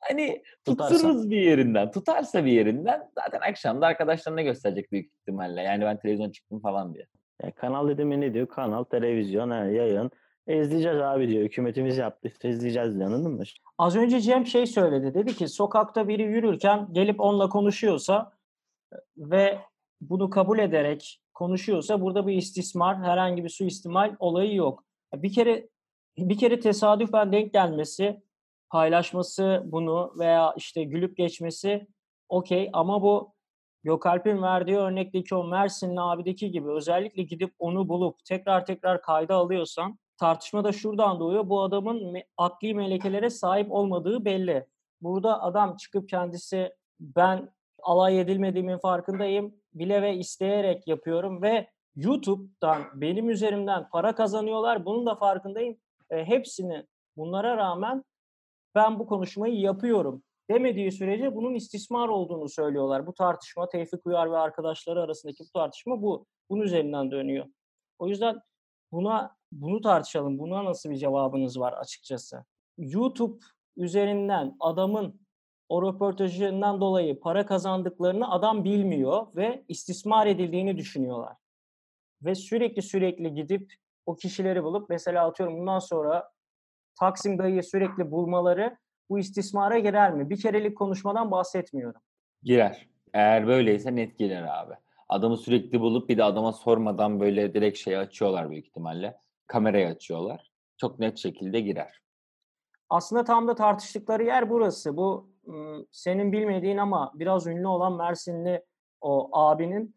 hani 0.00 0.42
Tutarsa. 0.64 0.94
tuttururuz 0.94 1.30
bir 1.30 1.40
yerinden. 1.40 1.90
Tutarsa 1.90 2.44
bir 2.44 2.52
yerinden 2.52 3.10
zaten 3.14 3.40
akşam 3.40 3.80
da 3.80 3.86
arkadaşlarına 3.86 4.42
gösterecek 4.42 4.92
büyük 4.92 5.12
ihtimalle. 5.12 5.62
Yani 5.62 5.84
ben 5.84 5.98
televizyon 5.98 6.30
çıktım 6.30 6.60
falan 6.60 6.94
diye. 6.94 7.06
Ya 7.42 7.52
kanal 7.54 7.88
dedi 7.88 8.04
mi 8.04 8.20
ne 8.20 8.34
diyor? 8.34 8.46
Kanal, 8.46 8.84
televizyon, 8.84 9.50
he, 9.50 9.72
yayın. 9.72 10.10
E, 10.46 10.60
izleyeceğiz 10.60 10.98
abi 10.98 11.28
diyor. 11.28 11.44
Hükümetimiz 11.44 11.98
yaptıysa 11.98 12.48
izleyeceğiz 12.48 12.94
diyor. 12.94 13.06
Anladın 13.06 13.32
mı? 13.32 13.42
Az 13.78 13.96
önce 13.96 14.20
Cem 14.20 14.46
şey 14.46 14.66
söyledi. 14.66 15.14
Dedi 15.14 15.34
ki 15.34 15.48
sokakta 15.48 16.08
biri 16.08 16.22
yürürken 16.22 16.88
gelip 16.92 17.20
onunla 17.20 17.48
konuşuyorsa 17.48 18.32
ve 19.16 19.58
bunu 20.00 20.30
kabul 20.30 20.58
ederek 20.58 21.20
konuşuyorsa 21.34 22.00
burada 22.00 22.26
bir 22.26 22.34
istismar, 22.34 23.02
herhangi 23.02 23.44
bir 23.44 23.48
suistimal 23.48 24.16
olayı 24.18 24.54
yok. 24.54 24.84
Bir 25.14 25.32
kere 25.32 25.68
bir 26.18 26.38
kere 26.38 26.60
tesadüfen 26.60 27.32
denk 27.32 27.52
gelmesi, 27.52 28.22
paylaşması 28.70 29.62
bunu 29.64 30.12
veya 30.18 30.54
işte 30.56 30.84
gülüp 30.84 31.16
geçmesi 31.16 31.86
okey 32.28 32.70
ama 32.72 33.02
bu 33.02 33.34
Gökalp'in 33.84 34.42
verdiği 34.42 34.76
örnekteki 34.76 35.34
o 35.34 35.44
Mersinli 35.44 36.00
abideki 36.00 36.50
gibi 36.50 36.70
özellikle 36.70 37.22
gidip 37.22 37.54
onu 37.58 37.88
bulup 37.88 38.24
tekrar 38.24 38.66
tekrar 38.66 39.02
kayda 39.02 39.34
alıyorsan 39.34 39.98
tartışma 40.20 40.64
da 40.64 40.72
şuradan 40.72 41.20
doğuyor. 41.20 41.48
Bu 41.48 41.62
adamın 41.62 42.16
akli 42.36 42.74
melekelere 42.74 43.30
sahip 43.30 43.72
olmadığı 43.72 44.24
belli. 44.24 44.66
Burada 45.00 45.42
adam 45.42 45.76
çıkıp 45.76 46.08
kendisi 46.08 46.72
ben 47.00 47.50
alay 47.82 48.20
edilmediğimin 48.20 48.78
farkındayım. 48.78 49.54
Bile 49.74 50.02
ve 50.02 50.16
isteyerek 50.16 50.88
yapıyorum 50.88 51.42
ve 51.42 51.68
YouTube'dan 51.96 52.82
benim 52.94 53.30
üzerimden 53.30 53.88
para 53.88 54.14
kazanıyorlar. 54.14 54.84
Bunun 54.84 55.06
da 55.06 55.14
farkındayım. 55.14 55.76
Hepsini 56.10 56.86
bunlara 57.16 57.56
rağmen 57.56 58.04
ben 58.74 58.98
bu 58.98 59.06
konuşmayı 59.06 59.60
yapıyorum 59.60 60.22
demediği 60.50 60.92
sürece 60.92 61.34
bunun 61.34 61.54
istismar 61.54 62.08
olduğunu 62.08 62.48
söylüyorlar. 62.48 63.06
Bu 63.06 63.14
tartışma 63.14 63.68
Tevfik 63.68 64.06
Uyar 64.06 64.30
ve 64.30 64.36
arkadaşları 64.36 65.02
arasındaki 65.02 65.44
bu 65.44 65.58
tartışma 65.58 66.02
bu. 66.02 66.26
Bunun 66.50 66.62
üzerinden 66.62 67.10
dönüyor. 67.10 67.46
O 67.98 68.08
yüzden 68.08 68.40
buna 68.92 69.36
bunu 69.52 69.80
tartışalım. 69.80 70.38
Buna 70.38 70.64
nasıl 70.64 70.90
bir 70.90 70.96
cevabınız 70.96 71.60
var 71.60 71.72
açıkçası? 71.72 72.44
YouTube 72.78 73.44
üzerinden 73.76 74.56
adamın 74.60 75.20
o 75.68 75.82
röportajından 75.82 76.80
dolayı 76.80 77.20
para 77.20 77.46
kazandıklarını 77.46 78.30
adam 78.30 78.64
bilmiyor 78.64 79.26
ve 79.36 79.64
istismar 79.68 80.26
edildiğini 80.26 80.76
düşünüyorlar. 80.76 81.36
Ve 82.22 82.34
sürekli 82.34 82.82
sürekli 82.82 83.34
gidip 83.34 83.74
o 84.08 84.16
kişileri 84.16 84.64
bulup 84.64 84.90
mesela 84.90 85.26
atıyorum 85.26 85.58
bundan 85.58 85.78
sonra 85.78 86.30
Taksim 87.00 87.38
dayıyı 87.38 87.62
sürekli 87.62 88.10
bulmaları 88.10 88.76
bu 89.10 89.18
istismara 89.18 89.78
girer 89.78 90.12
mi? 90.12 90.30
Bir 90.30 90.40
kerelik 90.40 90.78
konuşmadan 90.78 91.30
bahsetmiyorum. 91.30 92.00
Girer. 92.42 92.88
Eğer 93.14 93.46
böyleyse 93.46 93.96
net 93.96 94.18
girer 94.18 94.42
abi. 94.42 94.74
Adamı 95.08 95.36
sürekli 95.36 95.80
bulup 95.80 96.08
bir 96.08 96.18
de 96.18 96.24
adama 96.24 96.52
sormadan 96.52 97.20
böyle 97.20 97.54
direkt 97.54 97.78
şey 97.78 97.96
açıyorlar 97.96 98.50
büyük 98.50 98.66
ihtimalle. 98.66 99.16
Kamerayı 99.46 99.86
açıyorlar. 99.86 100.50
Çok 100.76 100.98
net 100.98 101.18
şekilde 101.18 101.60
girer. 101.60 102.00
Aslında 102.90 103.24
tam 103.24 103.48
da 103.48 103.54
tartıştıkları 103.54 104.24
yer 104.24 104.50
burası. 104.50 104.96
Bu 104.96 105.30
senin 105.92 106.32
bilmediğin 106.32 106.76
ama 106.76 107.12
biraz 107.14 107.46
ünlü 107.46 107.66
olan 107.66 107.96
Mersinli 107.96 108.64
o 109.00 109.28
abinin 109.32 109.96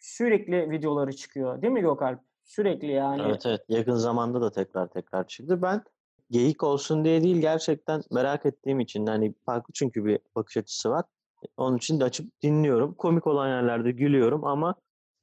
sürekli 0.00 0.70
videoları 0.70 1.12
çıkıyor. 1.12 1.62
Değil 1.62 1.72
mi 1.72 1.80
Gökalp? 1.80 2.27
Sürekli 2.48 2.86
yani. 2.86 3.22
Evet 3.22 3.46
evet. 3.46 3.60
Yakın 3.68 3.94
zamanda 3.94 4.40
da 4.40 4.50
tekrar 4.50 4.88
tekrar 4.88 5.26
çıktı. 5.26 5.62
Ben 5.62 5.82
geyik 6.30 6.62
olsun 6.62 7.04
diye 7.04 7.22
değil 7.22 7.36
gerçekten 7.36 8.02
merak 8.10 8.46
ettiğim 8.46 8.80
için 8.80 9.06
hani 9.06 9.34
farklı 9.46 9.72
çünkü 9.74 10.04
bir 10.04 10.18
bakış 10.36 10.56
açısı 10.56 10.90
var. 10.90 11.04
Onun 11.56 11.76
için 11.76 12.00
de 12.00 12.04
açıp 12.04 12.42
dinliyorum. 12.42 12.94
Komik 12.94 13.26
olan 13.26 13.48
yerlerde 13.48 13.90
gülüyorum 13.90 14.44
ama 14.44 14.74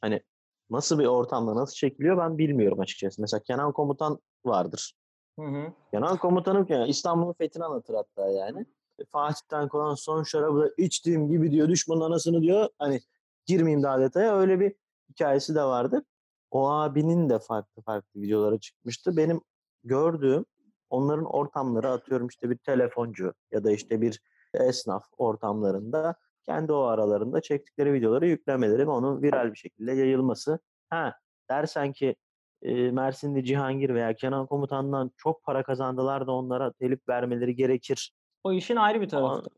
hani 0.01 0.21
nasıl 0.69 0.99
bir 0.99 1.05
ortamda 1.05 1.55
nasıl 1.55 1.73
çekiliyor 1.73 2.17
ben 2.17 2.37
bilmiyorum 2.37 2.79
açıkçası. 2.79 3.21
Mesela 3.21 3.43
Kenan 3.43 3.71
Komutan 3.71 4.19
vardır. 4.45 4.93
Hı 5.39 5.45
hı. 5.45 5.73
Kenan 5.91 6.17
Komutanım 6.17 6.65
yani 6.69 6.89
İstanbul'un 6.89 7.33
fethini 7.33 7.63
anlatır 7.65 7.93
hatta 7.93 8.29
yani. 8.29 8.65
Fatih'ten 9.11 9.67
kalan 9.67 9.95
son 9.95 10.23
şarabı 10.23 10.59
da 10.61 10.69
içtiğim 10.77 11.29
gibi 11.29 11.51
diyor 11.51 11.69
düşmanın 11.69 12.01
anasını 12.01 12.41
diyor. 12.41 12.69
Hani 12.79 13.01
girmeyeyim 13.45 13.83
daha 13.83 13.99
detaya 13.99 14.37
öyle 14.37 14.59
bir 14.59 14.75
hikayesi 15.09 15.55
de 15.55 15.63
vardı. 15.63 16.05
O 16.51 16.69
abinin 16.69 17.29
de 17.29 17.39
farklı 17.39 17.81
farklı 17.81 18.21
videoları 18.21 18.59
çıkmıştı. 18.59 19.17
Benim 19.17 19.41
gördüğüm 19.83 20.45
onların 20.89 21.25
ortamları 21.25 21.89
atıyorum 21.89 22.27
işte 22.27 22.49
bir 22.49 22.57
telefoncu 22.57 23.33
ya 23.51 23.63
da 23.63 23.71
işte 23.71 24.01
bir 24.01 24.21
esnaf 24.53 25.05
ortamlarında 25.17 26.15
kendi 26.45 26.73
o 26.73 26.81
aralarında 26.81 27.41
çektikleri 27.41 27.93
videoları 27.93 28.27
yüklemeleri 28.27 28.87
ve 28.87 28.91
onun 28.91 29.21
viral 29.21 29.51
bir 29.51 29.57
şekilde 29.57 29.91
yayılması. 29.91 30.59
Ha 30.89 31.13
dersen 31.49 31.93
ki 31.93 32.15
e, 32.61 32.91
Mersinli 32.91 33.45
Cihangir 33.45 33.93
veya 33.93 34.13
Kenan 34.13 34.45
Komutan'dan 34.47 35.11
çok 35.17 35.43
para 35.43 35.63
kazandılar 35.63 36.27
da 36.27 36.31
onlara 36.31 36.71
telif 36.71 37.09
vermeleri 37.09 37.55
gerekir. 37.55 38.13
O 38.43 38.53
işin 38.53 38.75
ayrı 38.75 39.01
bir 39.01 39.09
tarafı. 39.09 39.49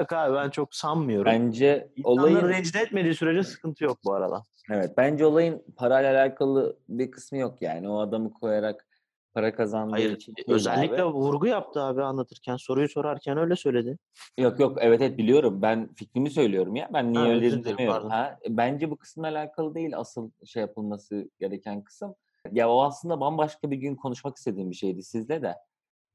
Yok 0.00 0.12
abi 0.12 0.34
ben 0.34 0.50
çok 0.50 0.74
sanmıyorum. 0.74 1.32
Bence 1.32 1.92
İnsanları 1.96 2.20
olayın 2.20 2.48
rencide 2.48 2.78
etmediği 2.78 3.14
sürece 3.14 3.42
sıkıntı 3.42 3.84
yok 3.84 3.98
bu 4.04 4.12
arada. 4.12 4.42
Evet 4.70 4.96
bence 4.96 5.26
olayın 5.26 5.64
parayla 5.76 6.12
alakalı 6.12 6.76
bir 6.88 7.10
kısmı 7.10 7.38
yok 7.38 7.62
yani. 7.62 7.88
O 7.88 7.98
adamı 7.98 8.32
koyarak 8.32 8.86
para 9.34 9.54
kazandığı 9.54 9.92
Hayır 9.92 10.10
için 10.16 10.36
değil 10.36 10.46
özellikle 10.50 11.02
abi. 11.02 11.14
vurgu 11.14 11.46
yaptı 11.46 11.82
abi 11.82 12.02
anlatırken 12.02 12.56
soruyu 12.56 12.88
sorarken 12.88 13.38
öyle 13.38 13.56
söyledi. 13.56 13.98
Yok 14.38 14.60
yok 14.60 14.78
evet 14.80 15.00
evet 15.00 15.18
biliyorum. 15.18 15.62
Ben 15.62 15.94
fikrimi 15.94 16.30
söylüyorum 16.30 16.76
ya. 16.76 16.90
Ben 16.92 17.12
niye 17.12 17.24
Ha, 17.24 17.30
öyle 17.30 17.42
dedim 17.42 17.64
demiyorum. 17.64 18.10
Ha, 18.10 18.38
bence 18.48 18.90
bu 18.90 18.96
kısımla 18.96 19.28
alakalı 19.28 19.74
değil 19.74 19.96
asıl 19.98 20.30
şey 20.44 20.60
yapılması 20.60 21.30
gereken 21.40 21.84
kısım. 21.84 22.14
Ya 22.52 22.70
o 22.70 22.82
aslında 22.82 23.20
bambaşka 23.20 23.70
bir 23.70 23.76
gün 23.76 23.96
konuşmak 23.96 24.36
istediğim 24.36 24.70
bir 24.70 24.76
şeydi 24.76 25.02
sizle 25.02 25.42
de. 25.42 25.54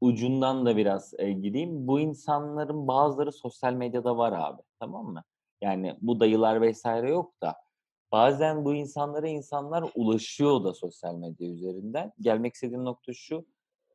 Ucundan 0.02 0.66
da 0.66 0.78
biraz 0.78 1.14
e, 1.18 1.32
gireyim. 1.32 1.88
Bu 1.88 2.00
insanların 2.00 2.88
bazıları 2.88 3.32
sosyal 3.32 3.74
medyada 3.74 4.18
var 4.18 4.34
abi. 4.38 4.62
Tamam 4.80 5.06
mı? 5.06 5.24
Yani 5.62 5.98
bu 6.02 6.20
dayılar 6.20 6.62
vesaire 6.62 7.10
yok 7.10 7.34
da 7.42 7.56
bazen 8.12 8.66
bu 8.66 8.74
insanlara 8.74 9.28
insanlar 9.28 9.86
ulaşıyor 9.96 10.64
da 10.64 10.74
sosyal 10.74 11.16
medya 11.16 11.50
üzerinden. 11.50 12.14
Gelmek 12.20 12.54
istediğim 12.54 12.86
nokta 12.86 13.14
şu. 13.14 13.46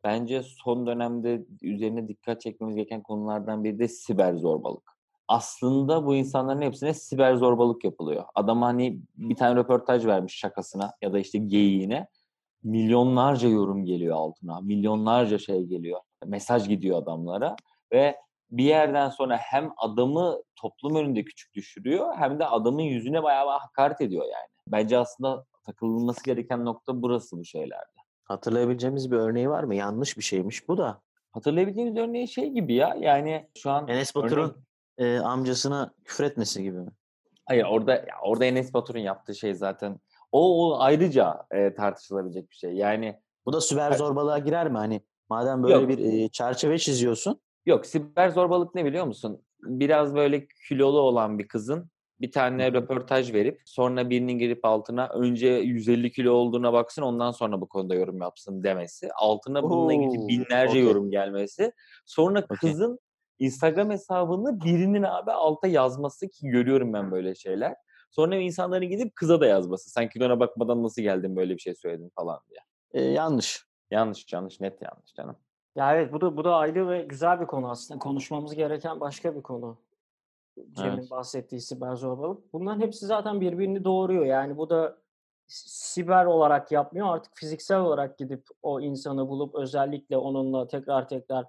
Bence 0.04 0.42
son 0.42 0.86
dönemde 0.86 1.46
üzerine 1.62 2.08
dikkat 2.08 2.40
çekmemiz 2.40 2.76
gereken 2.76 3.02
konulardan 3.02 3.64
biri 3.64 3.78
de 3.78 3.88
siber 3.88 4.34
zorbalık. 4.34 4.92
Aslında 5.28 6.06
bu 6.06 6.14
insanların 6.14 6.62
hepsine 6.62 6.94
siber 6.94 7.34
zorbalık 7.34 7.84
yapılıyor. 7.84 8.24
Adam 8.34 8.62
hani 8.62 9.00
bir 9.16 9.36
tane 9.36 9.60
röportaj 9.60 10.06
vermiş 10.06 10.38
şakasına 10.38 10.92
ya 11.02 11.12
da 11.12 11.18
işte 11.18 11.38
geyiğine. 11.38 12.08
Milyonlarca 12.62 13.48
yorum 13.48 13.84
geliyor 13.84 14.16
altına. 14.16 14.60
Milyonlarca 14.60 15.38
şey 15.38 15.64
geliyor. 15.64 16.00
Mesaj 16.26 16.68
gidiyor 16.68 16.98
adamlara 16.98 17.56
ve 17.92 18.16
bir 18.52 18.64
yerden 18.64 19.08
sonra 19.08 19.36
hem 19.36 19.72
adamı 19.76 20.42
toplum 20.56 20.96
önünde 20.96 21.24
küçük 21.24 21.54
düşürüyor 21.54 22.14
hem 22.16 22.38
de 22.38 22.46
adamın 22.46 22.82
yüzüne 22.82 23.22
bayağı 23.22 23.58
hakaret 23.58 24.00
ediyor 24.00 24.24
yani. 24.24 24.46
Bence 24.68 24.98
aslında 24.98 25.44
takılması 25.66 26.24
gereken 26.24 26.64
nokta 26.64 27.02
burası 27.02 27.38
bu 27.38 27.44
şeylerde. 27.44 27.92
Hatırlayabileceğimiz 28.24 29.10
bir 29.12 29.16
örneği 29.16 29.50
var 29.50 29.64
mı? 29.64 29.74
Yanlış 29.74 30.18
bir 30.18 30.22
şeymiş 30.22 30.68
bu 30.68 30.78
da. 30.78 31.00
Hatırlayabildiğimiz 31.32 31.96
örneği 31.96 32.28
şey 32.28 32.50
gibi 32.50 32.74
ya 32.74 32.94
yani 33.00 33.48
şu 33.58 33.70
an 33.70 33.88
Enes 33.88 34.16
örneğin- 34.16 34.24
Batur'un 34.24 34.56
e, 34.98 35.18
amcasına 35.18 35.94
küfür 36.04 36.24
etmesi 36.24 36.62
gibi 36.62 36.78
mi? 36.78 36.90
Hayır 37.46 37.64
orada 37.64 37.92
ya 37.94 38.14
orada 38.22 38.44
Enes 38.44 38.74
Batur'un 38.74 38.98
yaptığı 38.98 39.34
şey 39.34 39.54
zaten 39.54 39.98
o, 40.32 40.66
o 40.70 40.80
ayrıca 40.80 41.46
e, 41.50 41.74
tartışılabilecek 41.74 42.50
bir 42.50 42.56
şey. 42.56 42.72
Yani 42.72 43.20
Bu 43.46 43.52
da 43.52 43.58
Evet. 43.86 43.98
zorbalığa 43.98 44.38
girer 44.38 44.68
mi? 44.70 44.78
Hani 44.78 45.00
madem 45.30 45.62
böyle 45.62 45.74
Yok. 45.74 45.88
bir 45.88 45.98
e, 45.98 46.28
çerçeve 46.28 46.78
çiziyorsun. 46.78 47.40
Yok 47.66 47.86
siber 47.86 48.28
zorbalık 48.28 48.74
ne 48.74 48.84
biliyor 48.84 49.06
musun? 49.06 49.42
Biraz 49.62 50.14
böyle 50.14 50.46
kilolu 50.68 51.00
olan 51.00 51.38
bir 51.38 51.48
kızın 51.48 51.90
bir 52.22 52.30
tane 52.30 52.72
röportaj 52.72 53.32
verip 53.34 53.60
sonra 53.64 54.10
birinin 54.10 54.38
girip 54.38 54.64
altına 54.64 55.08
önce 55.08 55.48
150 55.48 56.12
kilo 56.12 56.32
olduğuna 56.32 56.72
baksın 56.72 57.02
ondan 57.02 57.30
sonra 57.30 57.60
bu 57.60 57.68
konuda 57.68 57.94
yorum 57.94 58.20
yapsın 58.20 58.62
demesi. 58.62 59.12
Altına 59.12 59.62
bununla 59.62 59.94
ilgili 59.94 60.28
binlerce 60.28 60.70
okey. 60.70 60.82
yorum 60.82 61.10
gelmesi. 61.10 61.72
Sonra 62.06 62.46
kızın 62.46 62.98
Instagram 63.38 63.90
hesabını 63.90 64.60
birinin 64.64 65.02
abi 65.02 65.32
alta 65.32 65.66
yazması 65.66 66.28
ki 66.28 66.48
görüyorum 66.48 66.92
ben 66.92 67.10
böyle 67.10 67.34
şeyler. 67.34 67.74
Sonra 68.10 68.36
insanların 68.36 68.88
gidip 68.88 69.16
kıza 69.16 69.40
da 69.40 69.46
yazması. 69.46 69.90
Sen 69.90 70.08
kilona 70.08 70.40
bakmadan 70.40 70.82
nasıl 70.82 71.02
geldin 71.02 71.36
böyle 71.36 71.54
bir 71.54 71.60
şey 71.60 71.74
söyledin 71.74 72.10
falan 72.16 72.40
diye. 72.48 72.60
E, 72.92 73.08
yanlış. 73.08 73.66
Yanlış 73.90 74.32
yanlış 74.32 74.60
net 74.60 74.82
yanlış 74.82 75.14
canım. 75.14 75.36
Ya 75.76 75.94
evet 75.94 76.12
bu 76.12 76.20
da 76.20 76.36
bu 76.36 76.44
da 76.44 76.56
ayrı 76.56 76.88
ve 76.88 77.02
güzel 77.02 77.40
bir 77.40 77.46
konu 77.46 77.70
aslında. 77.70 77.98
Konuşmamız 77.98 78.54
gereken 78.54 79.00
başka 79.00 79.36
bir 79.36 79.42
konu. 79.42 79.78
Cem'in 80.72 80.98
Evet. 80.98 81.10
bahsettiği 81.10 81.60
siber 81.60 81.94
zorbalık. 81.94 82.52
Bunların 82.52 82.80
hepsi 82.80 83.06
zaten 83.06 83.40
birbirini 83.40 83.84
doğuruyor. 83.84 84.24
Yani 84.24 84.56
bu 84.56 84.70
da 84.70 84.98
siber 85.46 86.24
olarak 86.24 86.72
yapmıyor. 86.72 87.14
Artık 87.14 87.36
fiziksel 87.36 87.80
olarak 87.80 88.18
gidip 88.18 88.46
o 88.62 88.80
insanı 88.80 89.28
bulup 89.28 89.54
özellikle 89.54 90.16
onunla 90.16 90.66
tekrar 90.66 91.08
tekrar 91.08 91.46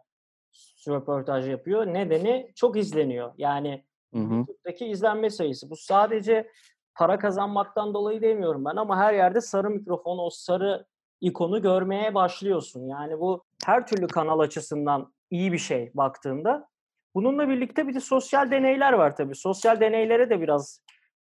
röportaj 0.88 1.50
yapıyor. 1.50 1.86
Nedeni 1.86 2.52
çok 2.56 2.78
izleniyor. 2.78 3.34
Yani 3.38 3.84
Hı 4.14 4.20
hı. 4.20 4.34
YouTube'daki 4.34 4.86
izlenme 4.86 5.30
sayısı. 5.30 5.70
Bu 5.70 5.76
sadece 5.76 6.50
para 6.96 7.20
kazanmaktan 7.20 7.94
dolayı 7.94 8.22
demiyorum 8.22 8.66
ben 8.66 8.76
ama 8.76 8.98
her 8.98 9.14
yerde 9.14 9.42
sarı 9.42 9.70
mikrofon, 9.70 10.18
o 10.18 10.30
sarı 10.30 10.86
ikonu 11.24 11.62
görmeye 11.62 12.14
başlıyorsun. 12.14 12.88
Yani 12.88 13.20
bu 13.20 13.44
her 13.66 13.88
türlü 13.88 14.08
kanal 14.08 14.40
açısından 14.40 15.14
iyi 15.30 15.52
bir 15.54 15.58
şey 15.58 15.92
baktığında. 15.94 16.68
Bununla 17.16 17.50
birlikte 17.50 17.88
bir 17.88 17.96
de 17.96 18.00
sosyal 18.00 18.52
deneyler 18.52 18.94
var 18.94 19.16
tabii. 19.16 19.36
Sosyal 19.36 19.80
deneylere 19.80 20.30
de 20.30 20.42
biraz 20.42 20.82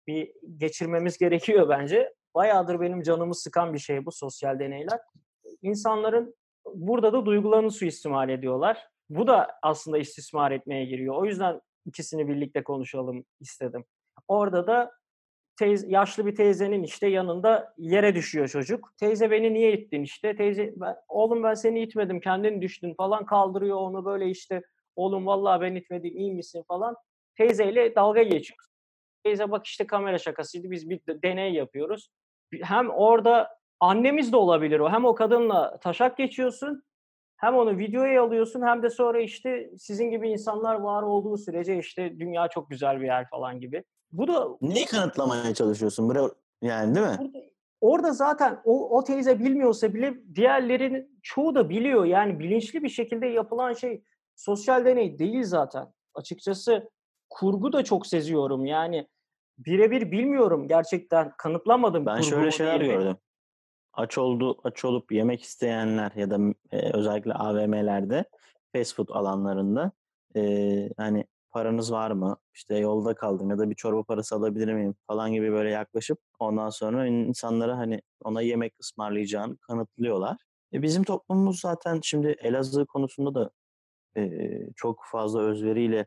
bir 0.07 0.33
geçirmemiz 0.57 1.19
gerekiyor 1.25 1.69
bence. 1.69 2.15
Bayağıdır 2.35 2.81
benim 2.81 3.03
canımı 3.03 3.35
sıkan 3.35 3.75
bir 3.75 3.79
şey 3.79 4.07
bu 4.07 4.13
sosyal 4.13 4.59
deneyler. 4.59 5.01
İnsanların 5.63 6.35
burada 6.75 7.13
da 7.13 7.27
duygularını 7.27 7.71
suistimal 7.71 8.29
ediyorlar. 8.29 8.89
Bu 9.09 9.27
da 9.27 9.49
aslında 9.63 9.99
istismar 9.99 10.51
etmeye 10.51 10.85
giriyor. 10.85 11.15
O 11.15 11.25
yüzden 11.25 11.61
ikisini 11.87 12.29
birlikte 12.29 12.63
konuşalım 12.63 13.25
istedim. 13.41 13.85
Orada 14.29 14.67
da 14.67 14.91
teyze, 15.57 15.87
yaşlı 15.89 16.27
bir 16.27 16.35
teyzenin 16.35 16.83
işte 16.83 17.07
yanında 17.07 17.75
yere 17.79 18.15
düşüyor 18.15 18.49
çocuk. 18.49 18.93
Teyze 18.99 19.31
beni 19.31 19.55
niye 19.55 19.73
ittin 19.73 20.03
işte? 20.03 20.37
Teyze 20.37 20.73
ben, 20.77 20.97
oğlum 21.09 21.43
ben 21.43 21.55
seni 21.55 21.83
itmedim 21.83 22.21
kendin 22.21 22.63
düştün 22.63 22.95
falan 22.95 23.27
kaldırıyor 23.27 23.77
onu 23.77 24.05
böyle 24.05 24.31
işte 24.31 24.63
oğlum 24.97 25.27
vallahi 25.27 25.61
ben 25.61 25.75
itmedim 25.75 26.17
iyi 26.17 26.33
misin 26.33 26.65
falan. 26.69 26.97
Teyzeyle 27.37 27.95
dalga 27.95 28.23
geçiyor. 28.23 28.59
Teyze 29.25 29.51
bak 29.51 29.67
işte 29.67 29.87
kamera 29.87 30.19
şakasıydı 30.19 30.71
biz 30.71 30.91
bir 30.91 31.01
de- 31.09 31.23
deney 31.23 31.53
yapıyoruz. 31.53 32.09
Hem 32.63 32.91
orada 32.91 33.59
annemiz 33.81 34.33
de 34.33 34.37
olabilir 34.37 34.81
o. 34.81 34.91
Hem 34.91 35.05
o 35.05 35.15
kadınla 35.15 35.79
taşak 35.79 36.17
geçiyorsun 36.17 36.83
hem 37.37 37.55
onu 37.55 37.79
videoya 37.79 38.23
alıyorsun 38.23 38.63
hem 38.63 38.83
de 38.83 38.91
sonra 38.91 39.21
işte 39.21 39.71
sizin 39.79 40.11
gibi 40.11 40.31
insanlar 40.31 40.75
var 40.75 41.03
olduğu 41.03 41.37
sürece 41.37 41.79
işte 41.79 42.19
dünya 42.19 42.49
çok 42.49 42.71
güzel 42.71 43.01
bir 43.01 43.07
yer 43.07 43.29
falan 43.29 43.61
gibi. 43.61 43.85
Bu 44.15 44.29
da 44.29 44.49
Neyi 44.61 44.87
kanıtlamaya 44.87 45.55
çalışıyorsun? 45.55 46.09
Bre- 46.11 46.35
Yani 46.63 46.95
değil 46.95 47.07
mi? 47.07 47.17
Orada, 47.21 47.39
orada 47.81 48.13
zaten 48.13 48.61
o, 48.65 48.99
o 48.99 49.05
teyze 49.05 49.39
bilmiyorsa 49.39 49.95
bile 49.95 50.15
diğerlerinin 50.35 51.19
çoğu 51.23 51.55
da 51.55 51.69
biliyor. 51.69 52.05
Yani 52.05 52.39
bilinçli 52.39 52.83
bir 52.83 52.89
şekilde 52.89 53.27
yapılan 53.27 53.73
şey 53.73 54.05
sosyal 54.37 54.85
deney 54.85 55.19
değil 55.19 55.45
zaten. 55.45 55.93
Açıkçası 56.15 56.91
kurgu 57.31 57.73
da 57.73 57.85
çok 57.85 58.07
seziyorum. 58.07 58.65
Yani 58.67 59.09
birebir 59.59 60.11
bilmiyorum 60.11 60.69
gerçekten 60.69 61.33
kanıtlamadım. 61.39 62.07
Ben 62.07 62.21
şöyle 62.21 62.51
şeyler 62.51 62.81
değil 62.81 62.93
gördüm. 62.93 63.17
Aç 63.93 64.19
oldu, 64.19 64.61
aç 64.65 64.85
olup 64.85 65.13
yemek 65.13 65.43
isteyenler 65.43 66.13
ya 66.17 66.31
da 66.31 66.39
e, 66.73 66.91
özellikle 66.93 67.35
AVM'lerde, 67.35 68.25
fast 68.73 68.97
food 68.97 69.09
alanlarında 69.09 69.93
e, 70.37 70.43
hani 70.97 71.25
paranız 71.55 71.93
var 71.93 72.11
mı? 72.11 72.37
İşte 72.55 72.77
yolda 72.77 73.15
kaldım 73.15 73.51
ya 73.51 73.59
da 73.59 73.71
bir 73.71 73.75
çorba 73.75 74.03
parası 74.03 74.35
alabilir 74.35 74.75
miyim 74.75 74.95
falan 75.07 75.33
gibi 75.33 75.53
böyle 75.53 75.71
yaklaşıp 75.71 76.19
ondan 76.39 76.71
sonra 76.71 77.07
insanlara 77.07 77.79
hani 77.79 78.03
ona 78.25 78.43
yemek 78.43 78.75
ısmarlayacağını 78.81 79.57
kanıtlıyorlar. 79.57 80.37
E, 80.73 80.83
bizim 80.83 81.05
toplumumuz 81.05 81.61
zaten 81.61 82.01
şimdi 82.03 82.37
Elazığ 82.39 82.87
konusunda 82.87 83.35
da 83.35 83.51
e, 84.17 84.51
çok 84.77 85.01
fazla 85.11 85.41
özveriyle 85.41 86.07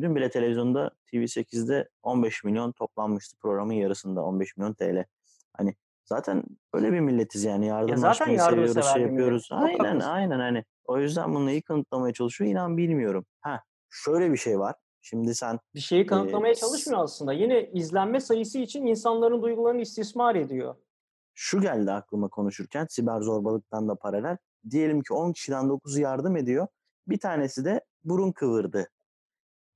dün 0.00 0.16
bile 0.16 0.30
televizyonda 0.30 0.90
TV8'de 1.12 1.88
15 2.02 2.44
milyon 2.44 2.72
toplanmıştı 2.72 3.36
programın 3.36 3.72
yarısında 3.72 4.22
15 4.24 4.56
milyon 4.56 4.74
TL. 4.74 5.04
Hani 5.52 5.74
zaten 6.04 6.44
öyle 6.72 6.92
bir 6.92 7.00
milletiz 7.00 7.44
yani 7.44 7.66
yardımlaşmayı 7.66 8.40
seviyoruz, 8.40 8.76
yardımsever 8.76 8.94
şey 8.94 9.04
bir 9.04 9.10
yapıyoruz. 9.10 9.48
Aynen 9.50 10.00
aynen 10.00 10.38
hani. 10.38 10.64
O 10.84 10.98
yüzden 10.98 11.34
bunu 11.34 11.46
neyi 11.46 11.62
kanıtlamaya 11.62 12.12
çalışıyor 12.12 12.50
inan 12.50 12.76
bilmiyorum. 12.76 13.26
Ha 13.40 13.62
şöyle 13.90 14.32
bir 14.32 14.36
şey 14.36 14.58
var. 14.58 14.74
Şimdi 15.08 15.34
sen 15.34 15.58
Bir 15.74 15.80
şeyi 15.80 16.06
kanıtlamaya 16.06 16.54
s- 16.54 16.60
çalışmıyor 16.60 17.02
aslında. 17.04 17.32
Yine 17.32 17.70
izlenme 17.72 18.20
sayısı 18.20 18.58
için 18.58 18.86
insanların 18.86 19.42
duygularını 19.42 19.80
istismar 19.80 20.34
ediyor. 20.34 20.74
şu 21.34 21.60
geldi 21.60 21.92
aklıma 21.92 22.28
konuşurken 22.28 22.86
siber 22.90 23.20
zorbalıktan 23.20 23.88
da 23.88 23.94
paralel. 23.94 24.36
Diyelim 24.70 25.02
ki 25.02 25.14
10 25.14 25.32
kişiden 25.32 25.64
9'u 25.68 26.00
yardım 26.00 26.36
ediyor. 26.36 26.66
Bir 27.08 27.18
tanesi 27.18 27.64
de 27.64 27.80
burun 28.04 28.32
kıvırdı. 28.32 28.88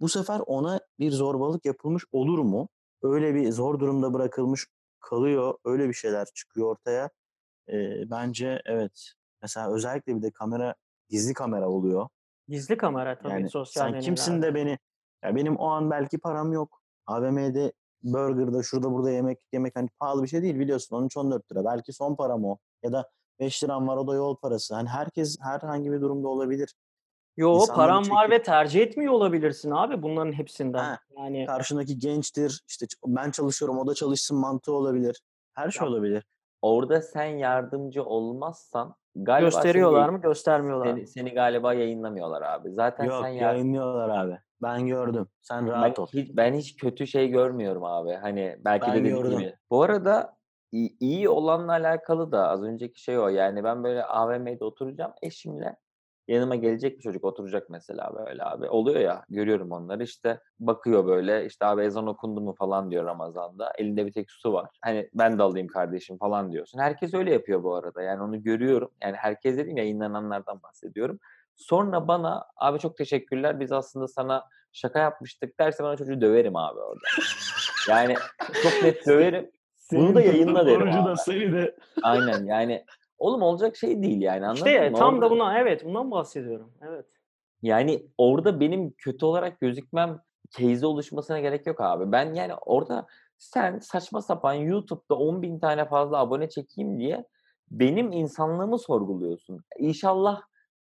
bu 0.00 0.08
sefer 0.08 0.40
ona 0.46 0.80
bir 0.98 1.10
zorbalık 1.12 1.64
yapılmış 1.64 2.04
olur 2.12 2.38
mu? 2.38 2.68
Öyle 3.02 3.34
bir 3.34 3.52
zor 3.52 3.80
durumda 3.80 4.14
bırakılmış 4.14 4.66
kalıyor. 5.00 5.54
Öyle 5.64 5.88
bir 5.88 5.94
şeyler 5.94 6.26
çıkıyor 6.34 6.66
ortaya. 6.70 7.10
Ee, 7.68 8.10
bence 8.10 8.62
evet. 8.64 9.12
Mesela 9.42 9.74
özellikle 9.74 10.16
bir 10.16 10.22
de 10.22 10.30
kamera 10.30 10.74
gizli 11.08 11.34
kamera 11.34 11.68
oluyor. 11.68 12.08
Gizli 12.48 12.76
kamera 12.76 13.18
tabii 13.18 13.32
Yani 13.32 13.50
sosyal 13.50 13.92
sen 13.92 14.00
kimsin 14.00 14.42
de 14.42 14.54
beni 14.54 14.78
ya 15.24 15.36
benim 15.36 15.56
o 15.56 15.66
an 15.68 15.90
belki 15.90 16.18
param 16.18 16.52
yok. 16.52 16.80
AVM'de 17.06 17.72
burgerda 18.02 18.62
şurada 18.62 18.92
burada 18.92 19.10
yemek 19.10 19.38
yemek 19.52 19.76
hani 19.76 19.88
pahalı 19.98 20.22
bir 20.22 20.28
şey 20.28 20.42
değil 20.42 20.58
biliyorsun 20.58 20.96
13-14 21.08 21.52
lira. 21.52 21.64
Belki 21.64 21.92
son 21.92 22.14
param 22.14 22.44
o. 22.44 22.56
Ya 22.82 22.92
da 22.92 23.10
5 23.40 23.64
liram 23.64 23.88
var 23.88 23.96
o 23.96 24.06
da 24.06 24.14
yol 24.14 24.36
parası. 24.36 24.74
Hani 24.74 24.88
herkes 24.88 25.36
herhangi 25.42 25.92
bir 25.92 26.00
durumda 26.00 26.28
olabilir. 26.28 26.74
Yo 27.36 27.54
İnsanları 27.54 27.76
param 27.76 27.98
var 28.10 28.24
çekip- 28.24 28.30
ve 28.30 28.42
tercih 28.42 28.80
etmiyor 28.80 29.12
olabilirsin 29.12 29.70
abi 29.70 30.02
bunların 30.02 30.32
hepsinden. 30.32 30.78
Ha, 30.84 30.98
Yani 31.18 31.46
Karşındaki 31.46 31.98
gençtir. 31.98 32.62
işte 32.68 32.86
ben 33.06 33.30
çalışıyorum 33.30 33.78
o 33.78 33.86
da 33.86 33.94
çalışsın 33.94 34.38
mantığı 34.38 34.72
olabilir. 34.72 35.22
Her 35.54 35.70
şey 35.70 35.84
Ya, 35.86 35.92
olabilir. 35.92 36.24
Orada 36.62 37.02
sen 37.02 37.24
yardımcı 37.26 38.04
olmazsan 38.04 38.94
galiba 39.16 39.50
seni 39.50 39.56
gösteriyorlar 39.62 39.98
yayın- 40.00 40.12
mı 40.14 40.20
göstermiyorlar 40.20 40.86
mı? 40.86 40.92
Seni, 40.96 41.06
seni 41.06 41.30
galiba 41.30 41.74
yayınlamıyorlar 41.74 42.42
abi. 42.42 42.70
Zaten 42.72 43.04
Yok 43.04 43.22
sen 43.22 43.28
yar- 43.28 43.54
yayınlıyorlar 43.54 44.08
abi. 44.08 44.38
Ben 44.62 44.86
gördüm. 44.86 45.28
Sen 45.42 45.66
ben 45.66 45.72
rahat 45.72 45.98
ol. 45.98 46.06
hiç, 46.12 46.36
ben 46.36 46.54
hiç 46.54 46.76
kötü 46.76 47.06
şey 47.06 47.28
görmüyorum 47.28 47.84
abi. 47.84 48.12
Hani 48.12 48.56
belki 48.64 48.86
Ben 48.86 49.04
de 49.04 49.08
gördüm. 49.08 49.38
gibi. 49.38 49.54
Bu 49.70 49.82
arada 49.82 50.36
iyi, 50.72 50.96
iyi 51.00 51.28
olanla 51.28 51.72
alakalı 51.72 52.32
da 52.32 52.48
az 52.48 52.62
önceki 52.62 53.02
şey 53.02 53.18
o. 53.18 53.28
Yani 53.28 53.64
ben 53.64 53.84
böyle 53.84 54.04
AVM'de 54.04 54.64
oturacağım 54.64 55.12
eşimle. 55.22 55.76
Yanıma 56.28 56.54
gelecek 56.56 56.96
bir 56.98 57.02
çocuk 57.02 57.24
oturacak 57.24 57.70
mesela 57.70 58.12
böyle 58.26 58.44
abi. 58.44 58.68
Oluyor 58.68 59.00
ya 59.00 59.24
görüyorum 59.28 59.72
onları 59.72 60.02
işte 60.02 60.40
bakıyor 60.60 61.06
böyle 61.06 61.46
işte 61.46 61.66
abi 61.66 61.82
ezan 61.82 62.06
okundu 62.06 62.40
mu 62.40 62.54
falan 62.58 62.90
diyor 62.90 63.04
Ramazan'da. 63.04 63.72
Elinde 63.78 64.06
bir 64.06 64.12
tek 64.12 64.30
su 64.30 64.52
var. 64.52 64.70
Hani 64.80 65.10
ben 65.14 65.38
de 65.38 65.42
alayım 65.42 65.68
kardeşim 65.68 66.18
falan 66.18 66.52
diyorsun. 66.52 66.78
Herkes 66.78 67.14
öyle 67.14 67.32
yapıyor 67.32 67.62
bu 67.62 67.74
arada. 67.74 68.02
Yani 68.02 68.22
onu 68.22 68.42
görüyorum. 68.42 68.90
Yani 69.02 69.16
herkes 69.16 69.56
dediğim 69.56 69.76
yayınlananlardan 69.76 70.62
bahsediyorum. 70.62 71.18
Sonra 71.60 72.08
bana 72.08 72.46
abi 72.56 72.78
çok 72.78 72.96
teşekkürler 72.96 73.60
biz 73.60 73.72
aslında 73.72 74.08
sana 74.08 74.44
şaka 74.72 74.98
yapmıştık 74.98 75.60
derse 75.60 75.84
ben 75.84 75.88
o 75.88 75.96
çocuğu 75.96 76.20
döverim 76.20 76.56
abi 76.56 76.78
orada. 76.80 77.06
Yani 77.88 78.14
çok 78.62 78.82
net 78.82 79.06
döverim. 79.06 79.50
Bunu 79.92 80.14
da 80.14 80.20
yayınla 80.20 80.66
derim 80.66 80.82
Orucu 80.82 80.98
da 81.04 81.10
abi. 81.10 81.18
seni 81.18 81.52
de. 81.52 81.76
Aynen 82.02 82.44
yani 82.44 82.84
oğlum 83.18 83.42
olacak 83.42 83.76
şey 83.76 84.02
değil 84.02 84.20
yani 84.22 84.46
anladın 84.46 84.56
İşte 84.66 84.90
mı? 84.90 84.98
tam 84.98 85.14
Orada- 85.14 85.26
da 85.26 85.30
buna 85.30 85.58
evet 85.58 85.84
bundan 85.84 86.10
bahsediyorum. 86.10 86.72
Evet. 86.82 87.06
Yani 87.62 88.06
orada 88.18 88.60
benim 88.60 88.90
kötü 88.98 89.24
olarak 89.26 89.60
gözükmem 89.60 90.20
case'e 90.58 90.86
oluşmasına 90.86 91.40
gerek 91.40 91.66
yok 91.66 91.80
abi. 91.80 92.12
Ben 92.12 92.34
yani 92.34 92.54
orada 92.54 93.06
sen 93.38 93.78
saçma 93.78 94.22
sapan 94.22 94.52
YouTube'da 94.54 95.14
10 95.14 95.42
bin 95.42 95.58
tane 95.60 95.84
fazla 95.88 96.18
abone 96.18 96.48
çekeyim 96.48 96.98
diye 96.98 97.24
benim 97.70 98.12
insanlığımı 98.12 98.78
sorguluyorsun. 98.78 99.64
İnşallah 99.78 100.40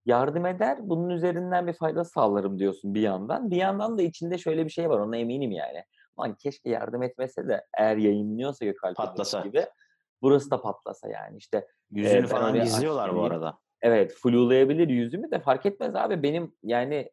yardım 0.05 0.45
eder, 0.45 0.77
bunun 0.81 1.09
üzerinden 1.09 1.67
bir 1.67 1.73
fayda 1.73 2.03
sağlarım 2.03 2.59
diyorsun 2.59 2.93
bir 2.93 3.01
yandan. 3.01 3.51
Bir 3.51 3.55
yandan 3.55 3.97
da 3.97 4.01
içinde 4.01 4.37
şöyle 4.37 4.65
bir 4.65 4.69
şey 4.69 4.89
var, 4.89 4.99
ona 4.99 5.17
eminim 5.17 5.51
yani. 5.51 5.83
Lan 6.19 6.35
keşke 6.35 6.69
yardım 6.69 7.03
etmese 7.03 7.47
de 7.47 7.65
eğer 7.77 7.97
yayınlıyorsa 7.97 8.65
Gökalp 8.65 8.95
Patlasa. 8.95 9.41
gibi 9.41 9.65
burası 10.21 10.51
da 10.51 10.61
patlasa 10.61 11.09
yani. 11.09 11.37
İşte 11.37 11.67
Yüzünü 11.91 12.21
ben 12.21 12.25
falan 12.25 12.53
gizliyorlar 12.53 13.15
bu 13.15 13.23
arada. 13.23 13.57
Evet, 13.81 14.13
flulayabilir 14.13 14.87
yüzümü 14.87 15.31
de 15.31 15.39
fark 15.39 15.65
etmez 15.65 15.95
abi. 15.95 16.23
Benim 16.23 16.55
yani 16.63 17.09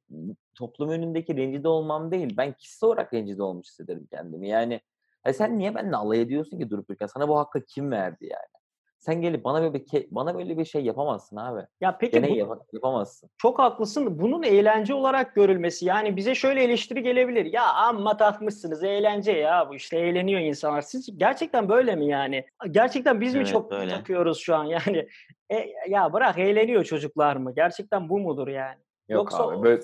toplum 0.55 0.91
önündeki 0.91 1.37
rencide 1.37 1.69
olmam 1.69 2.11
değil. 2.11 2.35
Ben 2.37 2.53
kişisel 2.53 2.89
olarak 2.89 3.15
rencide 3.15 3.43
olmuş 3.43 3.67
hissederim 3.67 4.07
kendimi. 4.11 4.49
Yani 4.49 4.81
e 5.25 5.33
sen 5.33 5.59
niye 5.59 5.75
benimle 5.75 5.97
alay 5.97 6.21
ediyorsun 6.21 6.59
ki 6.59 6.71
durup 6.71 6.89
dururken? 6.89 7.07
Sana 7.07 7.29
bu 7.29 7.39
hakkı 7.39 7.65
kim 7.65 7.91
verdi 7.91 8.27
yani? 8.27 8.60
Sen 9.01 9.21
gelip 9.23 9.45
bana 9.45 9.63
böyle 9.63 9.75
bir 9.75 10.07
bana 10.11 10.35
böyle 10.35 10.59
bir 10.59 10.65
şey 10.65 10.85
yapamazsın 10.85 11.37
abi. 11.37 11.67
Ya 11.81 11.99
peki 11.99 12.23
bu- 12.23 12.35
yap- 12.35 12.67
yapamazsın. 12.73 13.31
çok 13.39 13.59
haklısın. 13.59 14.21
Bunun 14.21 14.43
eğlence 14.43 14.95
olarak 14.95 15.35
görülmesi 15.35 15.85
yani 15.87 16.17
bize 16.17 16.35
şöyle 16.35 16.63
eleştiri 16.63 17.03
gelebilir. 17.03 17.45
Ya 17.45 17.73
amma 17.75 18.17
takmışsınız 18.17 18.85
eğlence 18.85 19.33
ya 19.33 19.69
bu 19.71 19.75
işte 19.75 19.99
eğleniyor 19.99 20.41
insanlar. 20.41 20.83
Siz 20.83 21.19
gerçekten 21.19 21.69
böyle 21.69 21.97
mi 21.97 22.07
yani? 22.07 22.45
Gerçekten 22.71 23.21
biz 23.21 23.35
mi 23.35 23.41
Evet, 23.41 23.51
çok 23.53 23.71
böyle. 23.71 23.91
takıyoruz 23.91 24.39
şu 24.39 24.57
an 24.57 24.65
yani? 24.87 25.09
E, 25.51 25.71
ya 25.89 26.13
bırak 26.13 26.39
eğleniyor 26.39 26.85
çocuklar 26.85 27.37
mı? 27.37 27.55
Gerçekten 27.55 28.09
bu 28.09 28.19
mudur 28.19 28.49
yani? 28.49 28.79
Yok 29.09 29.19
Yoksa 29.19 29.49
abi 29.49 29.63
böyle, 29.63 29.83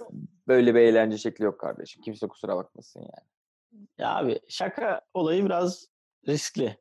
böyle 0.48 0.74
bir 0.74 0.81
eğlence 0.81 1.18
şekli 1.18 1.44
yok 1.44 1.61
kardeşim. 1.61 2.02
Kimse 2.02 2.29
kusura 2.29 2.57
bakmasın 2.57 3.00
yani. 3.00 3.26
Ya 3.98 4.16
abi 4.16 4.40
şaka 4.48 5.00
olayı 5.14 5.44
biraz 5.44 5.87
riskli. 6.29 6.76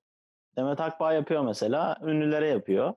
Demet 0.58 0.82
Akbağ 0.82 1.14
yapıyor 1.14 1.44
mesela. 1.46 1.98
Ünlülere 2.04 2.48
yapıyor. 2.48 2.94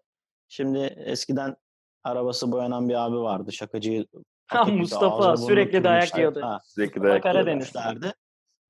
Şimdi 0.48 0.78
eskiden 0.78 1.56
arabası 2.04 2.52
boyanan 2.52 2.88
bir 2.88 2.94
abi 2.94 3.16
vardı. 3.16 3.52
Şakacıyı 3.52 4.06
Mustafa 4.72 5.36
sürekli 5.36 5.84
dayak 5.84 6.18
yiyordu. 6.18 6.40
Ha, 6.42 6.60
Sürekli 6.64 7.00
Karadeniz. 7.20 7.46
yapmışlardı. 7.74 8.12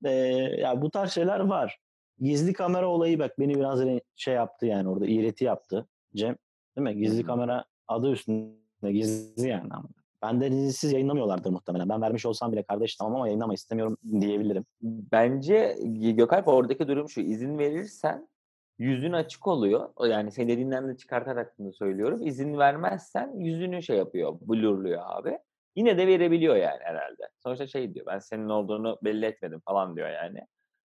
Ee, 0.04 0.10
ya 0.58 0.82
bu 0.82 0.90
tarz 0.90 1.12
şeyler 1.12 1.40
var. 1.40 1.78
Gizli 2.20 2.52
kamera 2.52 2.88
olayı 2.88 3.18
bak 3.18 3.38
beni 3.38 3.54
biraz 3.54 3.80
şey 4.16 4.34
yaptı 4.34 4.66
yani 4.66 4.88
orada 4.88 5.06
iğreti 5.06 5.44
yaptı. 5.44 5.88
Cem 6.14 6.36
değil 6.76 6.84
mi? 6.96 6.96
Gizli 6.96 7.24
kamera 7.24 7.64
adı 7.88 8.10
üstünde 8.12 8.92
gizli 8.92 9.48
yani. 9.48 9.68
ama. 9.70 9.88
Benden 10.22 10.52
izinsiz 10.52 10.92
yayınlamıyorlardır 10.92 11.50
muhtemelen. 11.50 11.88
Ben 11.88 12.02
vermiş 12.02 12.26
olsam 12.26 12.52
bile 12.52 12.62
kardeş 12.62 12.96
tamam 12.96 13.14
ama 13.14 13.26
yayınlama 13.26 13.54
istemiyorum 13.54 13.96
diyebilirim. 14.20 14.64
Bence 14.82 15.76
Gökalp 16.16 16.48
oradaki 16.48 16.88
durum 16.88 17.08
şu. 17.08 17.20
izin 17.20 17.58
verirsen 17.58 18.28
yüzün 18.78 19.12
açık 19.12 19.46
oluyor. 19.46 19.90
Yani 20.08 20.32
senin 20.32 20.48
dediğinden 20.48 20.88
de 20.88 20.96
çıkartarak 20.96 21.58
bunu 21.58 21.72
söylüyorum. 21.72 22.26
İzin 22.26 22.58
vermezsen 22.58 23.34
yüzünü 23.36 23.82
şey 23.82 23.96
yapıyor, 23.96 24.38
blurluyor 24.40 25.02
abi. 25.04 25.38
Yine 25.76 25.98
de 25.98 26.06
verebiliyor 26.06 26.56
yani 26.56 26.80
herhalde. 26.80 27.28
Sonuçta 27.42 27.66
şey 27.66 27.94
diyor, 27.94 28.06
ben 28.06 28.18
senin 28.18 28.48
olduğunu 28.48 28.98
belli 29.04 29.26
etmedim 29.26 29.60
falan 29.60 29.96
diyor 29.96 30.08
yani. 30.08 30.40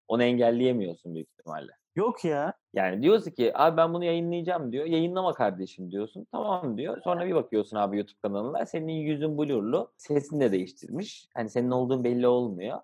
Onu 0.07 0.23
engelleyemiyorsun 0.23 1.15
büyük 1.15 1.29
ihtimalle. 1.29 1.71
Yok 1.95 2.25
ya. 2.25 2.53
Yani 2.73 3.03
diyorsun 3.03 3.31
ki 3.31 3.51
abi 3.55 3.77
ben 3.77 3.93
bunu 3.93 4.03
yayınlayacağım 4.05 4.71
diyor. 4.71 4.85
Yayınlama 4.85 5.33
kardeşim 5.33 5.91
diyorsun. 5.91 6.27
Tamam 6.31 6.77
diyor. 6.77 7.01
Sonra 7.03 7.25
bir 7.25 7.35
bakıyorsun 7.35 7.77
abi 7.77 7.97
YouTube 7.97 8.19
kanalına. 8.21 8.65
Senin 8.65 8.93
yüzün 8.93 9.37
blurlu. 9.37 9.91
Sesini 9.97 10.41
de 10.41 10.51
değiştirmiş. 10.51 11.27
Hani 11.35 11.49
senin 11.49 11.71
olduğun 11.71 12.03
belli 12.03 12.27
olmuyor. 12.27 12.79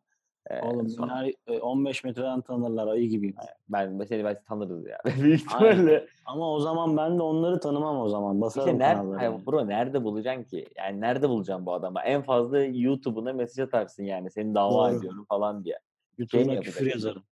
Ee, 0.49 0.61
Oğlum 0.61 0.89
sonra- 0.89 1.21
beni 1.21 1.57
e, 1.57 1.59
15 1.59 2.03
metreden 2.03 2.41
tanırlar 2.41 2.87
ayı 2.87 3.09
gibiyim. 3.09 3.35
ben 3.69 3.99
seni 4.09 4.23
belki 4.23 4.43
tanırız 4.45 4.85
ya. 4.87 4.97
Büyük 5.21 5.41
ihtimalle. 5.41 6.07
Ama 6.25 6.53
o 6.53 6.59
zaman 6.59 6.97
ben 6.97 7.17
de 7.17 7.21
onları 7.23 7.59
tanımam 7.59 7.99
o 7.99 8.09
zaman. 8.09 8.41
Basarım 8.41 8.67
İşte 8.67 8.79
nerede, 8.79 9.15
hayır, 9.15 9.45
bro 9.45 9.67
nerede 9.67 10.03
bulacaksın 10.03 10.43
ki? 10.43 10.67
Yani 10.77 11.01
nerede 11.01 11.29
bulacaksın 11.29 11.65
bu 11.65 11.73
adamı? 11.73 11.99
En 12.05 12.21
fazla 12.21 12.59
YouTube'una 12.63 13.33
mesaj 13.33 13.59
atarsın 13.67 14.03
yani. 14.03 14.31
Seni 14.31 14.55
dava 14.55 14.89
Doğru. 14.89 14.97
ediyorum 14.97 15.25
falan 15.29 15.63
diye. 15.63 15.79
YouTube'da 16.17 16.51
mi 16.51 16.59
küfür 16.59 16.85
yazarım. 16.93 17.23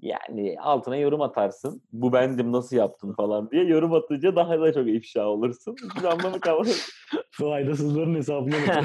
Yani 0.00 0.56
altına 0.60 0.96
yorum 0.96 1.20
atarsın. 1.22 1.82
Bu 1.92 2.12
bendim 2.12 2.52
nasıl 2.52 2.76
yaptın 2.76 3.12
falan 3.12 3.50
diye. 3.50 3.64
Yorum 3.64 3.94
atınca 3.94 4.36
daha 4.36 4.60
da 4.60 4.72
çok 4.72 4.88
ifşa 4.88 5.26
olursun. 5.26 5.76
Hiçbir 5.84 6.08
anlamı 6.08 6.40
kalmaz. 6.40 6.88
Faydasızların 7.30 8.14
hesabına. 8.14 8.54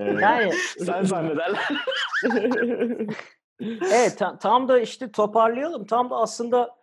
Evet. 0.00 0.22
Yani 0.22 0.52
Sen 0.78 1.02
zannederler. 1.02 1.68
Evet 3.92 4.18
ta- 4.18 4.38
tam 4.38 4.68
da 4.68 4.80
işte 4.80 5.12
toparlayalım. 5.12 5.86
Tam 5.86 6.10
da 6.10 6.16
aslında 6.16 6.76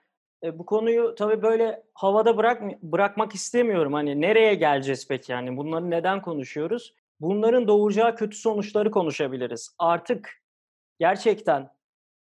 e, 0.44 0.60
bu 0.60 0.66
konuyu 0.66 1.16
tabii 1.16 1.42
böyle 1.42 1.84
havada 1.94 2.38
bırak 2.38 2.62
bırakmak 2.84 3.36
istemiyorum. 3.36 3.94
Hani 3.94 4.22
nereye 4.22 4.56
geleceğiz 4.56 5.08
peki 5.08 5.32
yani 5.32 5.58
bunları 5.58 5.90
neden 5.90 6.22
konuşuyoruz? 6.22 6.94
Bunların 7.20 7.68
doğuracağı 7.68 8.16
kötü 8.16 8.38
sonuçları 8.38 8.92
konuşabiliriz. 8.92 9.76
Artık 9.80 10.42
gerçekten 11.00 11.70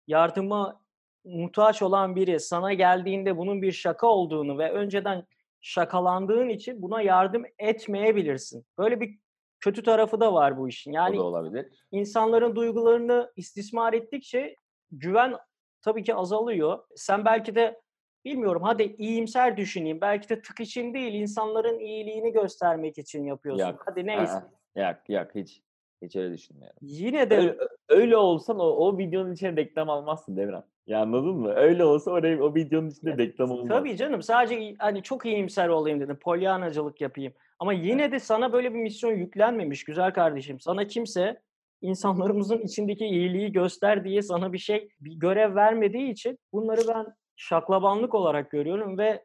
yardıma 0.07 0.84
muhtaç 1.25 1.81
olan 1.81 2.15
biri 2.15 2.39
sana 2.39 2.73
geldiğinde 2.73 3.37
bunun 3.37 3.61
bir 3.61 3.71
şaka 3.71 4.07
olduğunu 4.07 4.57
ve 4.57 4.71
önceden 4.71 5.23
şakalandığın 5.61 6.49
için 6.49 6.81
buna 6.81 7.01
yardım 7.01 7.43
etmeyebilirsin. 7.59 8.65
Böyle 8.77 9.01
bir 9.01 9.19
kötü 9.59 9.83
tarafı 9.83 10.19
da 10.19 10.33
var 10.33 10.57
bu 10.57 10.69
işin. 10.69 10.91
o 10.91 10.95
Yani 10.95 11.17
da 11.17 11.23
olabilir. 11.23 11.65
insanların 11.91 12.55
duygularını 12.55 13.31
istismar 13.35 13.93
ettikçe 13.93 14.55
güven 14.91 15.35
tabii 15.81 16.03
ki 16.03 16.15
azalıyor. 16.15 16.79
Sen 16.95 17.25
belki 17.25 17.55
de 17.55 17.81
bilmiyorum 18.25 18.61
hadi 18.63 18.83
iyimser 18.83 19.57
düşüneyim. 19.57 20.01
Belki 20.01 20.29
de 20.29 20.41
tık 20.41 20.59
için 20.59 20.93
değil 20.93 21.13
insanların 21.13 21.79
iyiliğini 21.79 22.31
göstermek 22.31 22.97
için 22.97 23.23
yapıyorsun. 23.25 23.65
Yok. 23.67 23.83
Hadi 23.85 24.05
neyse. 24.05 24.33
Aa, 24.33 24.51
Yak 24.75 25.09
yak 25.09 25.35
hiç. 25.35 25.61
Hiç 26.01 26.15
öyle 26.15 26.33
düşünmüyorum. 26.33 26.77
Yine 26.81 27.29
de 27.29 27.37
Öyle, 27.37 27.57
öyle 27.89 28.17
olsan 28.17 28.59
o, 28.59 28.63
o 28.63 28.97
videonun 28.97 29.31
içine 29.33 29.55
reklam 29.55 29.89
almazsın 29.89 30.37
Devran. 30.37 30.65
Ya 30.87 31.01
anladın 31.01 31.35
mı? 31.35 31.53
Öyle 31.55 31.83
olsa 31.83 32.11
oraya, 32.11 32.43
o 32.43 32.55
videonun 32.55 32.89
içinde 32.89 33.17
reklam 33.17 33.51
olmaz. 33.51 33.67
tabii 33.69 33.97
canım 33.97 34.21
sadece 34.21 34.75
hani 34.79 35.03
çok 35.03 35.25
iyimser 35.25 35.67
olayım 35.67 35.99
dedim. 35.99 36.17
Polyanacılık 36.21 37.01
yapayım. 37.01 37.33
Ama 37.59 37.73
yine 37.73 38.11
de 38.11 38.19
sana 38.19 38.53
böyle 38.53 38.73
bir 38.73 38.79
misyon 38.79 39.13
yüklenmemiş 39.13 39.83
güzel 39.83 40.13
kardeşim. 40.13 40.59
Sana 40.59 40.87
kimse 40.87 41.41
insanlarımızın 41.81 42.59
içindeki 42.59 43.05
iyiliği 43.05 43.51
göster 43.51 44.03
diye 44.03 44.21
sana 44.21 44.53
bir 44.53 44.57
şey, 44.57 44.89
bir 44.99 45.13
görev 45.13 45.55
vermediği 45.55 46.11
için 46.11 46.39
bunları 46.53 46.81
ben 46.87 47.05
şaklabanlık 47.35 48.15
olarak 48.15 48.51
görüyorum 48.51 48.97
ve 48.97 49.23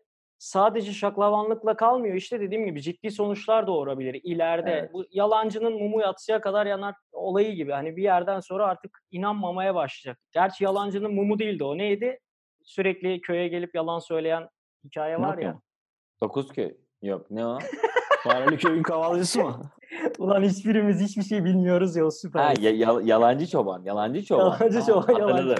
sadece 0.50 0.92
şaklabanlıkla 0.92 1.76
kalmıyor. 1.76 2.14
İşte 2.14 2.40
dediğim 2.40 2.64
gibi 2.66 2.82
ciddi 2.82 3.10
sonuçlar 3.10 3.66
doğurabilir 3.66 4.20
ileride. 4.24 4.70
Evet. 4.70 4.92
Bu 4.92 5.04
yalancının 5.10 5.72
mumu 5.72 6.00
yatsıya 6.00 6.40
kadar 6.40 6.66
yanar 6.66 6.94
olayı 7.12 7.52
gibi. 7.54 7.72
Hani 7.72 7.96
bir 7.96 8.02
yerden 8.02 8.40
sonra 8.40 8.66
artık 8.66 8.98
inanmamaya 9.10 9.74
başlayacak. 9.74 10.18
Gerçi 10.32 10.64
yalancının 10.64 11.14
mumu 11.14 11.38
değildi 11.38 11.64
o. 11.64 11.78
Neydi? 11.78 12.18
Sürekli 12.64 13.20
köye 13.20 13.48
gelip 13.48 13.74
yalan 13.74 13.98
söyleyen 13.98 14.48
hikaye 14.84 15.20
var 15.20 15.34
Yok 15.34 15.42
ya. 15.44 15.52
mu? 15.52 15.62
Dokuzköy. 16.22 16.76
Yok 17.02 17.30
ne 17.30 17.46
o? 17.46 17.58
Fareli 18.24 18.56
köyün 18.58 18.82
kavalcısı 18.82 19.44
mı? 19.44 19.60
Ulan 20.18 20.42
hiçbirimiz 20.42 21.00
hiçbir 21.00 21.22
şey 21.22 21.44
bilmiyoruz 21.44 21.96
ya 21.96 22.04
o 22.04 22.10
süper. 22.10 22.40
Ha, 22.44 22.52
ya- 22.60 22.70
ya- 22.76 23.00
yalancı 23.02 23.46
çoban. 23.46 23.82
Yalancı 23.84 24.24
çoban. 24.24 24.44
Yalancı 24.60 24.80
Tamam, 24.86 25.02
çoban, 25.06 25.18
yalancı. 25.18 25.54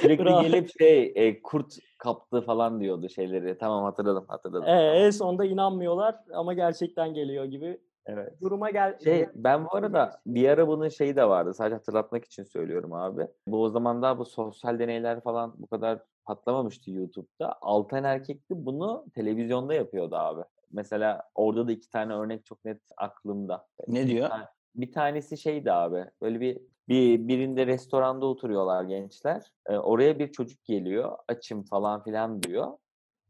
Sürekli 0.00 0.24
Bravo. 0.24 0.42
gelip 0.42 0.70
şey 0.78 1.12
e, 1.16 1.42
kurt 1.42 1.74
kaptı 1.98 2.40
falan 2.40 2.80
diyordu 2.80 3.08
şeyleri. 3.08 3.58
Tamam 3.58 3.84
hatırladım 3.84 4.24
hatırladım. 4.28 4.68
Ee, 4.68 5.04
en 5.06 5.10
sonunda 5.10 5.44
inanmıyorlar 5.44 6.16
ama 6.32 6.54
gerçekten 6.54 7.14
geliyor 7.14 7.44
gibi. 7.44 7.80
Evet. 8.06 8.40
Duruma 8.40 8.70
gel. 8.70 8.98
Şey 9.04 9.26
ben 9.34 9.64
bu 9.64 9.76
arada 9.76 10.20
bir 10.26 10.48
ara 10.48 10.68
bunun 10.68 10.88
şeyi 10.88 11.16
de 11.16 11.28
vardı. 11.28 11.54
Sadece 11.54 11.74
hatırlatmak 11.74 12.24
için 12.24 12.44
söylüyorum 12.44 12.92
abi. 12.92 13.26
Bu 13.46 13.62
o 13.62 13.68
zaman 13.68 14.02
daha 14.02 14.18
bu 14.18 14.24
sosyal 14.24 14.78
deneyler 14.78 15.20
falan 15.20 15.54
bu 15.58 15.66
kadar 15.66 15.98
patlamamıştı 16.24 16.90
YouTube'da. 16.90 17.58
Altan 17.60 18.04
Erkekli 18.04 18.66
bunu 18.66 19.06
televizyonda 19.14 19.74
yapıyordu 19.74 20.16
abi. 20.16 20.42
Mesela 20.72 21.22
orada 21.34 21.68
da 21.68 21.72
iki 21.72 21.90
tane 21.90 22.14
örnek 22.14 22.46
çok 22.46 22.64
net 22.64 22.80
aklımda. 22.96 23.66
Ne 23.88 24.06
diyor? 24.06 24.30
Bir 24.74 24.92
tanesi 24.92 25.38
şeydi 25.38 25.72
abi. 25.72 26.04
Böyle 26.22 26.40
bir 26.40 26.60
bir 26.88 27.28
birinde 27.28 27.66
restoranda 27.66 28.26
oturuyorlar 28.26 28.84
gençler. 28.84 29.42
Ee, 29.66 29.76
oraya 29.76 30.18
bir 30.18 30.32
çocuk 30.32 30.64
geliyor. 30.64 31.18
Açım 31.28 31.62
falan 31.64 32.02
filan 32.02 32.42
diyor. 32.42 32.72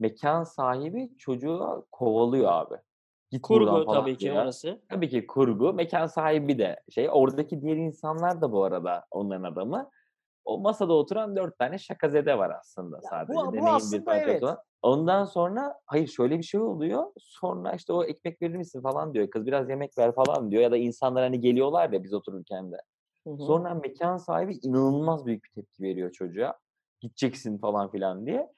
Mekan 0.01 0.45
sahibi 0.45 1.17
çocuğu 1.19 1.87
kovalıyor 1.93 2.53
abi. 2.53 2.75
Git 3.31 3.43
Kurgu 3.43 3.67
falan 3.67 4.01
tabii 4.01 4.17
ki 4.17 4.21
diyor. 4.21 4.43
orası. 4.43 4.81
Tabii 4.89 5.09
ki 5.09 5.27
kurgu. 5.27 5.73
Mekan 5.73 6.07
sahibi 6.07 6.59
de 6.59 6.81
şey. 6.91 7.09
Oradaki 7.13 7.63
diğer 7.63 7.77
insanlar 7.77 8.41
da 8.41 8.53
bu 8.53 8.65
arada 8.65 9.05
onların 9.11 9.43
adamı. 9.43 9.91
O 10.45 10.59
masada 10.59 10.93
oturan 10.93 11.37
dört 11.37 11.59
tane 11.59 11.79
şakazede 11.79 12.39
var 12.39 12.53
aslında 12.61 13.01
sadece. 13.11 13.39
bu 13.39 13.53
Deneyin 13.53 13.75
aslında 13.75 14.17
evet. 14.17 14.43
var. 14.43 14.59
Ondan 14.83 15.25
sonra 15.25 15.75
hayır 15.87 16.07
şöyle 16.07 16.39
bir 16.39 16.43
şey 16.43 16.61
oluyor. 16.61 17.05
Sonra 17.19 17.73
işte 17.73 17.93
o 17.93 18.05
ekmek 18.05 18.43
verir 18.43 18.57
misin 18.57 18.83
falan 18.83 19.15
diyor. 19.15 19.31
Kız 19.31 19.47
biraz 19.47 19.71
yemek 19.71 19.99
ver 19.99 20.15
falan 20.15 20.51
diyor. 20.51 20.63
Ya 20.63 20.71
da 20.71 20.77
insanlar 20.77 21.23
hani 21.23 21.41
geliyorlar 21.41 21.91
ya 21.91 22.05
biz 22.05 22.15
otururken 22.15 22.73
de. 22.73 22.77
Hı 23.27 23.31
hı. 23.31 23.39
Sonra 23.39 23.75
mekan 23.75 24.17
sahibi 24.17 24.55
inanılmaz 24.63 25.27
büyük 25.27 25.45
bir 25.45 25.51
tepki 25.51 25.83
veriyor 25.83 26.13
çocuğa. 26.13 26.55
Gideceksin 27.01 27.59
falan 27.59 27.91
filan 27.91 28.27
diye. 28.27 28.53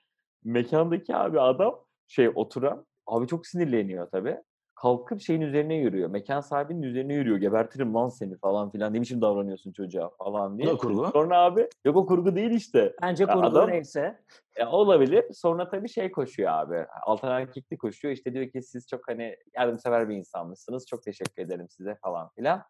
Mekandaki 0.44 1.16
abi 1.16 1.40
adam 1.40 1.80
şey 2.06 2.28
oturan 2.34 2.86
abi 3.06 3.26
çok 3.26 3.46
sinirleniyor 3.46 4.10
tabii. 4.10 4.36
Kalkıp 4.74 5.20
şeyin 5.20 5.40
üzerine 5.40 5.74
yürüyor. 5.74 6.10
Mekan 6.10 6.40
sahibinin 6.40 6.82
üzerine 6.82 7.14
yürüyor. 7.14 7.36
Gebertirim 7.36 7.94
lan 7.94 8.08
seni 8.08 8.38
falan 8.38 8.70
filan. 8.70 8.94
Ne 8.94 9.00
biçim 9.00 9.20
davranıyorsun 9.22 9.72
çocuğa 9.72 10.10
falan 10.18 10.58
diye. 10.58 10.68
da 10.68 10.76
kurgu. 10.76 11.10
Sonra 11.12 11.38
abi 11.38 11.68
yok 11.84 11.96
o 11.96 12.06
kurgu 12.06 12.36
değil 12.36 12.50
işte. 12.50 12.94
Bence 13.02 13.26
kurgu 13.26 13.46
adam- 13.46 13.70
neyse. 13.70 14.20
Ya 14.58 14.70
olabilir. 14.70 15.24
Sonra 15.32 15.68
tabii 15.68 15.88
şey 15.88 16.10
koşuyor 16.10 16.50
abi. 16.52 16.86
Altan 17.06 17.32
erkekli 17.32 17.78
koşuyor. 17.78 18.14
İşte 18.14 18.34
diyor 18.34 18.50
ki 18.50 18.62
siz 18.62 18.86
çok 18.88 19.08
hani 19.08 19.36
yardımsever 19.56 20.08
bir 20.08 20.16
insanmışsınız. 20.16 20.86
Çok 20.86 21.02
teşekkür 21.02 21.42
ederim 21.42 21.66
size 21.70 21.94
falan 22.02 22.30
filan. 22.34 22.62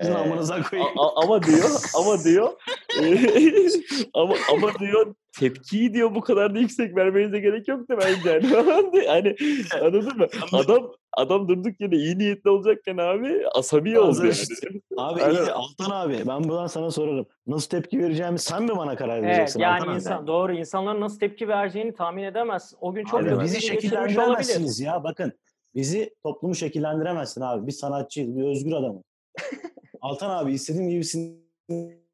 Sizin 0.00 0.14
Ee, 0.14 0.62
koyayım. 0.70 0.90
A- 0.98 1.06
a- 1.06 1.22
ama 1.24 1.42
diyor, 1.42 1.70
ama 1.98 2.24
diyor, 2.24 2.52
ama 4.14 4.34
ama 4.52 4.78
diyor 4.78 5.14
tepkiyi 5.38 5.94
diyor 5.94 6.14
bu 6.14 6.20
kadar 6.20 6.54
da 6.54 6.58
yüksek 6.58 6.96
vermenize 6.96 7.38
gerek 7.40 7.68
yoktu 7.68 7.98
bence 8.02 8.30
yani 8.30 8.92
diye. 8.92 9.06
Hani 9.08 9.36
anladın 9.80 10.16
mı? 10.18 10.26
Adam 10.52 10.92
adam 11.16 11.48
durduk 11.48 11.80
yere 11.80 11.96
iyi 11.96 12.18
niyetli 12.18 12.50
olacakken 12.50 12.96
abi 12.96 13.42
asabi 13.54 14.00
oldu 14.00 14.18
yani. 14.20 14.30
işte. 14.30 14.68
Abi 14.96 15.22
Aynen. 15.22 15.42
iyi 15.44 15.52
Altan 15.52 15.90
abi 15.90 16.18
ben 16.28 16.44
buradan 16.44 16.66
sana 16.66 16.90
sorarım. 16.90 17.26
Nasıl 17.46 17.68
tepki 17.68 17.98
vereceğimi 17.98 18.38
sen 18.38 18.62
mi 18.62 18.76
bana 18.76 18.96
karar 18.96 19.18
Evet 19.18 19.24
vereceksin 19.28 19.60
Altan 19.60 19.70
yani 19.78 19.90
abi? 19.90 19.96
insan 19.96 20.26
doğru 20.26 20.52
insanların 20.54 21.00
nasıl 21.00 21.18
tepki 21.18 21.48
vereceğini 21.48 21.94
tahmin 21.94 22.22
edemez. 22.22 22.74
O 22.80 22.94
gün 22.94 23.04
çok 23.04 23.20
Abi 23.20 23.40
bizi 23.42 23.62
şekillendiremezsiniz 23.62 24.80
ya 24.80 25.04
bakın. 25.04 25.32
Bizi 25.74 26.14
toplumu 26.22 26.54
şekillendiremezsin 26.54 27.40
abi. 27.40 27.66
Biz 27.66 27.76
sanatçıyız, 27.78 28.36
bir 28.36 28.44
özgür 28.44 28.72
adamız. 28.72 29.02
Altan 30.06 30.30
abi 30.30 30.52
istediğim 30.52 30.88
gibisin. 30.88 31.50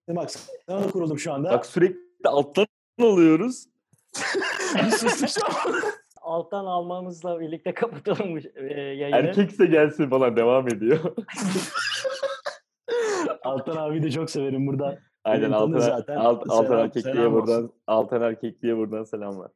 Bak 0.08 0.30
sana 0.66 0.84
da 0.84 0.90
kuruldum 0.90 1.18
şu 1.18 1.32
anda. 1.32 1.50
Bak 1.50 1.66
sürekli 1.66 1.98
alttan 2.24 2.66
alıyoruz. 3.02 3.64
Alttan 6.22 6.64
almamızla 6.64 7.40
birlikte 7.40 7.74
kapatalım 7.74 8.36
bu 8.36 8.38
e, 8.60 8.80
yayını. 8.80 9.16
Erkekse 9.16 9.66
gelsin 9.66 10.10
falan 10.10 10.36
devam 10.36 10.68
ediyor. 10.68 10.98
Altan 13.44 13.76
abi 13.76 14.02
de 14.02 14.10
çok 14.10 14.30
severim 14.30 14.66
burada. 14.66 14.98
Aynen 15.24 15.50
Altan, 15.50 15.78
zaten. 15.78 16.16
Alt, 16.16 16.50
Altan 16.50 16.64
Selam- 16.66 16.92
selam 17.02 17.34
olsun. 17.34 17.48
buradan 17.48 17.72
Altan 17.86 18.22
erkekliğe 18.22 18.76
buradan 18.76 19.04
selamlar. 19.04 19.50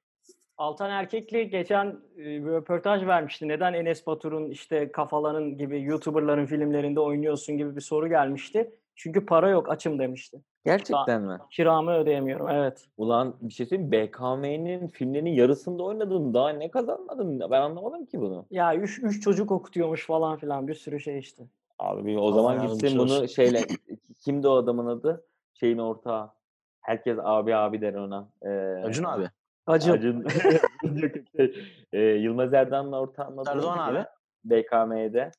Altan 0.59 0.91
Erkekli 0.91 1.51
geçen 1.51 1.87
e, 2.19 2.25
bir 2.25 2.47
röportaj 2.47 3.07
vermişti. 3.07 3.49
Neden 3.49 3.73
Enes 3.73 4.07
Batur'un 4.07 4.51
işte 4.51 4.93
kafaların 4.93 5.59
gibi 5.59 5.83
YouTuber'ların 5.83 6.47
filmlerinde 6.47 7.01
oynuyorsun 7.01 7.57
gibi 7.57 7.77
bir 7.77 7.81
soru 7.81 8.09
gelmişti. 8.09 8.75
Çünkü 8.95 9.27
para 9.27 9.49
yok 9.49 9.71
açım 9.71 9.99
demişti. 9.99 10.41
Gerçekten 10.65 11.23
mi? 11.23 11.39
Kiramı 11.51 11.95
ödeyemiyorum 11.95 12.49
evet. 12.49 12.85
Ulan 12.97 13.37
bir 13.41 13.53
şey 13.53 13.67
söyleyeyim? 13.67 13.93
BKM'nin 13.93 14.89
filmlerinin 14.89 15.31
yarısında 15.31 15.83
oynadın. 15.83 16.35
Daha 16.35 16.49
ne 16.49 16.71
kazanmadın? 16.71 17.41
Ben 17.51 17.61
anlamadım 17.61 18.07
ki 18.07 18.21
bunu. 18.21 18.47
Ya 18.51 18.75
üç, 18.77 18.99
üç 19.03 19.23
çocuk 19.23 19.51
okutuyormuş 19.51 20.07
falan 20.07 20.37
filan 20.37 20.69
bir 20.69 20.75
sürü 20.75 21.01
şey 21.01 21.19
işte. 21.19 21.45
Abi 21.79 22.07
bir 22.07 22.17
o 22.17 22.33
zaman 22.33 22.69
gitsin 22.69 22.99
bunu 22.99 23.13
olsun. 23.13 23.27
şeyle 23.27 23.61
kimdi 24.25 24.49
o 24.49 24.53
adamın 24.53 24.87
adı? 24.87 25.25
Şeyin 25.55 25.79
ortağı. 25.79 26.31
Herkes 26.81 27.19
abi 27.23 27.55
abi 27.55 27.81
der 27.81 27.95
ona. 27.95 28.29
Ee, 28.43 28.49
Acun 28.85 29.05
abi. 29.05 29.31
Acun. 29.67 30.25
Yok, 30.83 31.13
şey, 31.37 31.55
e, 31.93 32.01
Yılmaz 32.01 32.55
Erdoğan'la 32.55 33.01
ortağının 33.01 33.37
adı 33.39 33.51
Erdoğan 33.51 33.79
abi. 33.79 34.05
BKM'de. 34.45 35.31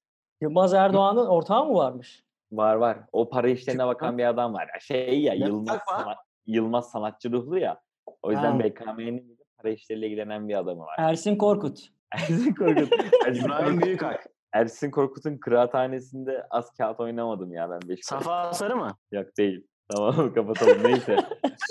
Yılmaz 0.42 0.74
Erdoğan'ın 0.74 1.26
ortağı 1.28 1.66
mı 1.66 1.74
varmış? 1.74 2.24
Var 2.52 2.76
var. 2.76 2.98
O 3.12 3.30
para 3.30 3.50
işlerine 3.50 3.88
bakan 3.88 4.18
bir 4.18 4.26
adam 4.26 4.54
var. 4.54 4.68
Ya 4.74 4.80
Şey 4.80 5.22
ya 5.22 5.34
Ne 5.34 5.40
Yılmaz, 5.46 5.76
var? 5.76 5.82
sana- 5.90 6.16
Yılmaz 6.46 6.90
sanatçı 6.92 7.32
ruhlu 7.32 7.60
ya. 7.60 7.80
O 8.22 8.32
yüzden 8.32 8.52
Ha. 8.52 8.60
BKM'nin 8.60 9.38
para 9.58 9.70
işleriyle 9.72 10.08
ilgilenen 10.08 10.50
bir 10.50 10.56
adamı 10.60 10.82
var. 10.82 10.96
Ersin 10.98 11.36
Korkut. 11.36 11.80
Ersin 12.16 12.54
Korkut. 12.54 12.94
Ersin 13.28 13.46
İbrahim 13.46 13.82
Büyükak. 13.82 14.26
Ersin 14.54 14.92
Korkut'un 14.92 15.38
kıraathanesinde 15.38 16.48
az 16.50 16.72
kağıt 16.74 17.00
oynamadım 17.00 17.54
ya 17.54 17.70
ben 17.70 17.80
5 17.90 18.00
Safa 18.06 18.54
Sarı 18.54 18.76
mı? 18.76 18.92
Yok 19.12 19.38
değil. 19.38 19.68
Tamam 19.90 20.34
kapatalım 20.36 20.84
neyse. 20.84 21.18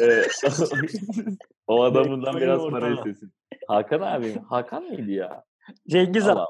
Ee, 0.03 0.23
o 1.67 1.83
adamından 1.83 2.37
biraz 2.37 2.71
para 2.71 2.89
istesin. 2.89 3.33
Hakan 3.69 4.01
abi. 4.01 4.37
Hakan 4.51 4.83
mıydı 4.83 5.11
ya? 5.11 5.45
Cengiz. 5.89 6.29
Allah. 6.29 6.47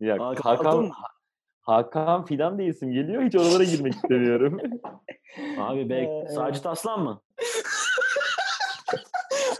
Yok, 0.00 0.20
Hakan 0.20 0.56
Hakan. 0.56 0.90
Hakan 1.60 2.24
filan 2.24 2.58
isim 2.58 2.92
geliyor. 2.92 3.22
Hiç 3.22 3.36
oralara 3.36 3.64
girmek 3.64 3.94
istemiyorum. 3.94 4.60
Abi. 5.58 5.94
Ee, 5.94 6.28
Sacit 6.28 6.66
Aslan 6.66 7.00
mı? 7.02 7.22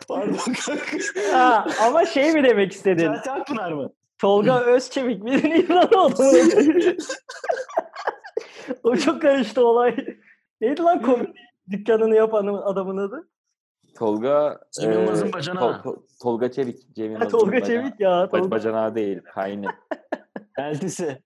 Pardon 0.08 0.36
kanka. 0.66 0.96
Ha, 1.32 1.66
ama 1.86 2.06
şey 2.06 2.32
mi 2.32 2.44
demek 2.44 2.72
istedin? 2.72 3.10
Necati 3.12 3.30
Akpınar 3.30 3.72
mı? 3.72 3.92
Tolga 4.18 4.60
Özçevik 4.60 5.22
mi? 5.22 5.30
İmran 5.34 5.94
oldu. 5.94 6.22
o 8.82 8.96
çok 8.96 9.22
karıştı 9.22 9.66
olay. 9.66 9.96
Neydi 10.62 10.82
lan 10.82 11.02
komedi 11.02 11.32
dükkanını 11.70 12.14
yapan 12.16 12.46
adamın 12.46 12.96
adı? 12.96 13.28
Tolga 13.98 14.60
Cem 14.80 14.92
Yılmaz'ın 14.92 15.26
eee, 15.26 15.32
bacanağı. 15.32 15.62
Tol- 15.62 15.82
Tol- 15.82 16.02
Tolga 16.22 16.50
Çevik. 16.50 16.94
Cem 16.94 17.10
Yılmaz'ın 17.12 17.30
Tolga 17.38 17.52
bacanağı. 17.52 17.66
Çevik 17.66 18.00
ya. 18.00 18.28
Tolga... 18.28 18.50
bacanağı 18.50 18.94
değil. 18.94 19.20
Kaynı. 19.24 19.66
Eltisi. 20.58 21.22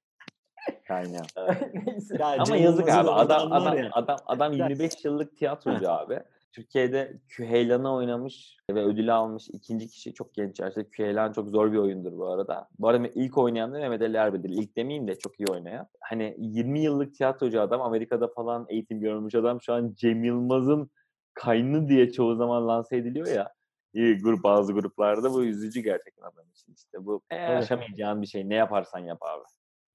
Kaynı. 0.89 1.21
Neyse. 1.87 2.17
Ya 2.21 2.27
Ama 2.27 2.45
Cem 2.45 2.57
yazık 2.57 2.89
abi. 2.89 3.11
Adam 3.11 3.53
adam 3.53 3.77
adam 3.93 4.17
adam 4.27 4.53
Ya- 4.53 4.67
25 4.69 5.05
yıllık 5.05 5.37
tiyatrocu 5.37 5.91
abi. 5.91 6.21
Türkiye'de 6.57 7.21
Küheylan'ı 7.29 7.95
oynamış 7.95 8.57
ve 8.71 8.85
ödülü 8.85 9.13
almış 9.13 9.49
ikinci 9.53 9.89
kişi 9.89 10.15
çok 10.15 10.35
genç 10.35 10.61
yaşta. 10.61 10.91
Küheylan 10.91 11.33
çok 11.33 11.49
zor 11.49 11.73
bir 11.73 11.77
oyundur 11.77 12.13
bu 12.13 12.27
arada. 12.27 12.69
Bu 12.79 12.89
arada 12.89 13.09
ilk 13.15 13.39
oynayan 13.39 13.75
da 13.75 13.79
Mehmet 13.79 14.03
Ali 14.03 14.17
Erbil'dir. 14.17 14.49
İlk 14.49 14.77
demeyeyim 14.77 15.09
de 15.09 15.19
çok 15.19 15.41
iyi 15.41 15.47
oynayan. 15.47 15.89
Hani 16.01 16.37
20 16.39 16.81
yıllık 16.81 17.15
tiyatrocu 17.15 17.61
adam. 17.61 17.83
Amerika'da 17.83 18.29
falan 18.29 18.67
eğitim 18.69 19.01
görmüş 19.01 19.35
adam. 19.35 19.63
Şu 19.63 19.73
an 19.73 19.95
Cem 19.97 20.25
Yılmaz'ın 20.25 20.91
kaynı 21.35 21.89
diye 21.89 22.13
çoğu 22.13 22.37
zaman 22.37 22.69
lanse 22.69 22.97
ediliyor 22.97 23.27
ya. 23.27 23.53
İyi 23.95 24.19
grup 24.19 24.45
bazı 24.45 24.73
gruplarda 24.73 25.33
bu 25.33 25.45
üzücü 25.45 25.81
gerçekten 25.81 26.23
adam 26.23 26.45
için 26.51 26.75
işte 26.75 27.07
bu 27.07 27.23
Evet. 27.31 27.63
aşamayacağın 27.63 28.23
bir 28.23 28.27
şey 28.27 28.49
ne 28.49 28.55
yaparsan 28.55 28.99
yap 28.99 29.19
abi. 29.21 29.45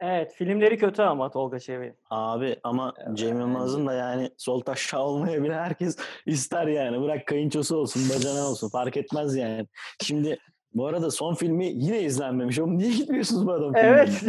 Evet 0.02 0.34
filmleri 0.34 0.78
kötü 0.78 1.02
ama 1.02 1.32
Tolga 1.32 1.60
Çevik. 1.60 1.94
Abi 2.10 2.56
ama 2.64 2.94
Cem 3.14 3.40
Yılmaz'ın 3.40 3.88
da 3.88 3.94
yani 3.94 4.30
sol 4.38 4.60
taşağı 4.62 5.02
olmaya 5.02 5.44
bile 5.44 5.56
herkes 5.56 5.98
ister 6.26 6.68
yani. 6.68 7.02
Bırak 7.02 7.28
kayınçosu 7.28 7.78
olsun, 7.78 8.02
bacana 8.16 8.50
olsun 8.50 8.70
fark 8.70 8.98
etmez 8.98 9.36
yani. 9.36 9.68
Şimdi 10.02 10.38
bu 10.74 10.88
arada 10.88 11.12
son 11.12 11.34
filmi 11.34 11.66
yine 11.66 12.02
izlenmemiş. 12.02 12.60
Oğlum 12.60 12.78
niye 12.78 12.92
gitmiyorsunuz 12.92 13.48
bu 13.48 13.52
adam 13.52 13.76
Evet. 13.76 14.24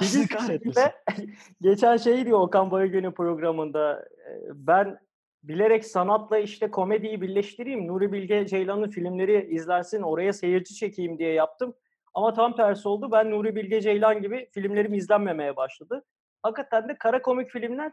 Sizi 0.00 0.28
kahretmesin. 0.28 0.82
Geçen 1.60 1.96
şey 1.96 2.26
diyor 2.26 2.40
Okan 2.40 2.70
Bayülgen'in 2.70 3.12
programında 3.12 4.08
e, 4.28 4.32
ben 4.54 4.98
bilerek 5.42 5.84
sanatla 5.84 6.38
işte 6.38 6.70
komediyi 6.70 7.20
birleştireyim. 7.20 7.88
Nuri 7.88 8.12
Bilge 8.12 8.46
Ceylan'ın 8.46 8.90
filmleri 8.90 9.48
izlensin 9.50 10.02
oraya 10.02 10.32
seyirci 10.32 10.74
çekeyim 10.74 11.18
diye 11.18 11.32
yaptım. 11.32 11.74
Ama 12.14 12.34
tam 12.34 12.56
tersi 12.56 12.88
oldu. 12.88 13.12
Ben 13.12 13.30
Nuri 13.30 13.56
Bilge 13.56 13.80
Ceylan 13.80 14.22
gibi 14.22 14.48
filmlerim 14.52 14.94
izlenmemeye 14.94 15.56
başladı. 15.56 16.04
Hakikaten 16.42 16.88
de 16.88 16.98
kara 16.98 17.22
komik 17.22 17.50
filmler 17.50 17.92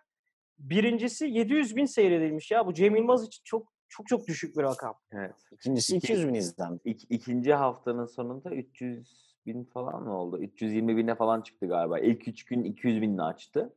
birincisi 0.59 1.25
700 1.25 1.75
bin 1.75 1.85
seyredilmiş 1.85 2.51
ya. 2.51 2.65
Bu 2.65 2.73
Cem 2.73 2.95
Yılmaz 2.95 3.25
için 3.27 3.41
çok 3.43 3.67
çok 3.89 4.07
çok 4.07 4.27
düşük 4.27 4.57
bir 4.57 4.63
rakam. 4.63 4.95
Evet. 5.11 5.35
İkincisi 5.51 5.97
200 5.97 6.27
bin 6.27 6.33
izlendi. 6.33 6.79
İk, 6.85 7.01
ikinci 7.09 7.53
haftanın 7.53 8.05
sonunda 8.05 8.49
300 8.49 9.35
bin 9.45 9.63
falan 9.63 10.03
mı 10.03 10.17
oldu? 10.17 10.37
320 10.39 10.97
bine 10.97 11.15
falan 11.15 11.41
çıktı 11.41 11.67
galiba. 11.67 11.99
İlk 11.99 12.27
3 12.27 12.43
gün 12.43 12.63
200 12.63 13.01
binle 13.01 13.21
açtı. 13.21 13.73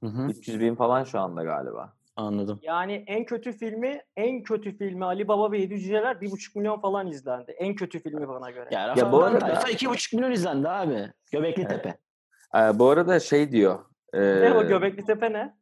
Hı 0.00 0.06
hı, 0.06 0.30
300 0.30 0.60
bin 0.60 0.74
falan 0.74 1.04
şu 1.04 1.20
anda 1.20 1.44
galiba. 1.44 1.96
Anladım. 2.16 2.58
Yani 2.62 3.04
en 3.06 3.24
kötü 3.24 3.52
filmi, 3.52 4.00
en 4.16 4.42
kötü 4.42 4.78
filmi 4.78 5.04
Ali 5.04 5.28
Baba 5.28 5.52
ve 5.52 5.58
Yedi 5.58 5.80
Cüceler 5.80 6.16
1,5 6.16 6.58
milyon 6.58 6.80
falan 6.80 7.06
izlendi. 7.06 7.54
En 7.58 7.74
kötü 7.74 8.02
filmi 8.02 8.28
bana 8.28 8.50
göre. 8.50 8.68
Ya, 8.72 8.80
Ya 8.80 8.94
ya 8.96 9.12
bu 9.12 9.22
arada- 9.24 9.44
arada 9.46 9.70
2,5 9.70 10.16
milyon 10.16 10.32
izlendi 10.32 10.68
abi. 10.68 11.12
Göbekli 11.32 11.62
Evet. 11.62 11.70
Tepe. 11.82 11.98
Ee, 12.56 12.78
bu 12.78 12.90
arada 12.90 13.20
şey 13.20 13.52
diyor. 13.52 13.78
Ne 14.14 14.52
o 14.52 14.66
Göbekli 14.66 15.04
Tepe 15.04 15.32
ne? 15.32 15.54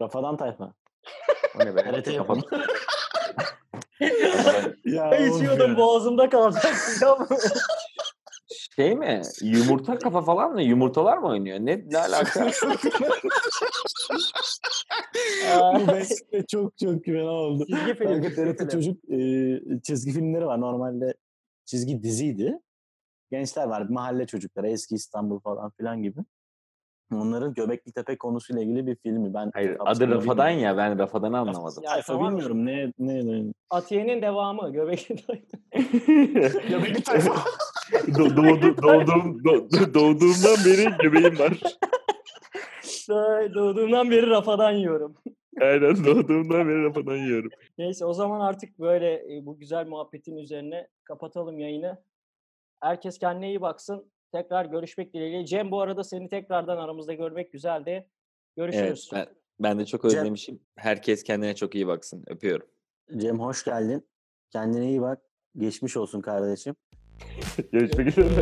Rafadan 0.00 0.36
Tayfa. 0.36 0.74
O 1.56 1.64
ne 1.64 1.76
be? 1.76 1.82
TRT 2.02 2.16
Kapat. 2.16 2.38
ya, 4.84 5.16
içiyordum 5.16 5.76
boğazımda 5.76 6.28
kalacak? 6.28 6.74
Şey 8.76 8.96
mi? 8.96 9.22
Yumurta 9.42 9.98
kafa 9.98 10.22
falan 10.22 10.52
mı? 10.52 10.62
Yumurtalar 10.62 11.18
mı 11.18 11.26
oynuyor? 11.26 11.58
Ne, 11.58 11.84
ne 11.86 11.98
alaka? 11.98 12.50
Çok 16.48 16.78
çok 16.78 17.04
güven 17.04 17.26
oldu. 17.26 17.66
Çizgi 17.66 17.94
film. 17.94 18.22
TRT 18.22 18.70
çocuk 18.70 19.10
e, 19.10 19.60
çizgi 19.82 20.12
filmleri 20.12 20.46
var. 20.46 20.60
Normalde 20.60 21.14
çizgi 21.64 22.02
diziydi. 22.02 22.58
Gençler 23.30 23.66
var. 23.66 23.86
Mahalle 23.88 24.26
çocukları. 24.26 24.68
Eski 24.68 24.94
İstanbul 24.94 25.40
falan 25.40 25.70
filan 25.70 26.02
gibi. 26.02 26.20
Onların 27.12 27.54
Göbekli 27.54 27.92
Tepe 27.92 28.18
konusuyla 28.18 28.62
ilgili 28.62 28.86
bir 28.86 28.96
filmi. 28.96 29.34
Ben 29.34 29.50
Hayır 29.54 29.76
adı 29.80 30.08
Rafadan 30.08 30.48
bilmiyorum. 30.52 30.58
ya. 30.60 30.76
Ben 30.76 30.98
Rafadan'ı 30.98 31.38
anlamadım. 31.38 31.82
Ya 31.82 31.90
Tayfa 31.90 32.12
tamam. 32.12 32.30
bilmiyorum. 32.30 32.66
Ne, 32.66 32.92
ne, 32.98 33.26
ne. 33.26 33.52
Atiye'nin 33.70 34.22
devamı 34.22 34.72
Göbekli 34.72 35.16
Tepe. 35.16 35.42
Göbekli 36.68 37.02
Tayfa. 37.02 37.34
Do- 37.92 38.36
doğdu, 38.36 38.82
doğduğum, 38.82 39.38
do- 39.44 39.94
doğduğumdan 39.94 40.56
beri 40.66 40.96
göbeğim 41.02 41.38
var. 41.38 41.60
Doğduğumdan 43.54 44.10
beri 44.10 44.26
rafadan 44.26 44.72
yiyorum. 44.72 45.14
Aynen 45.60 46.04
doğduğumdan 46.04 46.68
beri 46.68 46.82
rafadan 46.84 47.16
yiyorum. 47.16 47.50
Neyse 47.78 48.04
o 48.04 48.12
zaman 48.12 48.40
artık 48.40 48.78
böyle 48.78 49.36
e, 49.36 49.46
bu 49.46 49.58
güzel 49.58 49.86
muhabbetin 49.86 50.36
üzerine 50.36 50.88
kapatalım 51.04 51.58
yayını. 51.58 52.02
Herkes 52.80 53.18
kendine 53.18 53.48
iyi 53.48 53.60
baksın. 53.60 54.10
Tekrar 54.32 54.64
görüşmek 54.66 55.14
dileğiyle. 55.14 55.46
Cem 55.46 55.70
bu 55.70 55.80
arada 55.80 56.04
seni 56.04 56.28
tekrardan 56.28 56.76
aramızda 56.76 57.12
görmek 57.14 57.52
güzeldi. 57.52 57.90
Evet, 57.90 58.06
Görüşürüz. 58.56 59.10
ben, 59.12 59.26
ben 59.60 59.78
de 59.78 59.86
çok 59.86 60.00
Cem- 60.02 60.06
özlemişim. 60.06 60.60
Herkes 60.76 61.22
kendine 61.22 61.54
çok 61.54 61.74
iyi 61.74 61.86
baksın. 61.86 62.24
Öpüyorum. 62.26 62.66
Cem 63.16 63.40
hoş 63.40 63.64
geldin. 63.64 64.06
Kendine 64.50 64.88
iyi 64.88 65.00
bak. 65.00 65.22
Geçmiş 65.56 65.96
olsun 65.96 66.20
kardeşim. 66.20 66.76
Görüşmek 67.72 68.08
üzere. 68.08 68.40